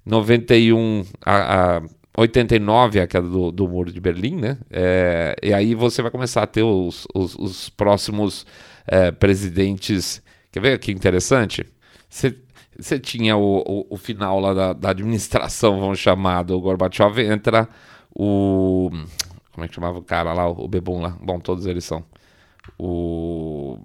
91 0.06 1.04
a, 1.26 1.76
a 1.76 1.82
89 2.16 3.00
a 3.00 3.06
queda 3.06 3.28
do, 3.28 3.52
do 3.52 3.68
Muro 3.68 3.92
de 3.92 4.00
Berlim, 4.00 4.36
né? 4.36 4.56
É, 4.70 5.36
e 5.42 5.52
aí 5.52 5.74
você 5.74 6.00
vai 6.00 6.10
começar 6.10 6.42
a 6.42 6.46
ter 6.46 6.62
os, 6.62 7.06
os, 7.14 7.34
os 7.34 7.68
próximos 7.68 8.46
é, 8.86 9.10
presidentes. 9.10 10.22
Quer 10.50 10.60
ver 10.60 10.78
que 10.78 10.90
interessante? 10.90 11.66
Você 12.08 12.34
você 12.80 12.98
tinha 12.98 13.36
o, 13.36 13.58
o, 13.58 13.86
o, 13.90 13.96
final 13.96 14.40
lá 14.40 14.54
da, 14.54 14.72
da, 14.72 14.90
administração, 14.90 15.80
vamos 15.80 15.98
chamar, 15.98 16.42
do 16.42 16.60
Gorbachev, 16.60 17.20
entra 17.20 17.68
o. 18.14 18.90
Como 19.52 19.64
é 19.64 19.68
que 19.68 19.74
chamava 19.74 19.98
o 19.98 20.02
cara 20.02 20.32
lá, 20.32 20.48
o 20.48 20.68
Bebum 20.68 21.00
lá? 21.00 21.16
Bom, 21.20 21.38
todos 21.38 21.66
eles 21.66 21.84
são. 21.84 22.04
O. 22.78 23.78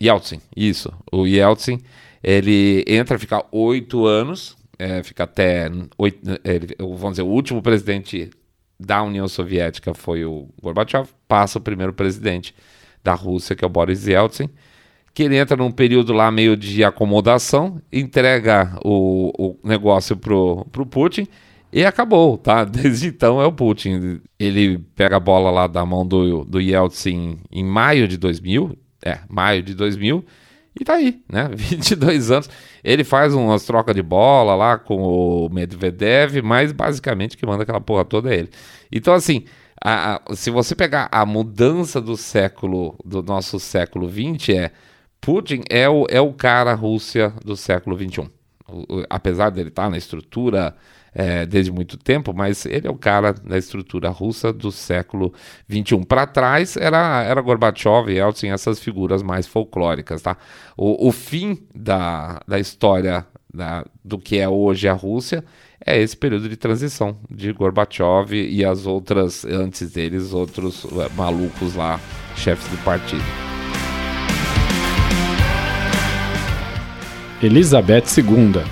Yeltsin, 0.00 0.40
isso. 0.54 0.92
O 1.10 1.26
Yeltsin, 1.26 1.80
ele 2.22 2.84
entra, 2.86 3.18
fica 3.18 3.44
oito 3.50 4.06
anos, 4.06 4.56
é, 4.78 5.02
fica 5.02 5.24
até. 5.24 5.70
Oito, 5.98 6.20
ele, 6.44 6.76
vamos 6.78 7.12
dizer, 7.12 7.22
o 7.22 7.28
último 7.28 7.62
presidente 7.62 8.30
da 8.78 9.02
União 9.02 9.26
Soviética 9.26 9.94
foi 9.94 10.24
o 10.24 10.48
Gorbachev, 10.62 11.08
passa 11.26 11.58
o 11.58 11.62
primeiro 11.62 11.92
presidente 11.94 12.54
da 13.02 13.14
Rússia, 13.14 13.56
que 13.56 13.64
é 13.64 13.66
o 13.66 13.70
Boris 13.70 14.06
Yeltsin 14.06 14.50
que 15.16 15.22
ele 15.22 15.38
entra 15.38 15.56
num 15.56 15.70
período 15.70 16.12
lá 16.12 16.30
meio 16.30 16.54
de 16.58 16.84
acomodação, 16.84 17.80
entrega 17.90 18.78
o, 18.84 19.32
o 19.38 19.66
negócio 19.66 20.14
pro, 20.14 20.66
pro 20.70 20.84
Putin 20.84 21.26
e 21.72 21.86
acabou, 21.86 22.36
tá? 22.36 22.64
Desde 22.68 23.06
então 23.06 23.40
é 23.40 23.46
o 23.46 23.50
Putin. 23.50 24.20
Ele 24.38 24.76
pega 24.94 25.16
a 25.16 25.20
bola 25.20 25.50
lá 25.50 25.66
da 25.66 25.86
mão 25.86 26.06
do, 26.06 26.44
do 26.44 26.60
Yeltsin 26.60 27.38
em 27.50 27.64
maio 27.64 28.06
de 28.06 28.18
2000, 28.18 28.76
é, 29.02 29.20
maio 29.26 29.62
de 29.62 29.72
2000, 29.72 30.22
e 30.78 30.84
tá 30.84 30.96
aí, 30.96 31.22
né? 31.32 31.48
22 31.56 32.30
anos. 32.30 32.50
Ele 32.84 33.02
faz 33.02 33.32
umas 33.32 33.64
trocas 33.64 33.94
de 33.94 34.02
bola 34.02 34.54
lá 34.54 34.76
com 34.76 35.00
o 35.02 35.48
Medvedev, 35.48 36.42
mas 36.42 36.72
basicamente 36.72 37.38
que 37.38 37.46
manda 37.46 37.62
aquela 37.62 37.80
porra 37.80 38.04
toda 38.04 38.34
é 38.34 38.40
ele. 38.40 38.50
Então, 38.92 39.14
assim, 39.14 39.44
a, 39.82 40.16
a, 40.16 40.36
se 40.36 40.50
você 40.50 40.74
pegar 40.74 41.08
a 41.10 41.24
mudança 41.24 42.02
do 42.02 42.18
século, 42.18 42.94
do 43.02 43.22
nosso 43.22 43.58
século 43.58 44.06
20, 44.06 44.54
é 44.54 44.72
Putin 45.26 45.62
é 45.68 45.88
o, 45.88 46.06
é 46.08 46.20
o 46.20 46.32
cara 46.32 46.72
Rússia 46.72 47.32
do 47.44 47.56
século 47.56 47.98
XXI. 47.98 48.30
O, 48.68 48.98
o, 48.98 49.04
apesar 49.10 49.50
dele 49.50 49.70
estar 49.70 49.82
tá 49.82 49.90
na 49.90 49.98
estrutura 49.98 50.76
é, 51.12 51.44
desde 51.44 51.72
muito 51.72 51.96
tempo, 51.96 52.32
mas 52.32 52.64
ele 52.64 52.86
é 52.86 52.90
o 52.90 52.94
cara 52.94 53.32
da 53.32 53.58
estrutura 53.58 54.08
russa 54.08 54.52
do 54.52 54.70
século 54.70 55.34
XXI. 55.68 56.04
Para 56.04 56.28
trás 56.28 56.76
era, 56.76 57.24
era 57.24 57.40
Gorbachev 57.40 58.08
Yeltsin, 58.08 58.50
essas 58.50 58.78
figuras 58.78 59.20
mais 59.20 59.48
folclóricas. 59.48 60.22
Tá? 60.22 60.36
O, 60.76 61.08
o 61.08 61.10
fim 61.10 61.58
da, 61.74 62.40
da 62.46 62.60
história 62.60 63.26
da, 63.52 63.84
do 64.04 64.20
que 64.20 64.38
é 64.38 64.48
hoje 64.48 64.86
a 64.86 64.92
Rússia 64.92 65.42
é 65.84 66.00
esse 66.00 66.16
período 66.16 66.48
de 66.48 66.56
transição 66.56 67.16
de 67.28 67.52
Gorbachev 67.52 68.32
e 68.32 68.64
as 68.64 68.86
outras, 68.86 69.44
antes 69.44 69.90
deles, 69.90 70.32
outros 70.32 70.84
é, 70.84 71.08
malucos 71.16 71.74
lá, 71.74 71.98
chefes 72.36 72.68
do 72.68 72.78
partido. 72.84 73.55
Elizabeth 77.42 78.04
II. 78.16 78.62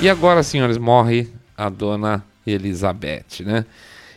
E 0.00 0.08
agora, 0.08 0.42
senhores, 0.42 0.78
morre 0.78 1.28
a 1.56 1.68
dona 1.68 2.24
Elizabeth, 2.46 3.40
né? 3.40 3.64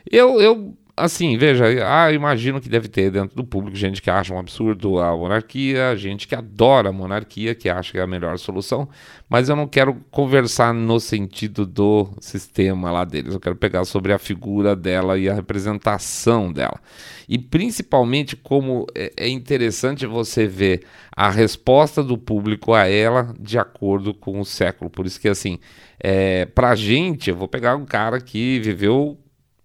Eu, 0.10 0.40
eu 0.40 0.74
assim, 0.98 1.38
veja, 1.38 1.66
ah, 1.86 2.12
imagino 2.12 2.60
que 2.60 2.68
deve 2.68 2.88
ter 2.88 3.12
dentro 3.12 3.36
do 3.36 3.44
público 3.44 3.78
gente 3.78 4.02
que 4.02 4.10
acha 4.10 4.34
um 4.34 4.40
absurdo 4.40 5.00
a 5.00 5.16
monarquia, 5.16 5.96
gente 5.96 6.28
que 6.28 6.34
adora 6.34 6.90
a 6.90 6.92
monarquia, 6.92 7.54
que 7.54 7.70
acha 7.70 7.92
que 7.92 8.00
é 8.00 8.02
a 8.02 8.08
melhor 8.08 8.40
solução, 8.40 8.90
mas 9.30 9.48
eu 9.48 9.56
não 9.56 9.68
quero 9.68 9.94
conversar 10.10 10.74
no 10.74 11.00
sentido 11.00 11.68
do 11.68 12.10
sistema 12.20 12.92
lá 12.92 13.06
deles, 13.06 13.34
eu 13.36 13.40
quero 13.40 13.56
pegar 13.56 13.86
sobre 13.86 14.12
a 14.12 14.18
figura 14.18 14.76
dela 14.76 15.20
e 15.20 15.30
a 15.30 15.34
representação 15.36 16.52
dela. 16.52 16.82
E 17.30 17.38
principalmente 17.38 18.36
como 18.36 18.88
é, 18.96 19.14
é 19.16 19.30
interessante 19.30 20.08
você 20.08 20.48
ver 20.48 20.84
a 21.16 21.30
resposta 21.30 22.04
do 22.04 22.18
público 22.18 22.74
a 22.74 22.88
ela 22.88 23.34
de 23.40 23.60
acordo 23.60 24.14
com 24.14 24.40
o 24.40 24.46
século. 24.46 24.90
Por 24.90 25.06
isso 25.06 25.20
que, 25.20 25.28
assim, 25.28 25.60
é, 26.00 26.46
pra 26.46 26.74
gente, 26.74 27.30
eu 27.30 27.36
vou 27.36 27.48
pegar 27.48 27.76
um 27.76 27.86
cara 27.86 28.20
que 28.20 28.60
viveu 28.60 29.18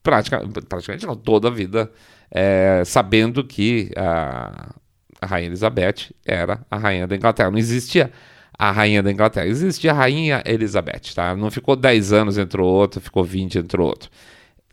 praticamente, 0.03 1.07
não, 1.07 1.17
toda 1.17 1.49
a 1.49 1.51
vida 1.51 1.91
é, 2.31 2.83
sabendo 2.85 3.45
que 3.45 3.91
a, 3.97 4.75
a 5.21 5.27
Rainha 5.27 5.49
Elizabeth 5.49 6.13
era 6.25 6.65
a 6.71 6.77
Rainha 6.77 7.07
da 7.07 7.15
Inglaterra. 7.15 7.51
Não 7.51 7.59
existia 7.59 8.11
a 8.59 8.71
Rainha 8.71 9.03
da 9.03 9.11
Inglaterra, 9.11 9.47
existia 9.47 9.93
a 9.93 9.95
Rainha 9.95 10.43
Elizabeth, 10.47 11.15
tá? 11.15 11.35
Não 11.37 11.51
ficou 11.51 11.77
10 11.77 12.13
anos, 12.13 12.39
entrou 12.39 12.69
outro, 12.69 13.01
ficou 13.01 13.25
20, 13.25 13.59
entrou 13.59 13.89
outro. 13.89 14.11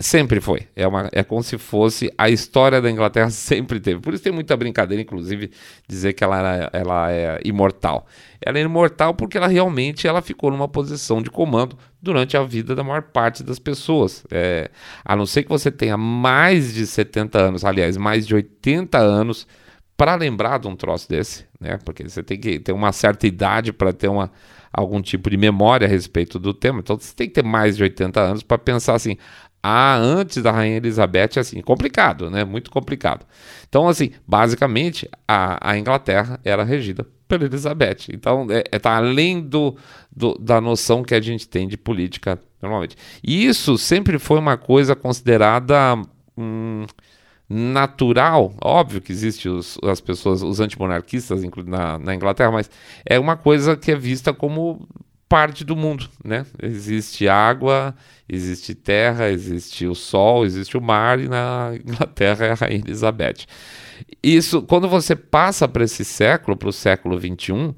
Sempre 0.02 0.40
foi. 0.40 0.66
É, 0.78 0.88
uma, 0.88 1.10
é 1.12 1.24
como 1.26 1.44
se 1.44 1.58
fosse 1.58 2.10
a 2.18 2.30
história 2.30 2.82
da 2.82 2.90
Inglaterra 2.90 3.30
sempre 3.32 3.82
teve. 3.82 4.00
Por 4.00 4.14
isso 4.14 4.24
tem 4.24 4.32
muita 4.32 4.56
brincadeira, 4.56 5.02
inclusive, 5.02 5.52
dizer 5.88 6.14
que 6.14 6.24
ela, 6.24 6.38
era, 6.38 6.70
ela 6.72 7.12
é 7.12 7.42
imortal. 7.44 8.08
Ela 8.42 8.60
é 8.60 8.62
imortal 8.62 9.14
porque 9.14 9.38
ela 9.38 9.48
realmente 9.48 10.08
ela 10.08 10.22
ficou 10.22 10.52
numa 10.52 10.70
posição 10.70 11.22
de 11.22 11.30
comando 11.30 11.78
durante 12.02 12.38
a 12.38 12.44
vida 12.44 12.74
da 12.74 12.84
maior 12.84 13.02
parte 13.02 13.44
das 13.44 13.60
pessoas. 13.60 14.24
É, 14.32 14.72
a 15.04 15.18
não 15.18 15.26
ser 15.26 15.44
que 15.44 15.50
você 15.50 15.70
tenha 15.70 15.98
mais 15.98 16.74
de 16.74 16.88
70 16.88 17.38
anos, 17.38 17.66
aliás, 17.66 17.98
mais 17.98 18.26
de 18.26 18.34
80 18.34 18.98
anos, 18.98 19.46
para 19.98 20.16
lembrar 20.16 20.60
de 20.60 20.68
um 20.70 20.78
troço 20.78 21.10
desse, 21.10 21.46
né? 21.60 21.78
Porque 21.84 22.08
você 22.08 22.24
tem 22.24 22.40
que 22.40 22.58
ter 22.58 22.72
uma 22.72 22.94
certa 22.94 23.28
idade 23.28 23.74
para 23.74 23.92
ter 23.92 24.08
uma, 24.08 24.32
algum 24.72 25.02
tipo 25.02 25.30
de 25.30 25.36
memória 25.36 25.86
a 25.86 25.90
respeito 25.90 26.40
do 26.40 26.54
tema. 26.54 26.80
Então 26.80 26.98
você 26.98 27.14
tem 27.14 27.28
que 27.28 27.34
ter 27.34 27.44
mais 27.44 27.76
de 27.76 27.84
80 27.84 28.22
anos 28.22 28.44
para 28.44 28.58
pensar 28.58 28.96
assim: 28.96 29.18
a 29.62 29.96
antes 29.98 30.42
da 30.42 30.52
Rainha 30.52 30.78
Elizabeth, 30.78 31.38
assim, 31.38 31.62
complicado, 31.62 32.30
né? 32.30 32.44
Muito 32.44 32.72
complicado. 32.72 33.26
Então, 33.68 33.88
assim, 33.88 34.12
basicamente, 34.28 35.10
a, 35.28 35.72
a 35.72 35.78
Inglaterra 35.78 36.40
era 36.44 36.64
regida 36.64 37.06
pela 37.28 37.46
Elizabeth. 37.46 38.08
Então, 38.12 38.48
é, 38.50 38.64
é, 38.72 38.80
tá 38.80 38.96
além 38.96 39.42
do, 39.42 39.76
do, 40.16 40.38
da 40.40 40.60
noção 40.60 41.04
que 41.04 41.14
a 41.14 41.22
gente 41.22 41.48
tem 41.48 41.68
de 41.68 41.78
política 41.78 42.40
normalmente. 42.62 42.96
E 43.24 43.46
isso 43.46 43.78
sempre 43.78 44.18
foi 44.18 44.40
uma 44.40 44.58
coisa 44.58 44.96
considerada. 44.96 45.96
Hum, 46.38 46.86
natural, 47.50 48.54
óbvio 48.64 49.02
que 49.02 49.12
existe 49.12 49.50
os, 49.50 49.80
as 49.84 50.00
pessoas, 50.00 50.44
os 50.44 50.60
antimonarquistas 50.60 51.42
na, 51.66 51.98
na 51.98 52.14
Inglaterra, 52.14 52.52
mas 52.52 52.70
é 53.04 53.18
uma 53.18 53.36
coisa 53.36 53.76
que 53.76 53.92
é 53.92 53.96
vista 53.96 54.32
como 54.32 54.88
parte 55.30 55.64
do 55.64 55.76
mundo, 55.76 56.10
né? 56.26 56.44
Existe 56.62 57.30
água, 57.30 57.96
existe 58.28 58.74
terra, 58.74 59.30
existe 59.30 59.86
o 59.86 59.94
sol, 59.94 60.44
existe 60.44 60.76
o 60.76 60.82
mar 60.82 61.20
e 61.20 61.30
na 61.30 61.72
Inglaterra 61.86 62.48
é 62.48 62.52
a 62.52 62.56
rainha 62.56 62.82
Elizabeth. 62.84 63.46
Isso, 64.24 64.64
quando 64.64 64.90
você 64.90 65.16
passa 65.16 65.68
para 65.68 65.84
esse 65.84 66.04
século, 66.04 66.58
para 66.58 66.70
o 66.70 66.74
século 66.74 67.20
21, 67.20 67.76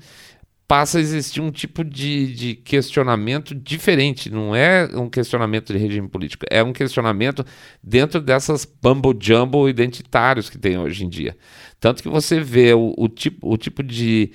passa 0.72 1.00
a 1.00 1.02
existir 1.02 1.42
um 1.42 1.52
tipo 1.52 1.84
de, 1.84 2.34
de, 2.34 2.56
questionamento 2.56 3.54
diferente. 3.54 4.30
Não 4.30 4.56
é 4.56 4.88
um 4.94 5.10
questionamento 5.10 5.74
de 5.74 5.78
regime 5.78 6.08
político, 6.08 6.46
é 6.50 6.64
um 6.64 6.72
questionamento 6.72 7.46
dentro 7.84 8.22
dessas 8.22 8.64
bumble 8.64 9.18
jumble 9.20 9.70
identitários 9.70 10.50
que 10.50 10.58
tem 10.58 10.78
hoje 10.78 11.04
em 11.04 11.10
dia. 11.10 11.36
Tanto 11.78 12.02
que 12.02 12.08
você 12.08 12.40
vê 12.40 12.74
o, 12.74 12.94
o, 12.98 13.10
tipo, 13.10 13.52
o 13.52 13.58
tipo 13.58 13.84
de 13.84 14.32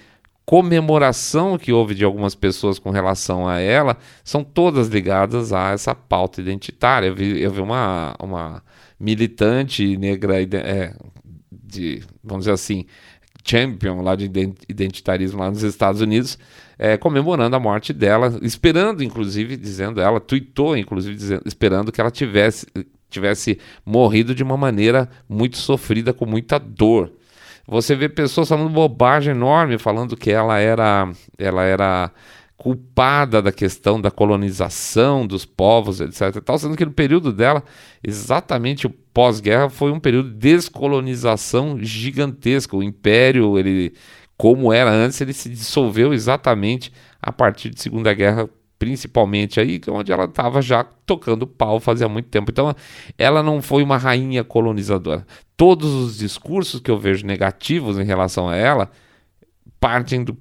comemoração 0.46 1.58
que 1.58 1.72
houve 1.72 1.94
de 1.94 2.04
algumas 2.04 2.36
pessoas 2.36 2.78
com 2.78 2.90
relação 2.90 3.48
a 3.48 3.58
ela 3.58 3.98
são 4.22 4.44
todas 4.44 4.86
ligadas 4.86 5.52
a 5.52 5.72
essa 5.72 5.92
pauta 5.92 6.40
identitária. 6.40 7.08
Eu 7.08 7.14
vi, 7.16 7.42
eu 7.42 7.50
vi 7.50 7.60
uma, 7.60 8.14
uma 8.20 8.62
militante 8.98 9.96
negra 9.96 10.40
é, 10.40 10.94
de, 11.50 12.00
vamos 12.22 12.44
dizer 12.44 12.52
assim, 12.52 12.86
champion 13.44 14.02
lá 14.02 14.14
de 14.14 14.30
identitarismo 14.68 15.40
lá 15.40 15.50
nos 15.50 15.64
Estados 15.64 16.00
Unidos, 16.00 16.38
é, 16.78 16.96
comemorando 16.96 17.56
a 17.56 17.60
morte 17.60 17.92
dela, 17.92 18.38
esperando, 18.42 19.02
inclusive, 19.02 19.56
dizendo, 19.56 20.00
ela 20.00 20.20
tweetou, 20.20 20.76
inclusive, 20.76 21.14
dizendo, 21.16 21.42
esperando 21.44 21.90
que 21.90 22.00
ela 22.00 22.10
tivesse, 22.10 22.66
tivesse 23.10 23.58
morrido 23.84 24.34
de 24.34 24.42
uma 24.42 24.56
maneira 24.56 25.08
muito 25.28 25.56
sofrida, 25.56 26.12
com 26.12 26.26
muita 26.26 26.58
dor. 26.58 27.12
Você 27.66 27.96
vê 27.96 28.08
pessoas 28.08 28.48
falando 28.48 28.70
bobagem 28.70 29.32
enorme, 29.32 29.78
falando 29.78 30.16
que 30.16 30.30
ela 30.30 30.58
era, 30.58 31.10
ela 31.36 31.64
era 31.64 32.12
culpada 32.56 33.42
da 33.42 33.52
questão 33.52 34.00
da 34.00 34.10
colonização 34.10 35.26
dos 35.26 35.44
povos, 35.44 36.00
etc. 36.00 36.40
Tal, 36.42 36.58
sendo 36.58 36.76
que 36.76 36.84
no 36.84 36.92
período 36.92 37.32
dela, 37.32 37.62
exatamente 38.02 38.86
o 38.86 38.90
pós-guerra 38.90 39.68
foi 39.68 39.90
um 39.92 40.00
período 40.00 40.30
de 40.30 40.36
descolonização 40.36 41.78
gigantesca. 41.80 42.76
O 42.76 42.82
império, 42.82 43.58
ele, 43.58 43.92
como 44.36 44.72
era 44.72 44.90
antes, 44.90 45.20
ele 45.20 45.32
se 45.32 45.48
dissolveu 45.48 46.14
exatamente 46.14 46.92
a 47.20 47.32
partir 47.32 47.70
de 47.70 47.80
Segunda 47.80 48.14
Guerra, 48.14 48.48
principalmente 48.78 49.58
aí, 49.60 49.80
onde 49.88 50.12
ela 50.12 50.24
estava 50.24 50.60
já 50.60 50.84
tocando 50.84 51.46
pau 51.46 51.80
fazia 51.80 52.08
muito 52.08 52.28
tempo. 52.28 52.50
Então, 52.50 52.74
ela 53.16 53.42
não 53.42 53.62
foi 53.62 53.82
uma 53.82 53.96
rainha 53.96 54.44
colonizadora. 54.44 55.26
Todos 55.56 55.92
os 55.92 56.18
discursos 56.18 56.80
que 56.80 56.90
eu 56.90 56.98
vejo 56.98 57.26
negativos 57.26 57.98
em 57.98 58.04
relação 58.04 58.48
a 58.48 58.56
ela 58.56 58.90
partem, 59.80 60.24
do 60.24 60.36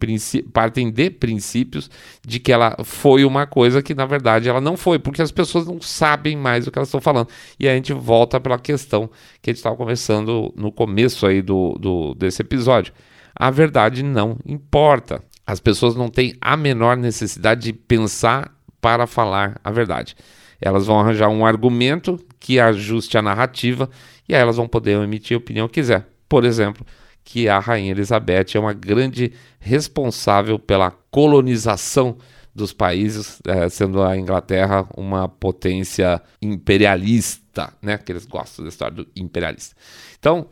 partem 0.52 0.90
de 0.92 1.10
princípios 1.10 1.90
de 2.26 2.40
que 2.40 2.52
ela 2.52 2.76
foi 2.84 3.26
uma 3.26 3.46
coisa 3.46 3.82
que 3.82 3.94
na 3.94 4.06
verdade 4.06 4.50
ela 4.50 4.62
não 4.62 4.78
foi, 4.78 4.98
porque 4.98 5.22
as 5.22 5.32
pessoas 5.32 5.68
não 5.68 5.82
sabem 5.82 6.36
mais 6.36 6.66
o 6.66 6.72
que 6.72 6.80
elas 6.80 6.88
estão 6.88 7.02
falando. 7.02 7.30
E 7.60 7.68
a 7.68 7.76
gente 7.76 7.94
volta 7.94 8.40
para 8.40 8.56
a 8.56 8.60
questão 8.60 9.10
que 9.42 9.50
a 9.50 9.54
gente 9.54 9.58
estava 9.58 9.76
conversando 9.76 10.54
no 10.56 10.72
começo 10.72 11.26
aí 11.26 11.42
do, 11.42 11.78
do, 11.80 12.14
desse 12.16 12.42
episódio. 12.42 12.94
A 13.36 13.52
verdade 13.52 14.04
não 14.04 14.38
importa. 14.46 15.22
As 15.46 15.60
pessoas 15.60 15.96
não 15.96 16.10
têm 16.10 16.36
a 16.42 16.58
menor 16.58 16.98
necessidade 16.98 17.62
de 17.64 17.74
pensar 17.74 18.52
para 18.82 19.06
falar 19.06 19.60
a 19.64 19.72
verdade. 19.72 20.16
Elas 20.60 20.86
vão 20.86 21.00
arranjar 21.00 21.30
um 21.30 21.46
argumento 21.46 22.20
que 22.40 22.60
ajuste 22.60 23.18
a 23.18 23.22
narrativa 23.22 23.90
e 24.28 24.34
aí 24.34 24.42
elas 24.42 24.58
vão 24.58 24.68
poder 24.68 25.02
emitir 25.02 25.36
a 25.36 25.38
opinião 25.38 25.68
que 25.68 25.76
quiser. 25.76 26.08
Por 26.28 26.46
exemplo, 26.46 26.86
que 27.24 27.50
a 27.50 27.60
rainha 27.60 27.92
Elizabeth 27.92 28.56
é 28.56 28.60
uma 28.60 28.74
grande 28.74 29.34
responsável 29.60 30.58
pela 30.60 30.92
colonização 31.12 32.18
dos 32.54 32.72
países, 32.72 33.42
é, 33.46 33.68
sendo 33.68 34.02
a 34.02 34.16
Inglaterra 34.16 34.88
uma 34.96 35.28
potência 35.28 36.22
imperialista, 36.42 37.74
né? 37.82 37.98
Que 37.98 38.14
eles 38.14 38.26
gostam 38.26 38.64
da 38.64 38.70
história 38.70 38.96
do 38.96 39.08
imperialista. 39.16 39.76
Então, 40.18 40.48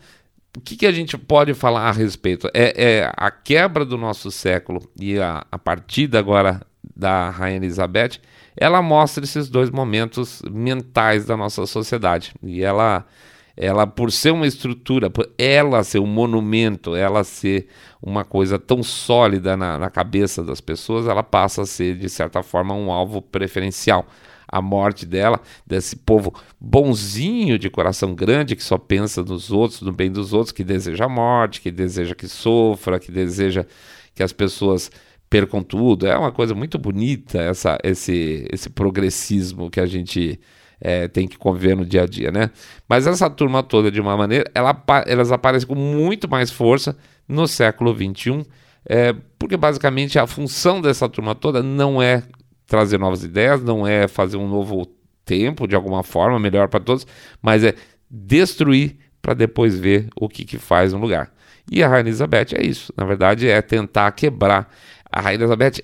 o 0.55 0.61
que, 0.61 0.75
que 0.75 0.85
a 0.85 0.91
gente 0.91 1.17
pode 1.17 1.53
falar 1.53 1.89
a 1.89 1.91
respeito? 1.91 2.47
É, 2.53 2.99
é 3.01 3.11
a 3.17 3.31
quebra 3.31 3.83
do 3.83 3.97
nosso 3.97 4.29
século 4.29 4.87
e 4.99 5.19
a, 5.19 5.45
a 5.51 5.57
partida 5.57 6.19
agora 6.19 6.61
da 6.95 7.29
rainha 7.29 7.57
Elizabeth, 7.57 8.19
ela 8.55 8.81
mostra 8.81 9.23
esses 9.23 9.49
dois 9.49 9.69
momentos 9.71 10.41
mentais 10.51 11.25
da 11.25 11.35
nossa 11.35 11.65
sociedade 11.65 12.33
e 12.43 12.63
ela 12.63 13.05
ela 13.55 13.85
por 13.85 14.11
ser 14.11 14.31
uma 14.31 14.47
estrutura, 14.47 15.11
por 15.11 15.29
ela 15.37 15.83
ser 15.83 15.99
um 15.99 16.07
monumento, 16.07 16.95
ela 16.95 17.23
ser 17.23 17.67
uma 18.01 18.23
coisa 18.23 18.57
tão 18.57 18.81
sólida 18.81 19.55
na, 19.55 19.77
na, 19.77 19.89
cabeça 19.91 20.43
das 20.43 20.59
pessoas, 20.59 21.07
ela 21.07 21.21
passa 21.21 21.61
a 21.61 21.65
ser, 21.65 21.95
de 21.95 22.09
certa 22.09 22.41
forma, 22.41 22.73
um 22.73 22.91
alvo 22.91 23.21
preferencial. 23.21 24.07
A 24.53 24.61
morte 24.61 25.05
dela, 25.05 25.39
desse 25.65 25.95
povo 25.95 26.33
bonzinho, 26.59 27.57
de 27.57 27.69
coração 27.69 28.13
grande, 28.13 28.55
que 28.55 28.63
só 28.63 28.77
pensa 28.77 29.23
nos 29.23 29.51
outros, 29.51 29.81
no 29.81 29.91
bem 29.91 30.11
dos 30.11 30.33
outros, 30.33 30.51
que 30.51 30.63
deseja 30.63 31.05
a 31.05 31.09
morte, 31.09 31.61
que 31.61 31.71
deseja 31.71 32.13
que 32.13 32.27
sofra, 32.27 32.99
que 32.99 33.11
deseja 33.11 33.65
que 34.13 34.21
as 34.21 34.31
pessoas 34.31 34.91
percam 35.29 35.63
tudo. 35.63 36.05
É 36.05 36.15
uma 36.15 36.31
coisa 36.31 36.53
muito 36.53 36.77
bonita 36.77 37.41
essa, 37.41 37.77
esse, 37.83 38.47
esse 38.51 38.69
progressismo 38.69 39.69
que 39.69 39.79
a 39.79 39.85
gente 39.87 40.39
é, 40.79 41.07
tem 41.07 41.27
que 41.27 41.37
conviver 41.37 41.75
no 41.75 41.85
dia 41.85 42.03
a 42.03 42.05
dia, 42.05 42.29
né? 42.29 42.51
Mas 42.87 43.07
essa 43.07 43.29
turma 43.29 43.63
toda, 43.63 43.89
de 43.89 44.01
uma 44.01 44.15
maneira, 44.17 44.51
ela, 44.53 44.83
elas 45.07 45.31
aparecem 45.31 45.67
com 45.67 45.75
muito 45.75 46.29
mais 46.29 46.51
força 46.51 46.95
no 47.27 47.47
século 47.47 47.95
XXI, 47.95 48.45
é, 48.87 49.15
porque 49.39 49.55
basicamente 49.55 50.19
a 50.19 50.27
função 50.27 50.81
dessa 50.81 51.07
turma 51.07 51.33
toda 51.33 51.63
não 51.63 52.01
é 52.01 52.21
trazer 52.73 52.97
novas 52.97 53.23
ideias, 53.23 53.61
não 53.61 53.85
é 53.85 54.07
fazer 54.07 54.35
um 54.35 54.47
novo 54.47 54.87
tempo 55.23 55.67
de 55.67 55.75
alguma 55.75 56.01
forma, 56.01 56.39
melhor 56.39 56.67
para 56.67 56.79
todos, 56.79 57.05
mas 57.39 57.63
é 57.63 57.75
destruir 58.09 58.97
para 59.21 59.35
depois 59.35 59.77
ver 59.77 60.09
o 60.15 60.27
que, 60.27 60.43
que 60.43 60.57
faz 60.57 60.91
no 60.91 60.97
lugar. 60.97 61.31
E 61.71 61.83
a 61.83 61.87
Rainha 61.87 62.09
Elizabeth 62.09 62.47
é 62.55 62.65
isso, 62.65 62.91
na 62.97 63.05
verdade 63.05 63.47
é 63.47 63.61
tentar 63.61 64.11
quebrar. 64.13 64.73
A 65.11 65.21
Rainha 65.21 65.41
Elizabeth 65.41 65.83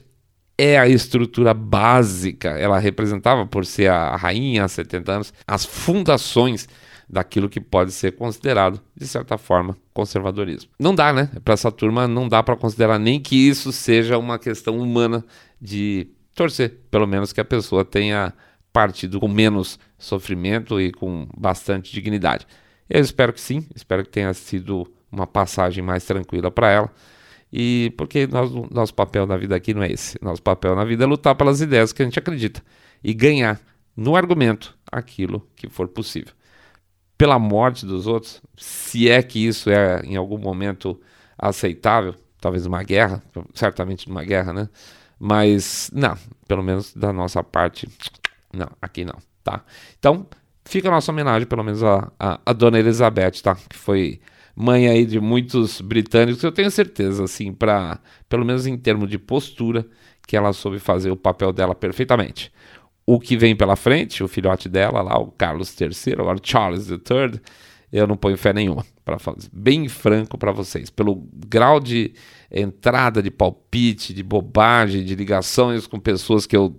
é 0.58 0.80
a 0.80 0.88
estrutura 0.88 1.54
básica, 1.54 2.58
ela 2.58 2.80
representava, 2.80 3.46
por 3.46 3.68
ser 3.68 3.92
a 3.92 4.16
rainha 4.16 4.64
há 4.64 4.68
70 4.68 5.12
anos, 5.12 5.34
as 5.48 5.66
fundações 5.66 6.68
daquilo 7.08 7.48
que 7.48 7.62
pode 7.62 7.92
ser 7.92 8.14
considerado, 8.14 8.82
de 8.96 9.08
certa 9.08 9.38
forma, 9.38 9.78
conservadorismo. 9.94 10.72
Não 10.80 10.96
dá, 10.96 11.14
né? 11.14 11.30
Para 11.46 11.54
essa 11.54 11.72
turma, 11.72 12.08
não 12.08 12.28
dá 12.28 12.42
para 12.42 12.56
considerar 12.56 12.98
nem 12.98 13.20
que 13.20 13.36
isso 13.36 13.72
seja 13.72 14.18
uma 14.18 14.40
questão 14.40 14.80
humana 14.80 15.24
de 15.62 16.08
torcer, 16.40 16.78
pelo 16.90 17.06
menos 17.06 17.34
que 17.34 17.42
a 17.42 17.46
pessoa 17.46 17.84
tenha 17.84 18.34
partido 18.72 19.20
com 19.20 19.28
menos 19.28 19.78
sofrimento 19.98 20.80
e 20.80 20.90
com 20.90 21.28
bastante 21.38 21.92
dignidade. 21.92 22.48
Eu 22.90 23.02
espero 23.02 23.34
que 23.34 23.42
sim, 23.42 23.68
espero 23.76 24.06
que 24.06 24.10
tenha 24.10 24.34
sido 24.34 24.90
uma 25.12 25.28
passagem 25.28 25.84
mais 25.84 26.06
tranquila 26.06 26.50
para 26.50 26.72
ela. 26.72 26.94
E 27.52 27.94
porque 27.98 28.26
nós, 28.26 28.50
nosso 28.72 28.94
papel 28.94 29.26
na 29.26 29.36
vida 29.36 29.54
aqui 29.54 29.74
não 29.74 29.84
é 29.84 29.92
esse. 29.92 30.18
Nosso 30.22 30.42
papel 30.42 30.76
na 30.78 30.86
vida 30.86 31.04
é 31.04 31.08
lutar 31.08 31.36
pelas 31.36 31.60
ideias 31.60 31.92
que 31.92 32.02
a 32.02 32.06
gente 32.06 32.18
acredita 32.18 32.64
e 33.04 33.14
ganhar 33.14 33.60
no 33.94 34.16
argumento 34.16 34.78
aquilo 34.90 35.46
que 35.58 35.68
for 35.68 35.90
possível. 35.90 36.34
Pela 37.18 37.38
morte 37.38 37.86
dos 37.86 38.08
outros, 38.08 38.42
se 38.56 39.10
é 39.10 39.22
que 39.22 39.46
isso 39.46 39.70
é 39.70 40.00
em 40.06 40.16
algum 40.16 40.38
momento 40.38 40.98
aceitável, 41.38 42.16
talvez 42.40 42.66
uma 42.66 42.82
guerra, 42.82 43.22
certamente 43.54 44.08
numa 44.08 44.24
guerra, 44.24 44.54
né? 44.54 44.70
Mas 45.20 45.92
não, 45.94 46.18
pelo 46.48 46.64
menos 46.64 46.94
da 46.94 47.12
nossa 47.12 47.44
parte, 47.44 47.88
não, 48.54 48.70
aqui 48.82 49.04
não, 49.04 49.16
tá? 49.44 49.64
Então, 49.98 50.26
fica 50.64 50.88
a 50.88 50.92
nossa 50.92 51.12
homenagem, 51.12 51.48
pelo 51.48 51.64
menos 51.64 51.84
a, 51.84 52.12
a, 52.18 52.40
a 52.46 52.54
Dona 52.54 52.80
Elizabeth, 52.80 53.42
tá? 53.44 53.56
Que 53.56 53.76
foi 53.76 54.22
mãe 54.56 54.88
aí 54.88 55.06
de 55.06 55.20
muitos 55.20 55.82
britânicos, 55.82 56.44
eu 56.44 56.52
tenho 56.52 56.70
certeza, 56.70 57.24
assim, 57.24 57.54
para 57.54 58.00
pelo 58.28 58.46
menos 58.46 58.68
em 58.68 58.78
termos 58.78 59.10
de 59.10 59.18
postura, 59.18 59.86
que 60.28 60.38
ela 60.38 60.54
soube 60.54 60.80
fazer 60.80 61.10
o 61.10 61.16
papel 61.16 61.52
dela 61.52 61.74
perfeitamente. 61.74 62.52
O 63.06 63.20
que 63.20 63.36
vem 63.36 63.56
pela 63.56 63.76
frente, 63.76 64.24
o 64.24 64.28
filhote 64.28 64.70
dela 64.70 65.02
lá, 65.02 65.18
o 65.18 65.32
Carlos 65.32 65.76
III, 65.80 66.14
agora 66.20 66.40
Charles 66.44 66.90
III, 66.90 67.42
eu 67.92 68.06
não 68.06 68.16
ponho 68.16 68.38
fé 68.38 68.54
nenhuma, 68.54 68.86
para 69.04 69.18
fazer 69.18 69.50
bem 69.52 69.88
franco 69.88 70.38
para 70.38 70.52
vocês, 70.52 70.90
pelo 70.90 71.28
grau 71.34 71.80
de 71.80 72.14
entrada 72.52 73.22
de 73.22 73.30
palpite, 73.30 74.14
de 74.14 74.24
bobagem, 74.24 75.04
de 75.04 75.16
ligações 75.16 75.86
com 75.88 76.00
pessoas 76.00 76.46
que 76.46 76.56
eu 76.56 76.76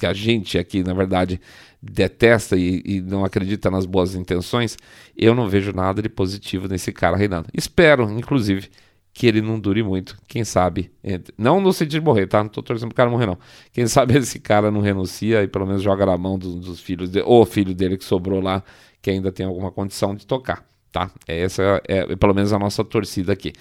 que 0.00 0.06
a 0.06 0.14
gente 0.14 0.56
aqui, 0.56 0.82
na 0.82 0.94
verdade, 0.94 1.38
detesta 1.80 2.56
e, 2.56 2.82
e, 2.86 3.00
não 3.02 3.22
acredita 3.22 3.70
nas 3.70 3.84
boas 3.84 4.14
intenções, 4.14 4.78
eu 5.14 5.34
não 5.34 5.46
vejo 5.46 5.72
nada 5.72 6.00
de 6.00 6.08
positivo 6.08 6.66
nesse 6.66 6.90
cara 6.90 7.18
reinando. 7.18 7.48
Espero, 7.52 8.10
inclusive, 8.10 8.70
que 9.12 9.26
ele 9.26 9.42
não 9.42 9.60
dure 9.60 9.82
muito. 9.82 10.16
Quem 10.26 10.42
sabe, 10.42 10.90
entre... 11.04 11.34
não 11.36 11.60
no 11.60 11.72
sentido 11.72 12.00
de 12.00 12.00
morrer, 12.00 12.26
tá? 12.26 12.42
Não 12.42 12.48
tô 12.48 12.62
torcendo 12.62 12.88
pro 12.88 12.96
cara 12.96 13.10
morrer, 13.10 13.26
não. 13.26 13.38
Quem 13.72 13.86
sabe 13.86 14.16
esse 14.18 14.38
cara 14.38 14.70
não 14.70 14.80
renuncia 14.80 15.42
e 15.42 15.48
pelo 15.48 15.66
menos 15.66 15.82
joga 15.82 16.06
na 16.06 16.16
mão 16.16 16.38
dos, 16.38 16.54
dos 16.54 16.80
filhos, 16.80 17.10
de... 17.10 17.20
ou 17.20 17.44
filho 17.44 17.74
dele 17.74 17.98
que 17.98 18.04
sobrou 18.04 18.40
lá, 18.40 18.62
que 19.02 19.10
ainda 19.10 19.30
tem 19.30 19.44
alguma 19.44 19.70
condição 19.70 20.14
de 20.14 20.26
tocar. 20.26 20.64
tá? 20.90 21.10
Essa 21.26 21.82
é, 21.86 22.12
é 22.12 22.16
pelo 22.16 22.34
menos 22.34 22.52
a 22.52 22.58
nossa 22.58 22.82
torcida 22.82 23.32
aqui. 23.32 23.52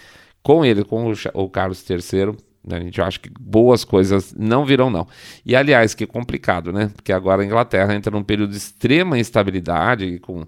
Com 0.42 0.64
ele, 0.64 0.84
com 0.84 1.14
o, 1.34 1.50
Carlos 1.50 1.88
III, 1.88 2.36
né, 2.64 2.78
a 2.78 2.80
gente 2.80 3.02
acha 3.02 3.20
que 3.20 3.30
boas 3.40 3.84
coisas 3.84 4.34
não 4.38 4.66
virão, 4.66 4.90
não. 4.90 5.08
E 5.46 5.56
aliás, 5.56 5.94
que 5.94 6.06
complicado, 6.06 6.72
né? 6.72 6.92
Porque 6.96 7.12
agora 7.12 7.42
a 7.42 7.46
Inglaterra 7.46 7.94
entra 7.94 8.12
num 8.12 8.24
período 8.24 8.52
de 8.52 8.58
extrema 8.58 9.20
instabilidade, 9.20 10.20
com 10.20 10.46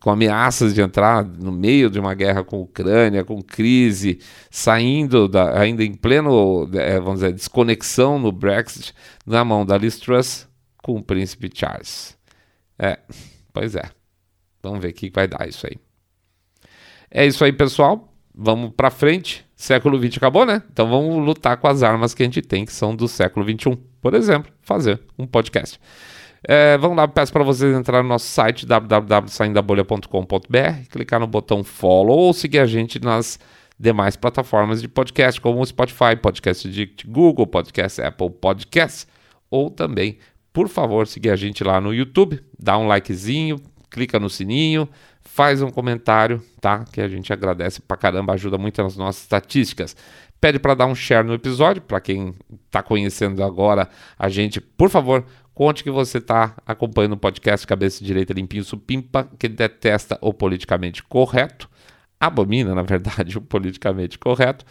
com 0.00 0.10
ameaças 0.10 0.74
de 0.74 0.80
entrar 0.80 1.24
no 1.24 1.52
meio 1.52 1.90
de 1.90 1.98
uma 1.98 2.14
guerra 2.14 2.44
com 2.44 2.56
a 2.56 2.60
Ucrânia, 2.60 3.24
com 3.24 3.42
crise, 3.42 4.18
saindo 4.50 5.28
da, 5.28 5.58
ainda 5.60 5.84
em 5.84 5.94
pleno, 5.94 6.68
é, 6.74 6.98
vamos 6.98 7.20
dizer, 7.20 7.32
desconexão 7.32 8.18
no 8.18 8.32
Brexit, 8.32 8.94
na 9.26 9.44
mão 9.44 9.64
da 9.64 9.76
Liz 9.76 9.98
Truss 9.98 10.48
com 10.82 10.96
o 10.96 11.02
príncipe 11.02 11.50
Charles. 11.52 12.16
É, 12.78 12.98
pois 13.52 13.74
é. 13.74 13.90
Vamos 14.62 14.80
ver 14.80 14.88
o 14.88 14.92
que 14.94 15.10
vai 15.10 15.28
dar 15.28 15.46
isso 15.48 15.66
aí. 15.66 15.76
É 17.10 17.26
isso 17.26 17.44
aí, 17.44 17.52
pessoal. 17.52 18.13
Vamos 18.34 18.72
para 18.76 18.90
frente. 18.90 19.44
Século 19.54 19.98
XX 19.98 20.16
acabou, 20.16 20.44
né? 20.44 20.62
Então 20.72 20.88
vamos 20.88 21.24
lutar 21.24 21.56
com 21.56 21.68
as 21.68 21.82
armas 21.82 22.12
que 22.12 22.22
a 22.22 22.26
gente 22.26 22.42
tem, 22.42 22.64
que 22.64 22.72
são 22.72 22.94
do 22.94 23.06
século 23.06 23.46
XXI. 23.46 23.78
Por 24.00 24.14
exemplo, 24.14 24.52
fazer 24.62 25.00
um 25.16 25.26
podcast. 25.26 25.78
É, 26.46 26.76
vamos 26.76 26.96
lá, 26.96 27.08
peço 27.08 27.32
para 27.32 27.42
vocês 27.42 27.74
entrar 27.74 28.02
no 28.02 28.08
nosso 28.08 28.26
site 28.26 28.66
www.saindabolha.com.br, 28.66 30.88
clicar 30.90 31.18
no 31.18 31.26
botão 31.26 31.64
follow 31.64 32.18
ou 32.18 32.34
seguir 32.34 32.58
a 32.58 32.66
gente 32.66 33.02
nas 33.02 33.38
demais 33.80 34.14
plataformas 34.14 34.82
de 34.82 34.88
podcast, 34.88 35.40
como 35.40 35.60
o 35.60 35.64
Spotify, 35.64 36.14
Podcast 36.20 36.68
de 36.68 36.92
Google, 37.06 37.46
Podcast 37.46 38.02
Apple 38.02 38.28
Podcasts, 38.28 39.06
ou 39.50 39.70
também, 39.70 40.18
por 40.52 40.68
favor, 40.68 41.06
seguir 41.06 41.30
a 41.30 41.36
gente 41.36 41.64
lá 41.64 41.80
no 41.80 41.94
YouTube, 41.94 42.38
dá 42.58 42.76
um 42.76 42.86
likezinho, 42.86 43.58
clica 43.90 44.20
no 44.20 44.28
sininho, 44.28 44.86
faz 45.24 45.62
um 45.62 45.70
comentário, 45.70 46.42
tá? 46.60 46.84
Que 46.92 47.00
a 47.00 47.08
gente 47.08 47.32
agradece 47.32 47.80
pra 47.80 47.96
caramba, 47.96 48.34
ajuda 48.34 48.58
muito 48.58 48.82
nas 48.82 48.96
nossas 48.96 49.22
estatísticas. 49.22 49.96
Pede 50.40 50.58
para 50.58 50.74
dar 50.74 50.86
um 50.86 50.94
share 50.94 51.26
no 51.26 51.34
episódio, 51.34 51.80
para 51.80 52.00
quem 52.00 52.34
está 52.66 52.82
conhecendo 52.82 53.42
agora 53.42 53.88
a 54.18 54.28
gente, 54.28 54.60
por 54.60 54.90
favor, 54.90 55.24
Conte 55.54 55.84
que 55.84 55.90
você 55.90 56.18
está 56.18 56.54
acompanhando 56.66 57.12
o 57.12 57.16
podcast 57.16 57.64
Cabeça 57.64 58.04
Direita 58.04 58.32
Limpinho 58.32 58.64
Supimpa, 58.64 59.28
que 59.38 59.48
detesta 59.48 60.18
o 60.20 60.34
politicamente 60.34 61.00
correto, 61.04 61.70
abomina, 62.18 62.74
na 62.74 62.82
verdade, 62.82 63.38
o 63.38 63.40
politicamente 63.40 64.18
correto, 64.18 64.64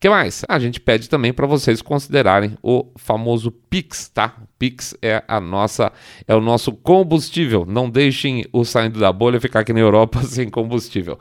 que 0.04 0.10
mais? 0.10 0.44
A 0.50 0.60
gente 0.60 0.82
pede 0.82 1.08
também 1.08 1.32
para 1.32 1.48
vocês 1.48 1.82
considerarem 1.82 2.58
o 2.62 2.92
famoso 2.98 3.50
Pix, 3.50 4.10
tá? 4.10 4.36
Pix 4.60 4.94
é 5.02 5.24
a 5.26 5.40
nossa 5.40 5.94
é 6.28 6.36
o 6.36 6.42
nosso 6.42 6.74
combustível. 6.74 7.66
Não 7.66 7.90
deixem 7.90 8.44
o 8.52 8.66
saindo 8.66 9.00
da 9.00 9.14
bolha 9.14 9.40
ficar 9.40 9.62
aqui 9.62 9.72
na 9.72 9.80
Europa 9.80 10.22
sem 10.28 10.50
combustível. 10.50 11.18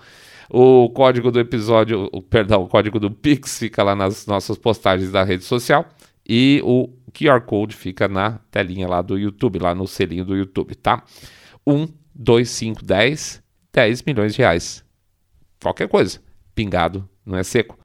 O 0.51 0.91
código 0.91 1.31
do 1.31 1.39
episódio, 1.39 2.09
o, 2.12 2.20
perdão, 2.20 2.64
o 2.64 2.66
código 2.66 2.99
do 2.99 3.09
Pix 3.09 3.57
fica 3.57 3.85
lá 3.85 3.95
nas 3.95 4.27
nossas 4.27 4.59
postagens 4.59 5.12
da 5.12 5.23
rede 5.23 5.45
social 5.45 5.87
e 6.29 6.61
o 6.64 6.89
QR 7.12 7.40
Code 7.42 7.76
fica 7.76 8.08
na 8.08 8.38
telinha 8.50 8.88
lá 8.88 9.02
do 9.02 9.18
YouTube, 9.18 9.58
lá 9.58 9.74
no 9.74 9.86
selinho 9.86 10.24
do 10.24 10.36
YouTube, 10.36 10.74
tá? 10.74 11.02
1, 11.66 11.88
2, 12.14 12.48
5, 12.48 12.84
10, 12.84 13.42
10 13.72 14.02
milhões 14.02 14.34
de 14.34 14.38
reais. 14.38 14.84
Qualquer 15.62 15.88
coisa. 15.88 16.20
Pingado 16.54 17.08
não 17.24 17.38
é 17.38 17.42
seco 17.42 17.78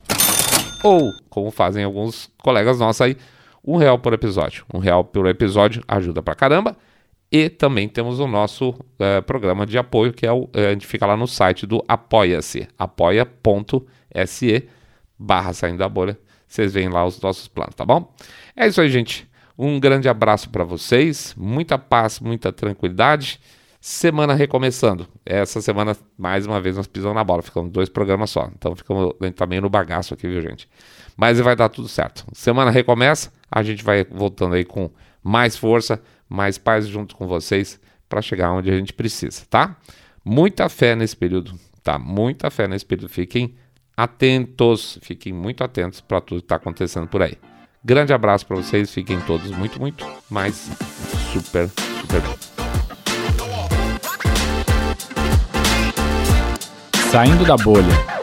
ou, 0.84 1.12
como 1.30 1.52
fazem 1.52 1.84
alguns 1.84 2.32
colegas 2.42 2.80
nossos 2.80 3.02
aí, 3.02 3.18
um 3.64 3.76
real 3.76 4.00
por 4.00 4.14
episódio. 4.14 4.66
Um 4.74 4.80
real 4.80 5.04
por 5.04 5.28
episódio 5.28 5.84
ajuda 5.88 6.22
pra 6.22 6.36
caramba. 6.36 6.76
E 7.30 7.50
também 7.50 7.90
temos 7.90 8.22
o 8.22 8.28
nosso 8.28 8.74
é, 8.98 9.20
programa 9.20 9.66
de 9.66 9.78
apoio, 9.78 10.14
que 10.14 10.26
é 10.26 10.32
o, 10.32 10.50
é, 10.54 10.68
a 10.68 10.70
gente 10.72 10.88
fica 10.88 11.06
lá 11.06 11.18
no 11.18 11.28
site 11.28 11.66
do 11.66 11.84
Apoia-se, 11.86 12.70
apoia.se 12.80 14.70
barra 15.20 15.52
saindo 15.52 15.80
da 15.80 15.90
bolha. 15.90 16.18
Vocês 16.48 16.74
veem 16.74 16.90
lá 16.90 17.06
os 17.06 17.20
nossos 17.22 17.48
planos, 17.48 17.76
tá 17.76 17.86
bom? 17.86 18.14
É 18.56 18.68
isso 18.68 18.80
aí, 18.82 18.90
gente. 18.90 19.30
Um 19.58 19.80
grande 19.80 20.08
abraço 20.08 20.50
para 20.50 20.64
vocês, 20.64 21.34
muita 21.36 21.78
paz, 21.78 22.20
muita 22.20 22.54
tranquilidade. 22.54 23.40
Semana 23.80 24.34
recomeçando. 24.34 25.08
Essa 25.26 25.62
semana, 25.62 25.96
mais 26.18 26.46
uma 26.46 26.60
vez, 26.60 26.78
nós 26.78 26.88
pisamos 26.88 27.16
na 27.16 27.24
bola. 27.24 27.42
Ficamos 27.42 27.72
dois 27.72 27.90
programas 27.90 28.30
só. 28.30 28.50
Então 28.56 28.76
ficamos 28.76 29.14
também 29.36 29.62
no 29.62 29.70
bagaço 29.70 30.14
aqui, 30.14 30.28
viu, 30.28 30.42
gente? 30.42 30.70
Mas 31.16 31.40
vai 31.40 31.56
dar 31.56 31.70
tudo 31.70 31.88
certo. 31.88 32.26
Semana 32.34 32.70
recomeça. 32.70 33.32
A 33.50 33.64
gente 33.64 33.84
vai 33.84 34.04
voltando 34.04 34.56
aí 34.56 34.66
com 34.66 34.90
mais 35.24 35.56
força, 35.56 36.02
mais 36.28 36.58
paz 36.58 36.88
junto 36.88 37.16
com 37.16 37.28
vocês 37.28 37.80
para 38.10 38.22
chegar 38.22 38.52
onde 38.52 38.70
a 38.70 38.78
gente 38.78 38.94
precisa, 38.94 39.46
tá? 39.50 39.76
Muita 40.24 40.70
fé 40.70 40.96
nesse 40.96 41.16
período, 41.16 41.58
tá? 41.84 41.98
Muita 41.98 42.50
fé 42.50 42.68
nesse 42.68 42.86
período. 42.86 43.10
Fiquem 43.10 43.56
atentos, 43.98 45.00
fiquem 45.02 45.34
muito 45.34 45.64
atentos 45.64 46.00
para 46.00 46.22
tudo 46.22 46.40
que 46.40 46.46
está 46.46 46.58
acontecendo 46.58 47.08
por 47.08 47.24
aí. 47.24 47.36
Grande 47.84 48.14
abraço 48.14 48.46
para 48.46 48.58
vocês, 48.58 48.92
fiquem 48.94 49.20
todos 49.22 49.50
muito, 49.52 49.80
muito 49.80 50.06
mais 50.30 50.70
super, 51.34 51.68
super 52.02 52.22
bem. 52.22 52.36
Saindo 57.10 57.44
da 57.46 57.56
bolha. 57.56 58.17